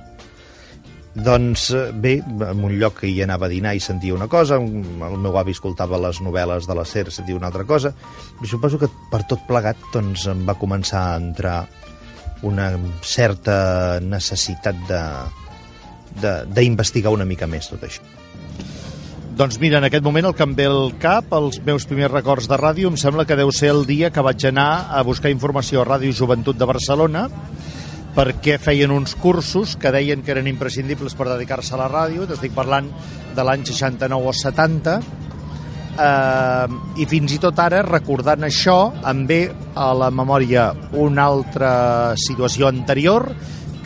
Doncs 1.17 1.71
eh, 1.73 1.89
bé, 1.97 2.19
en 2.21 2.59
un 2.63 2.75
lloc 2.77 2.99
que 3.01 3.09
hi 3.09 3.23
anava 3.25 3.47
a 3.47 3.49
dinar 3.49 3.73
i 3.75 3.79
sentia 3.81 4.13
una 4.13 4.27
cosa, 4.29 4.59
un- 4.61 5.01
el 5.01 5.17
meu 5.17 5.35
avi 5.41 5.55
escoltava 5.55 5.97
les 5.97 6.19
novel·les 6.21 6.67
de 6.69 6.75
la 6.77 6.85
SER, 6.85 7.09
sentia 7.11 7.35
una 7.35 7.47
altra 7.49 7.65
cosa, 7.65 7.91
i 8.43 8.47
suposo 8.47 8.77
que 8.77 8.87
per 9.11 9.23
tot 9.25 9.41
plegat 9.49 9.81
doncs, 9.93 10.27
em 10.29 10.45
va 10.45 10.53
començar 10.61 11.01
a 11.09 11.17
entrar 11.17 11.57
una 12.45 12.69
certa 13.01 13.99
necessitat 14.03 14.75
d'investigar 16.53 17.13
una 17.13 17.25
mica 17.25 17.47
més 17.49 17.69
tot 17.71 17.83
això. 17.87 18.03
Doncs 19.37 19.59
mira, 19.61 19.77
en 19.77 19.85
aquest 19.85 20.01
moment 20.01 20.25
el 20.25 20.33
que 20.33 20.45
em 20.47 20.53
ve 20.57 20.65
al 20.65 20.95
cap, 20.97 21.29
els 21.37 21.59
meus 21.61 21.85
primers 21.85 22.09
records 22.09 22.47
de 22.49 22.57
ràdio, 22.57 22.89
em 22.89 22.95
sembla 22.97 23.25
que 23.29 23.37
deu 23.37 23.51
ser 23.53 23.69
el 23.69 23.83
dia 23.85 24.09
que 24.09 24.23
vaig 24.25 24.47
anar 24.49 24.87
a 24.89 25.03
buscar 25.05 25.29
informació 25.29 25.83
a 25.83 25.85
Ràdio 25.85 26.15
Joventut 26.17 26.57
de 26.57 26.65
Barcelona 26.65 27.27
perquè 28.17 28.55
feien 28.57 28.89
uns 28.89 29.13
cursos 29.13 29.75
que 29.77 29.91
deien 29.93 30.23
que 30.25 30.33
eren 30.33 30.49
imprescindibles 30.49 31.13
per 31.13 31.27
dedicar-se 31.29 31.75
a 31.75 31.83
la 31.83 31.89
ràdio, 31.91 32.25
t'estic 32.25 32.55
parlant 32.55 32.89
de 33.37 33.45
l'any 33.45 33.61
69 33.69 34.31
o 34.31 34.33
70, 34.33 34.95
eh, 35.97 37.01
i 37.01 37.05
fins 37.09 37.33
i 37.35 37.41
tot 37.41 37.59
ara, 37.59 37.81
recordant 37.85 38.45
això, 38.47 38.77
em 39.09 39.25
ve 39.29 39.41
a 39.75 39.91
la 39.97 40.09
memòria 40.13 40.71
una 40.93 41.27
altra 41.27 41.71
situació 42.17 42.69
anterior, 42.69 43.29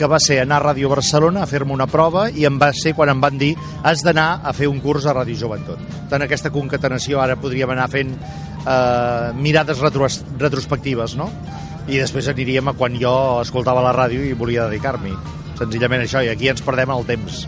que 0.02 0.08
va 0.10 0.18
ser 0.24 0.40
anar 0.42 0.58
a 0.58 0.64
Ràdio 0.72 0.90
Barcelona 0.90 1.44
a 1.44 1.50
fer-me 1.50 1.76
una 1.76 1.86
prova 1.86 2.24
i 2.34 2.48
em 2.48 2.56
va 2.58 2.72
ser 2.74 2.96
quan 2.98 3.12
em 3.12 3.20
van 3.22 3.36
dir 3.38 3.52
has 3.86 4.02
d'anar 4.02 4.42
a 4.42 4.54
fer 4.58 4.70
un 4.72 4.80
curs 4.82 5.06
a 5.06 5.14
Ràdio 5.14 5.38
Joventut. 5.38 5.84
Tant 6.10 6.26
aquesta 6.26 6.50
concatenació 6.50 7.22
ara 7.22 7.38
podríem 7.38 7.70
anar 7.76 7.86
fent 7.92 8.16
eh, 8.16 9.28
mirades 9.38 9.84
retros 9.84 10.24
retrospectives, 10.40 11.14
no? 11.20 11.30
I 11.86 12.02
després 12.02 12.32
aniríem 12.32 12.72
a 12.72 12.78
quan 12.78 12.98
jo 12.98 13.14
escoltava 13.44 13.84
la 13.86 13.94
ràdio 13.94 14.26
i 14.26 14.34
volia 14.38 14.66
dedicar-m'hi. 14.70 15.41
Senzillament 15.62 16.02
això, 16.04 16.24
i 16.26 16.30
aquí 16.32 16.50
ens 16.50 16.64
perdem 16.66 16.90
el 16.90 17.06
temps. 17.06 17.44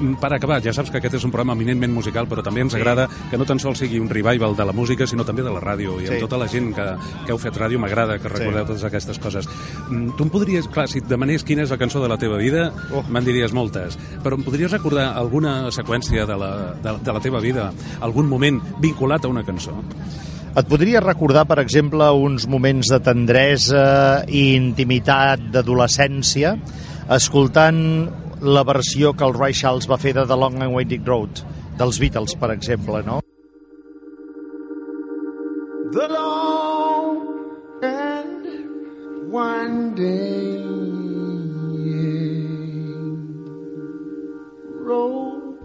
Mm, 0.00 0.14
Per 0.20 0.32
acabar, 0.34 0.60
ja 0.64 0.72
saps 0.74 0.90
que 0.90 0.98
aquest 0.98 1.14
és 1.20 1.24
un 1.24 1.30
programa 1.30 1.54
eminentment 1.54 1.92
musical, 1.94 2.26
però 2.28 2.42
també 2.42 2.60
ens 2.64 2.72
Sí. 2.72 2.78
agrada 2.80 3.08
que 3.30 3.38
no 3.38 3.44
tan 3.44 3.58
sols 3.60 3.78
sigui 3.78 4.00
un 4.00 4.08
revival 4.08 4.56
de 4.56 4.64
la 4.64 4.72
música, 4.72 5.06
sinó 5.06 5.24
també 5.24 5.42
de 5.42 5.50
la 5.50 5.60
ràdio. 5.60 6.00
I 6.02 6.06
amb 6.08 6.14
Sí. 6.16 6.20
tota 6.20 6.36
la 6.36 6.48
gent 6.48 6.74
que, 6.74 6.86
que 7.24 7.32
heu 7.32 7.38
fet 7.38 7.54
ràdio 7.56 7.78
m'agrada 7.78 8.18
que 8.18 8.28
recordeu 8.28 8.64
Sí. 8.64 8.68
totes 8.68 8.84
aquestes 8.84 9.18
coses. 9.18 9.48
Mm, 9.88 10.10
Tu 10.16 10.22
em 10.24 10.30
podries, 10.30 10.66
clar, 10.68 10.88
si 10.88 10.98
et 10.98 11.04
demanés 11.06 11.44
quina 11.44 11.62
és 11.62 11.70
la 11.70 11.76
cançó 11.78 12.00
de 12.02 12.08
la 12.08 12.16
teva 12.18 12.36
vida, 12.38 12.72
oh. 12.92 13.02
me'n 13.08 13.24
diries 13.24 13.52
moltes, 13.52 13.98
però 14.24 14.34
em 14.34 14.42
podries 14.42 14.70
recordar 14.72 15.14
alguna 15.16 15.70
seqüència 15.70 16.26
de 16.26 16.36
la, 16.36 16.74
de, 16.82 16.98
de 17.04 17.12
la 17.12 17.20
teva 17.20 17.40
vida, 17.40 17.72
algun 18.00 18.28
moment 18.28 18.60
vinculat 18.80 19.24
a 19.24 19.28
una 19.28 19.44
cançó? 19.44 19.72
Et 20.56 20.64
podria 20.66 21.00
recordar, 21.00 21.44
per 21.46 21.58
exemple, 21.60 22.02
uns 22.16 22.46
moments 22.48 22.88
de 22.88 22.98
tendresa 23.00 24.24
i 24.26 24.54
intimitat 24.56 25.38
d'adolescència 25.52 26.56
escoltant 27.08 28.10
la 28.42 28.64
versió 28.64 29.12
que 29.14 29.24
el 29.24 29.34
Ray 29.34 29.54
Charles 29.54 29.86
va 29.90 29.98
fer 29.98 30.12
de 30.16 30.26
The 30.26 30.36
Long 30.36 30.60
and 30.62 30.74
Winding 30.74 31.06
Road, 31.06 31.42
dels 31.78 32.00
Beatles, 32.02 32.34
per 32.34 32.50
exemple, 32.52 33.02
no? 33.06 33.20
The 35.92 36.08
long 36.08 36.56
winding 39.36 40.64
road. 44.80 45.58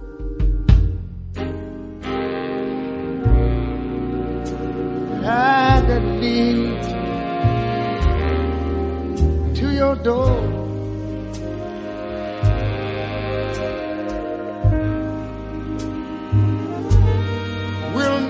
That 5.22 6.04
leads 6.20 6.88
to 9.60 9.72
your 9.72 9.96
door. 9.96 10.61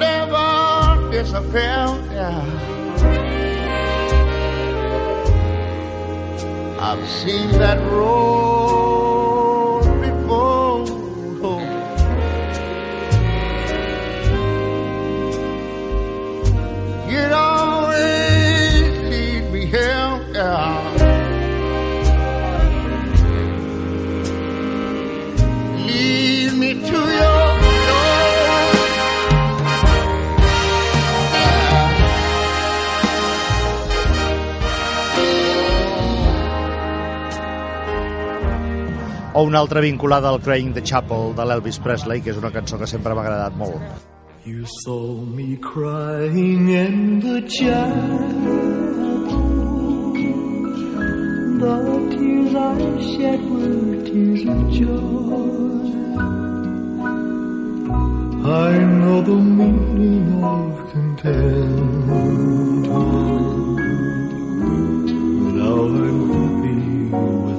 Never 0.01 1.11
disappear. 1.11 1.85
Yeah. 2.17 2.41
I've 6.87 7.07
seen 7.07 7.49
that 7.63 7.79
road 7.91 9.83
before. 10.01 10.60
O 39.33 39.43
una 39.43 39.59
altra 39.59 39.79
vinculada 39.79 40.27
al 40.29 40.41
Crying 40.41 40.73
the 40.73 40.83
Chapel 40.83 41.33
de 41.35 41.45
l'Elvis 41.45 41.79
Presley, 41.79 42.19
que 42.21 42.31
és 42.33 42.37
una 42.37 42.51
cançó 42.51 42.77
que 42.77 42.87
sempre 42.87 43.13
m'ha 43.15 43.23
agradat 43.23 43.55
molt. 43.55 44.09
You 44.43 44.65
saw 44.83 45.21
me 45.23 45.55
crying 45.61 46.69
in 46.69 47.19
the 47.21 47.41
chapel. 47.47 48.91
The 51.61 51.77
tears 52.11 52.55
I 52.55 52.75
shed 53.13 53.41
were 53.51 54.03
tears 54.03 54.43
of 54.49 54.69
joy. 54.71 55.61
I 58.43 58.77
know 58.99 59.21
the 59.21 59.39
meaning 59.39 60.43
of 60.43 60.91
contentment. 60.91 62.87
Now 65.55 65.85
I'm 65.85 66.19
happy 66.31 67.50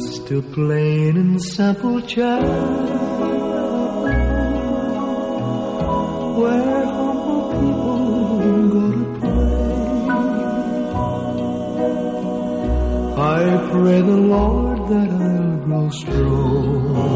Just 0.00 0.24
plain 0.52 1.18
and 1.18 1.42
simple 1.42 2.00
child. 2.00 2.48
Where 6.38 6.86
humble 6.86 7.42
people 7.60 8.38
go 8.74 8.84
to 8.96 9.04
pray. 9.20 10.08
I 13.18 13.40
pray 13.70 14.00
the 14.00 14.20
Lord 14.34 14.78
that 14.88 15.10
I'll 15.10 15.56
grow 15.66 15.90
strong 15.90 17.10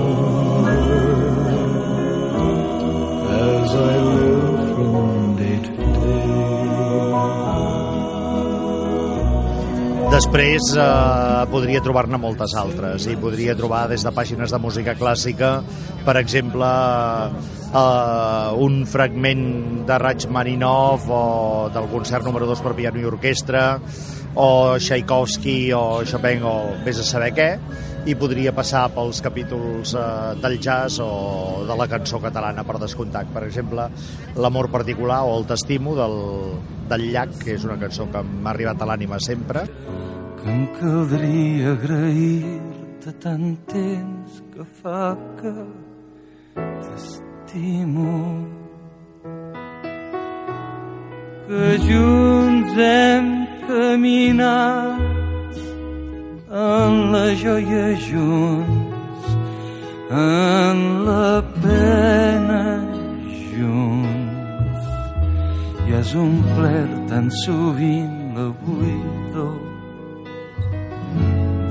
Després 10.14 10.68
eh, 10.78 10.82
podria 11.50 11.80
trobar-ne 11.82 12.20
moltes 12.22 12.52
altres. 12.54 13.08
I 13.10 13.16
podria 13.18 13.56
trobar 13.58 13.88
des 13.90 14.04
de 14.06 14.12
pàgines 14.14 14.52
de 14.54 14.60
música 14.62 14.92
clàssica, 14.94 15.48
per 16.06 16.14
exemple, 16.20 16.68
eh, 17.80 18.50
un 18.62 18.76
fragment 18.86 19.42
de 19.88 19.96
Rachmaninov 19.98 21.08
o 21.10 21.24
del 21.74 21.90
concert 21.90 22.28
número 22.30 22.46
2 22.46 22.62
per 22.62 22.76
piano 22.78 23.02
i 23.02 23.08
orquestra 23.10 23.64
o 24.38 24.78
Tchaikovsky 24.78 25.58
o 25.74 26.04
Chopin 26.06 26.46
o 26.46 26.54
vés 26.86 27.02
a 27.02 27.08
saber 27.10 27.32
què 27.34 27.50
i 28.04 28.14
podria 28.20 28.52
passar 28.52 28.84
pels 28.92 29.22
capítols 29.24 29.94
eh, 29.96 30.04
del 30.42 30.58
jazz 30.60 31.00
o 31.00 31.64
de 31.64 31.76
la 31.78 31.86
cançó 31.88 32.20
catalana 32.20 32.64
per 32.66 32.76
descomptat. 32.82 33.30
Per 33.32 33.44
exemple, 33.46 33.88
L'amor 34.36 34.68
particular 34.72 35.22
o 35.24 35.38
El 35.38 35.46
t'estimo 35.48 35.94
del, 35.96 36.18
del 36.90 37.06
llac, 37.14 37.32
que 37.40 37.54
és 37.56 37.64
una 37.64 37.78
cançó 37.80 38.08
que 38.12 38.22
m'ha 38.24 38.52
arribat 38.52 38.82
a 38.82 38.90
l'ànima 38.92 39.20
sempre. 39.20 39.64
que 40.44 40.50
em 40.50 40.66
caldria 40.76 41.72
agrair-te 41.72 43.12
tant 43.22 43.56
temps 43.70 44.42
que 44.52 44.66
fa 44.82 45.16
que 45.40 45.54
t'estimo 46.84 48.12
que 51.48 51.74
junts 51.88 52.78
hem 52.84 53.32
caminat 53.64 55.23
en 56.54 57.10
la 57.10 57.34
joia 57.34 57.96
junts 57.98 59.24
en 60.08 60.82
la 61.06 61.42
pena 61.62 62.78
junts 63.50 64.84
i 65.88 65.96
has 65.96 66.12
omplert 66.14 66.92
tan 67.10 67.26
sovint 67.42 68.36
la 68.36 68.46
buidor 68.62 69.58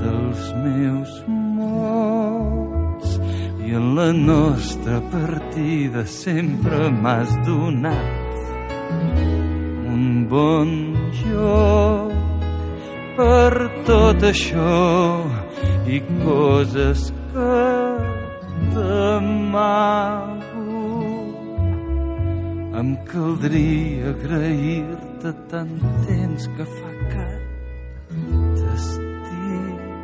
dels 0.02 0.42
meus 0.66 1.14
mots 1.56 3.16
i 3.64 3.72
en 3.80 3.86
la 4.00 4.10
nostra 4.12 5.00
partida 5.14 6.04
sempre 6.04 6.90
m'has 6.90 7.32
donat 7.48 8.36
un 9.94 10.28
bon 10.28 10.76
joc 11.22 12.23
per 13.16 13.52
tot 13.86 14.24
això 14.26 15.24
i 15.86 16.00
coses 16.24 17.12
que 17.32 17.58
t'amago 18.74 20.34
em 22.80 22.90
caldria 23.10 24.10
agrair-te 24.14 25.30
tant 25.52 25.76
temps 26.08 26.42
que 26.56 26.66
fa 26.74 26.92
que 27.12 27.28
t'estimo 28.58 29.94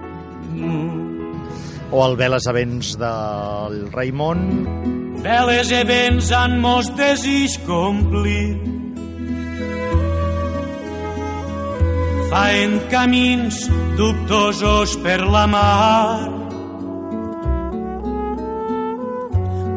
O 1.91 2.05
el 2.07 2.15
Veles 2.15 2.47
a 2.47 2.53
vents 2.55 2.93
del 3.01 3.81
Raimon. 3.91 4.45
Veles 5.24 5.73
e 5.74 5.82
vents 5.89 6.31
han 6.31 6.61
mos 6.62 6.87
desig 6.95 7.59
complir. 7.66 8.80
Faen 12.31 12.77
camins 12.93 13.57
dubtosos 13.98 14.93
per 15.02 15.19
la 15.27 15.47
mar. 15.51 16.28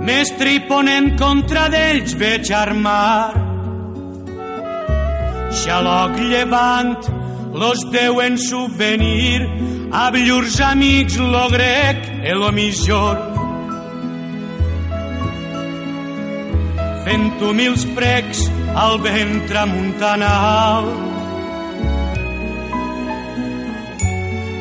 Mestre 0.05 0.51
i 0.53 0.59
ponent 0.67 1.15
contra 1.17 1.63
d'ells 1.73 2.13
veig 2.19 2.51
armar. 2.53 3.33
Xaloc 5.63 6.19
llevant 6.21 6.93
los 7.57 7.81
deuen 7.89 8.37
subvenir 8.37 9.41
a 9.93 10.09
llurs 10.13 10.59
amics 10.61 11.17
lo 11.17 11.47
grec 11.49 12.05
e 12.21 12.35
lo 12.37 12.51
millor. 12.51 13.17
Fent 17.05 17.41
humils 17.41 17.87
precs 17.97 18.45
al 18.75 19.01
vent 19.01 19.41
tramuntanal. 19.49 21.12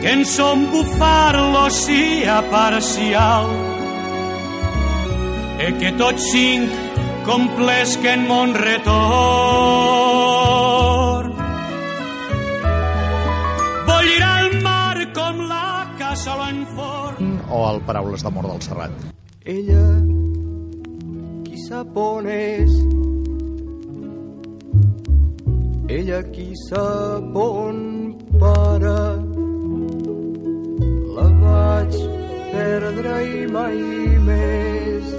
Que 0.02 0.10
en 0.10 0.24
som 0.26 0.66
bufar 0.72 1.38
l'oceà 1.38 2.42
parcial 2.50 3.46
e 5.62 5.70
que 5.78 5.92
tots 5.94 6.24
cinc 6.32 6.66
complesquen 7.22 8.26
mon 8.26 8.50
retorn. 8.58 8.90
Bollirà 13.86 14.32
el 14.42 14.58
mar 14.66 14.98
com 15.14 15.38
la 15.46 15.86
cassola 16.00 16.50
en 16.50 16.66
forn. 16.74 17.38
O 17.46 17.62
el 17.70 17.78
Paraules 17.86 18.26
d'amor 18.26 18.50
del 18.50 18.60
Serrat. 18.66 18.90
Ella, 19.46 19.86
qui 21.46 21.56
sap 21.68 21.94
on 21.94 22.26
és. 22.26 22.70
Ella 25.86 26.20
qui 26.34 26.50
sap 26.66 27.36
on 27.38 27.78
para. 28.42 29.21
Perdre 32.52 33.16
i 33.26 33.46
mai 33.50 33.78
més 34.28 35.10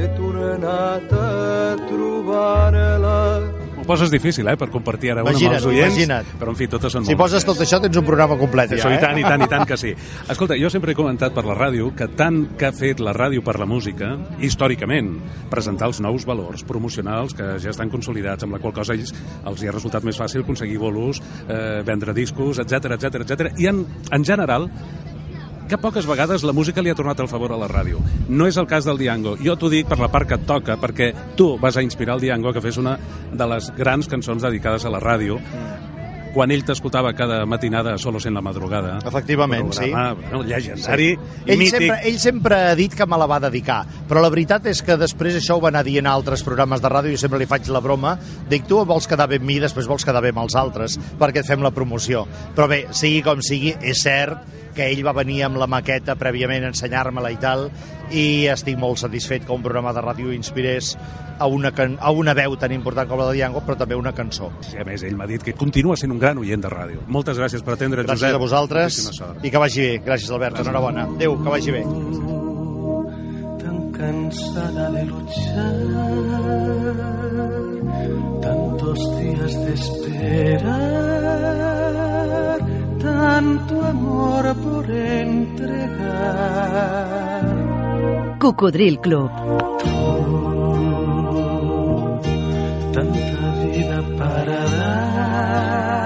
he 0.00 0.08
tornat 0.16 1.12
a 1.12 1.76
trobar 1.88 2.70
Parla. 2.70 3.40
Ho 3.80 3.84
poses 3.90 4.10
difícil, 4.12 4.46
eh, 4.46 4.56
per 4.56 4.68
compartir 4.70 5.10
ara 5.10 5.22
una 5.24 5.30
amb 5.32 5.38
Imagina't, 5.40 5.56
els 5.56 5.66
oients. 5.66 5.96
imagina't. 5.96 6.26
Però, 6.38 6.50
en 6.52 6.56
fi, 6.56 6.66
totes 6.68 6.92
són 6.92 7.04
Si 7.04 7.16
poses 7.16 7.44
bones. 7.44 7.58
tot 7.58 7.64
això 7.66 7.80
tens 7.82 7.96
un 7.96 8.04
programa 8.04 8.36
complet, 8.38 8.70
ja, 8.70 8.76
Això, 8.76 8.90
eh? 8.92 8.98
i 8.98 9.00
tant, 9.00 9.18
i 9.18 9.22
tant, 9.22 9.42
i 9.42 9.48
tant 9.48 9.66
que 9.66 9.76
sí. 9.76 9.94
Escolta, 10.28 10.54
jo 10.60 10.70
sempre 10.70 10.92
he 10.92 10.94
comentat 10.94 11.34
per 11.34 11.44
la 11.44 11.56
ràdio 11.56 11.90
que 11.96 12.06
tant 12.14 12.56
que 12.56 12.66
ha 12.66 12.72
fet 12.72 13.00
la 13.00 13.12
ràdio 13.12 13.42
per 13.42 13.58
la 13.58 13.66
música, 13.66 14.12
històricament, 14.38 15.18
presentar 15.50 15.88
els 15.88 16.00
nous 16.00 16.24
valors 16.24 16.62
promocionals 16.62 17.34
que 17.34 17.58
ja 17.58 17.70
estan 17.70 17.90
consolidats, 17.90 18.44
amb 18.44 18.52
la 18.52 18.58
qual 18.60 18.72
cosa 18.74 18.92
ells, 18.94 19.12
els 19.44 19.62
hi 19.62 19.66
ha 19.68 19.72
resultat 19.72 20.04
més 20.04 20.20
fàcil 20.20 20.42
aconseguir 20.44 20.78
bolos, 20.78 21.20
eh, 21.48 21.82
vendre 21.84 22.14
discos, 22.14 22.58
etc 22.60 22.92
etc 22.94 23.24
etc. 23.24 23.52
I 23.58 23.66
en, 23.66 23.84
en 24.12 24.24
general, 24.24 24.70
que 25.70 25.78
poques 25.78 26.06
vegades 26.06 26.42
la 26.42 26.52
música 26.52 26.82
li 26.82 26.90
ha 26.90 26.96
tornat 26.98 27.20
el 27.22 27.28
favor 27.30 27.54
a 27.54 27.58
la 27.60 27.68
ràdio. 27.70 28.00
No 28.28 28.48
és 28.50 28.58
el 28.58 28.66
cas 28.66 28.84
del 28.88 28.98
Diango. 28.98 29.36
Jo 29.38 29.54
t'ho 29.56 29.70
dic 29.70 29.86
per 29.86 30.00
la 30.00 30.10
part 30.10 30.26
que 30.28 30.36
et 30.40 30.46
toca, 30.48 30.74
perquè 30.82 31.12
tu 31.38 31.52
vas 31.62 31.78
a 31.78 31.84
inspirar 31.86 32.16
el 32.18 32.24
Diango 32.26 32.52
que 32.52 32.62
fes 32.64 32.80
una 32.82 32.96
de 33.30 33.46
les 33.54 33.70
grans 33.78 34.10
cançons 34.10 34.42
dedicades 34.42 34.84
a 34.84 34.90
la 34.90 35.00
ràdio, 35.00 35.38
quan 36.34 36.50
ell 36.54 36.62
t'escoltava 36.64 37.12
cada 37.18 37.40
matinada 37.46 37.96
Solos 37.98 38.26
en 38.26 38.34
la 38.34 38.40
madrugada. 38.40 38.98
Efectivament, 39.06 39.72
sí. 39.72 39.88
programa, 39.90 40.14
Bueno, 40.14 40.42
llegendari, 40.44 41.18
Ell 41.46 41.58
mític. 41.58 41.74
sempre, 41.74 41.96
ell 42.08 42.18
sempre 42.20 42.60
ha 42.70 42.74
dit 42.78 42.94
que 42.94 43.06
me 43.06 43.18
la 43.18 43.26
va 43.26 43.40
dedicar, 43.40 43.80
però 44.08 44.22
la 44.22 44.30
veritat 44.30 44.66
és 44.70 44.82
que 44.82 44.96
després 45.00 45.36
això 45.40 45.56
ho 45.58 45.60
va 45.64 45.68
anar 45.72 45.82
dient 45.84 46.06
a 46.06 46.12
altres 46.14 46.44
programes 46.46 46.80
de 46.82 46.88
ràdio 46.92 47.12
i 47.12 47.18
sempre 47.18 47.38
li 47.38 47.46
faig 47.50 47.66
la 47.68 47.80
broma. 47.80 48.16
Dic, 48.48 48.66
tu 48.68 48.78
vols 48.84 49.08
quedar 49.10 49.26
bé 49.28 49.40
amb 49.40 49.46
mi, 49.46 49.58
després 49.60 49.88
vols 49.90 50.04
quedar 50.04 50.22
bé 50.22 50.30
amb 50.30 50.44
els 50.44 50.54
altres, 50.54 50.98
perquè 51.18 51.42
et 51.42 51.46
fem 51.50 51.62
la 51.62 51.72
promoció. 51.74 52.26
Però 52.54 52.68
bé, 52.70 52.86
sigui 52.90 53.22
com 53.26 53.42
sigui, 53.42 53.74
és 53.82 54.02
cert 54.02 54.38
que 54.74 54.86
ell 54.86 55.02
va 55.02 55.12
venir 55.12 55.42
amb 55.42 55.58
la 55.58 55.66
maqueta 55.66 56.14
prèviament 56.14 56.62
a 56.64 56.70
ensenyar-me-la 56.70 57.32
i 57.34 57.40
tal, 57.42 57.70
i 58.14 58.46
estic 58.52 58.78
molt 58.78 58.98
satisfet 59.02 59.44
que 59.46 59.52
un 59.52 59.62
programa 59.62 59.92
de 59.92 60.00
ràdio 60.04 60.32
inspirés 60.32 60.96
a 61.40 61.46
una, 61.48 61.72
can 61.72 61.96
a 62.00 62.10
una 62.12 62.34
veu 62.36 62.56
tan 62.60 62.72
important 62.76 63.08
com 63.08 63.18
la 63.18 63.26
de 63.30 63.34
Diango, 63.40 63.60
però 63.66 63.76
també 63.80 63.94
una 63.96 64.12
cançó. 64.12 64.50
Sí, 64.60 64.76
a 64.78 64.84
més, 64.84 65.02
ell 65.08 65.16
m'ha 65.16 65.26
dit 65.26 65.42
que 65.42 65.54
continua 65.56 65.96
sent 65.96 66.12
un 66.12 66.18
gran 66.20 66.38
oient 66.38 66.60
de 66.62 66.68
ràdio. 66.70 67.00
Moltes 67.08 67.38
gràcies 67.40 67.62
per 67.64 67.72
atendre, 67.74 68.02
Gràcies 68.04 68.20
Josep. 68.28 68.36
a 68.36 68.38
vosaltres 68.44 69.10
i 69.42 69.50
que 69.50 69.58
vagi 69.58 69.80
bé. 69.80 69.98
Gràcies, 70.04 70.30
Albert. 70.30 70.58
Enhorabona. 70.60 71.04
Adéu, 71.16 71.38
que 71.42 71.48
vagi 71.56 71.70
bé. 71.72 71.82
tan 73.60 73.92
cansada 73.92 74.90
de 74.90 75.04
luchar, 75.04 75.74
tantos 78.42 78.98
días 79.18 79.54
de 79.64 79.72
esperar, 79.74 80.70
tanto 83.02 83.84
amor 83.84 84.54
por 84.56 84.90
entregar. 84.90 85.98
Cocodril 88.38 88.98
Club. 89.00 89.30
Tanta 92.92 93.54
vida 93.64 94.02
para 94.18 94.58
dar, 94.78 96.04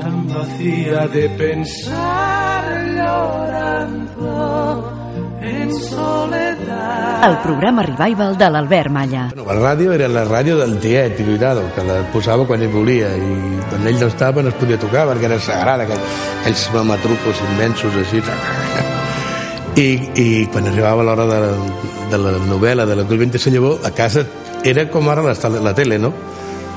tan 0.00 0.28
vacía 0.28 1.08
de 1.08 1.28
pensar 1.30 2.64
llorando 2.96 4.92
en 5.40 5.74
soledad. 5.74 7.30
El 7.30 7.38
programa 7.38 7.82
Revival 7.82 8.36
de 8.36 8.50
l'Albert 8.50 8.90
Malla. 8.90 9.30
La 9.34 9.54
ràdio 9.54 9.92
era 9.96 10.08
la 10.08 10.24
ràdio 10.28 10.56
del 10.60 10.78
tiet, 10.78 11.20
i 11.20 11.24
cuidado, 11.24 11.62
que 11.74 11.82
la 11.84 12.02
posava 12.12 12.46
quan 12.46 12.62
ell 12.62 12.72
volia, 12.72 13.16
i 13.16 13.60
quan 13.70 13.86
ell 13.88 14.00
no 14.00 14.06
estava 14.12 14.42
no 14.42 14.48
es 14.52 14.58
podia 14.60 14.78
tocar, 14.80 15.06
perquè 15.08 15.24
era 15.30 15.40
sagrada, 15.40 15.82
aquell, 15.88 16.02
aquells 16.42 16.70
mamatrucos 16.74 17.36
immensos 17.50 17.92
així. 18.02 18.18
I, 19.84 19.88
I 20.20 20.46
quan 20.52 20.68
arribava 20.70 21.02
l'hora 21.02 21.26
de, 21.26 21.40
de 22.10 22.18
la 22.18 22.32
novel·la, 22.38 22.86
de 22.86 22.96
la 22.96 23.04
Colvente 23.08 23.38
Llavor, 23.50 23.80
a 23.84 23.90
casa 23.90 24.24
era 24.64 24.88
com 24.90 25.08
ara 25.08 25.22
la, 25.22 25.34
la 25.60 25.74
tele, 25.74 25.98
no? 25.98 26.12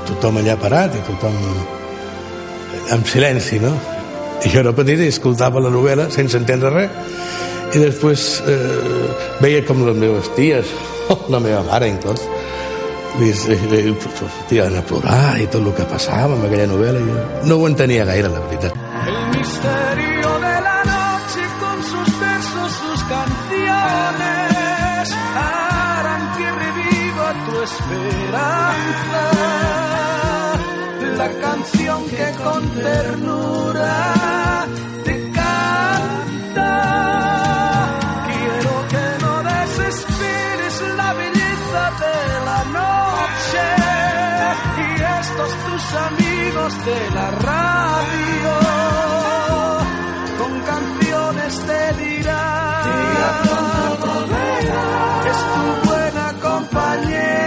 Tothom 0.07 0.39
allà 0.41 0.57
parat 0.59 0.95
i 0.95 1.03
tothom 1.07 1.35
en 2.95 3.05
silenci, 3.05 3.59
no? 3.59 3.73
I 4.45 4.51
jo 4.53 4.61
era 4.61 4.73
petit 4.75 5.01
i 5.01 5.09
escoltava 5.11 5.63
la 5.63 5.71
novel·la 5.73 6.09
sense 6.13 6.37
entendre 6.37 6.71
res 6.73 7.15
i 7.75 7.81
després 7.81 8.27
eh, 8.47 9.07
veia 9.43 9.63
com 9.67 9.83
les 9.87 9.97
meves 9.99 10.29
ties, 10.37 10.69
la 11.33 11.41
meva 11.43 11.63
mare 11.67 11.89
inclòs, 11.91 12.23
sortien 13.17 14.77
a 14.77 14.85
plorar 14.85 15.39
i 15.41 15.49
tot 15.49 15.63
el 15.63 15.73
que 15.73 15.89
passava 15.89 16.37
amb 16.37 16.47
aquella 16.47 16.69
novel·la. 16.69 17.03
Jo 17.09 17.49
no 17.49 17.59
ho 17.59 17.67
entenia 17.67 18.05
gaire, 18.05 18.31
la 18.31 18.45
veritat. 18.45 18.77
El 19.07 19.21
misterio 19.35 19.86
esperanza. 27.87 29.23
La 31.17 31.29
canción 31.41 31.99
que 32.09 32.31
con 32.43 32.69
ternura 32.69 33.95
te 35.03 35.31
canta. 35.31 36.71
Quiero 38.27 38.73
que 38.91 39.05
no 39.23 39.33
desesperes 39.43 40.75
la 40.97 41.13
belleza 41.13 41.83
de 42.03 42.17
la 42.49 42.61
noche 42.79 43.65
y 44.83 44.89
estos 45.21 45.51
tus 45.65 45.85
amigos 46.09 46.71
de 46.85 46.99
la 47.15 47.27
radio 47.31 48.53
con 50.37 50.53
canciones 50.71 51.53
te 51.67 51.81
dirán 52.03 52.57
es 55.29 55.39
tu 55.53 55.63
buena 55.87 56.25
compañera 56.41 57.46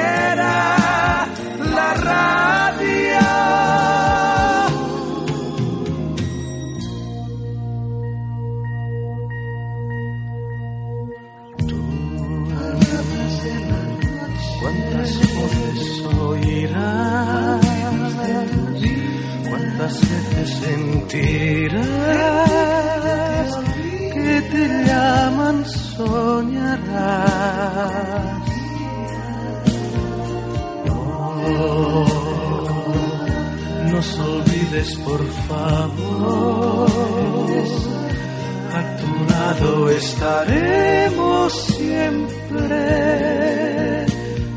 sentirás 21.10 21.90
que 24.14 24.42
te 24.52 24.64
llaman 24.86 25.64
soñarás 25.66 26.90
no 30.86 32.06
nos 33.90 34.08
olvides 34.20 34.90
por 35.04 35.22
favor 35.48 36.88
a 38.78 38.80
tu 39.00 39.10
lado 39.32 39.90
estaremos 39.90 41.48
siempre 41.76 43.00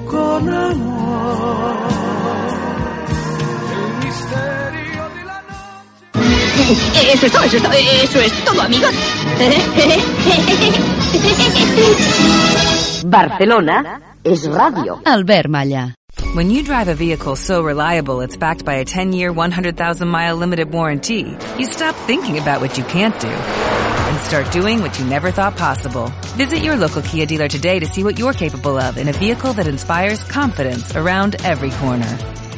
con 0.06 0.42
amor. 0.54 1.74
El 3.74 3.84
misterio 4.06 4.93
Eh, 6.64 6.78
eh, 6.96 7.14
eso 7.14 7.26
es 7.26 7.32
todo, 7.34 7.44
eso 7.44 7.58
es 7.58 7.64
todo, 7.64 7.74
eso 7.74 8.20
es 8.20 8.46
todo, 8.46 8.62
amigos. 8.62 8.92
Barcelona 13.06 14.02
es 14.24 14.48
radio. 14.48 15.02
Albert 15.04 15.50
Malla. 15.50 15.94
When 16.36 16.50
you 16.50 16.64
drive 16.64 16.88
a 16.88 16.96
vehicle 16.96 17.36
so 17.36 17.64
reliable 17.64 18.22
it's 18.22 18.38
backed 18.38 18.64
by 18.64 18.76
a 18.76 18.86
10-year, 18.86 19.34
100,000-mile 19.34 20.38
limited 20.38 20.72
warranty, 20.72 21.36
you 21.60 21.66
stop 21.66 21.96
thinking 22.08 22.40
about 22.40 22.62
what 22.62 22.78
you 22.78 22.86
can't 22.86 23.20
do 23.20 23.28
and 23.28 24.20
start 24.22 24.50
doing 24.54 24.82
what 24.82 24.98
you 24.98 25.06
never 25.06 25.32
thought 25.32 25.58
possible. 25.58 26.12
Visit 26.38 26.64
your 26.64 26.78
local 26.78 27.02
Kia 27.02 27.26
dealer 27.26 27.50
today 27.50 27.80
to 27.80 27.86
see 27.86 28.06
what 28.06 28.18
you're 28.18 28.34
capable 28.34 28.78
of 28.78 28.98
in 28.98 29.10
a 29.10 29.14
vehicle 29.14 29.52
that 29.54 29.68
inspires 29.68 30.24
confidence 30.24 30.96
around 30.96 31.36
every 31.44 31.72
corner. 31.72 32.18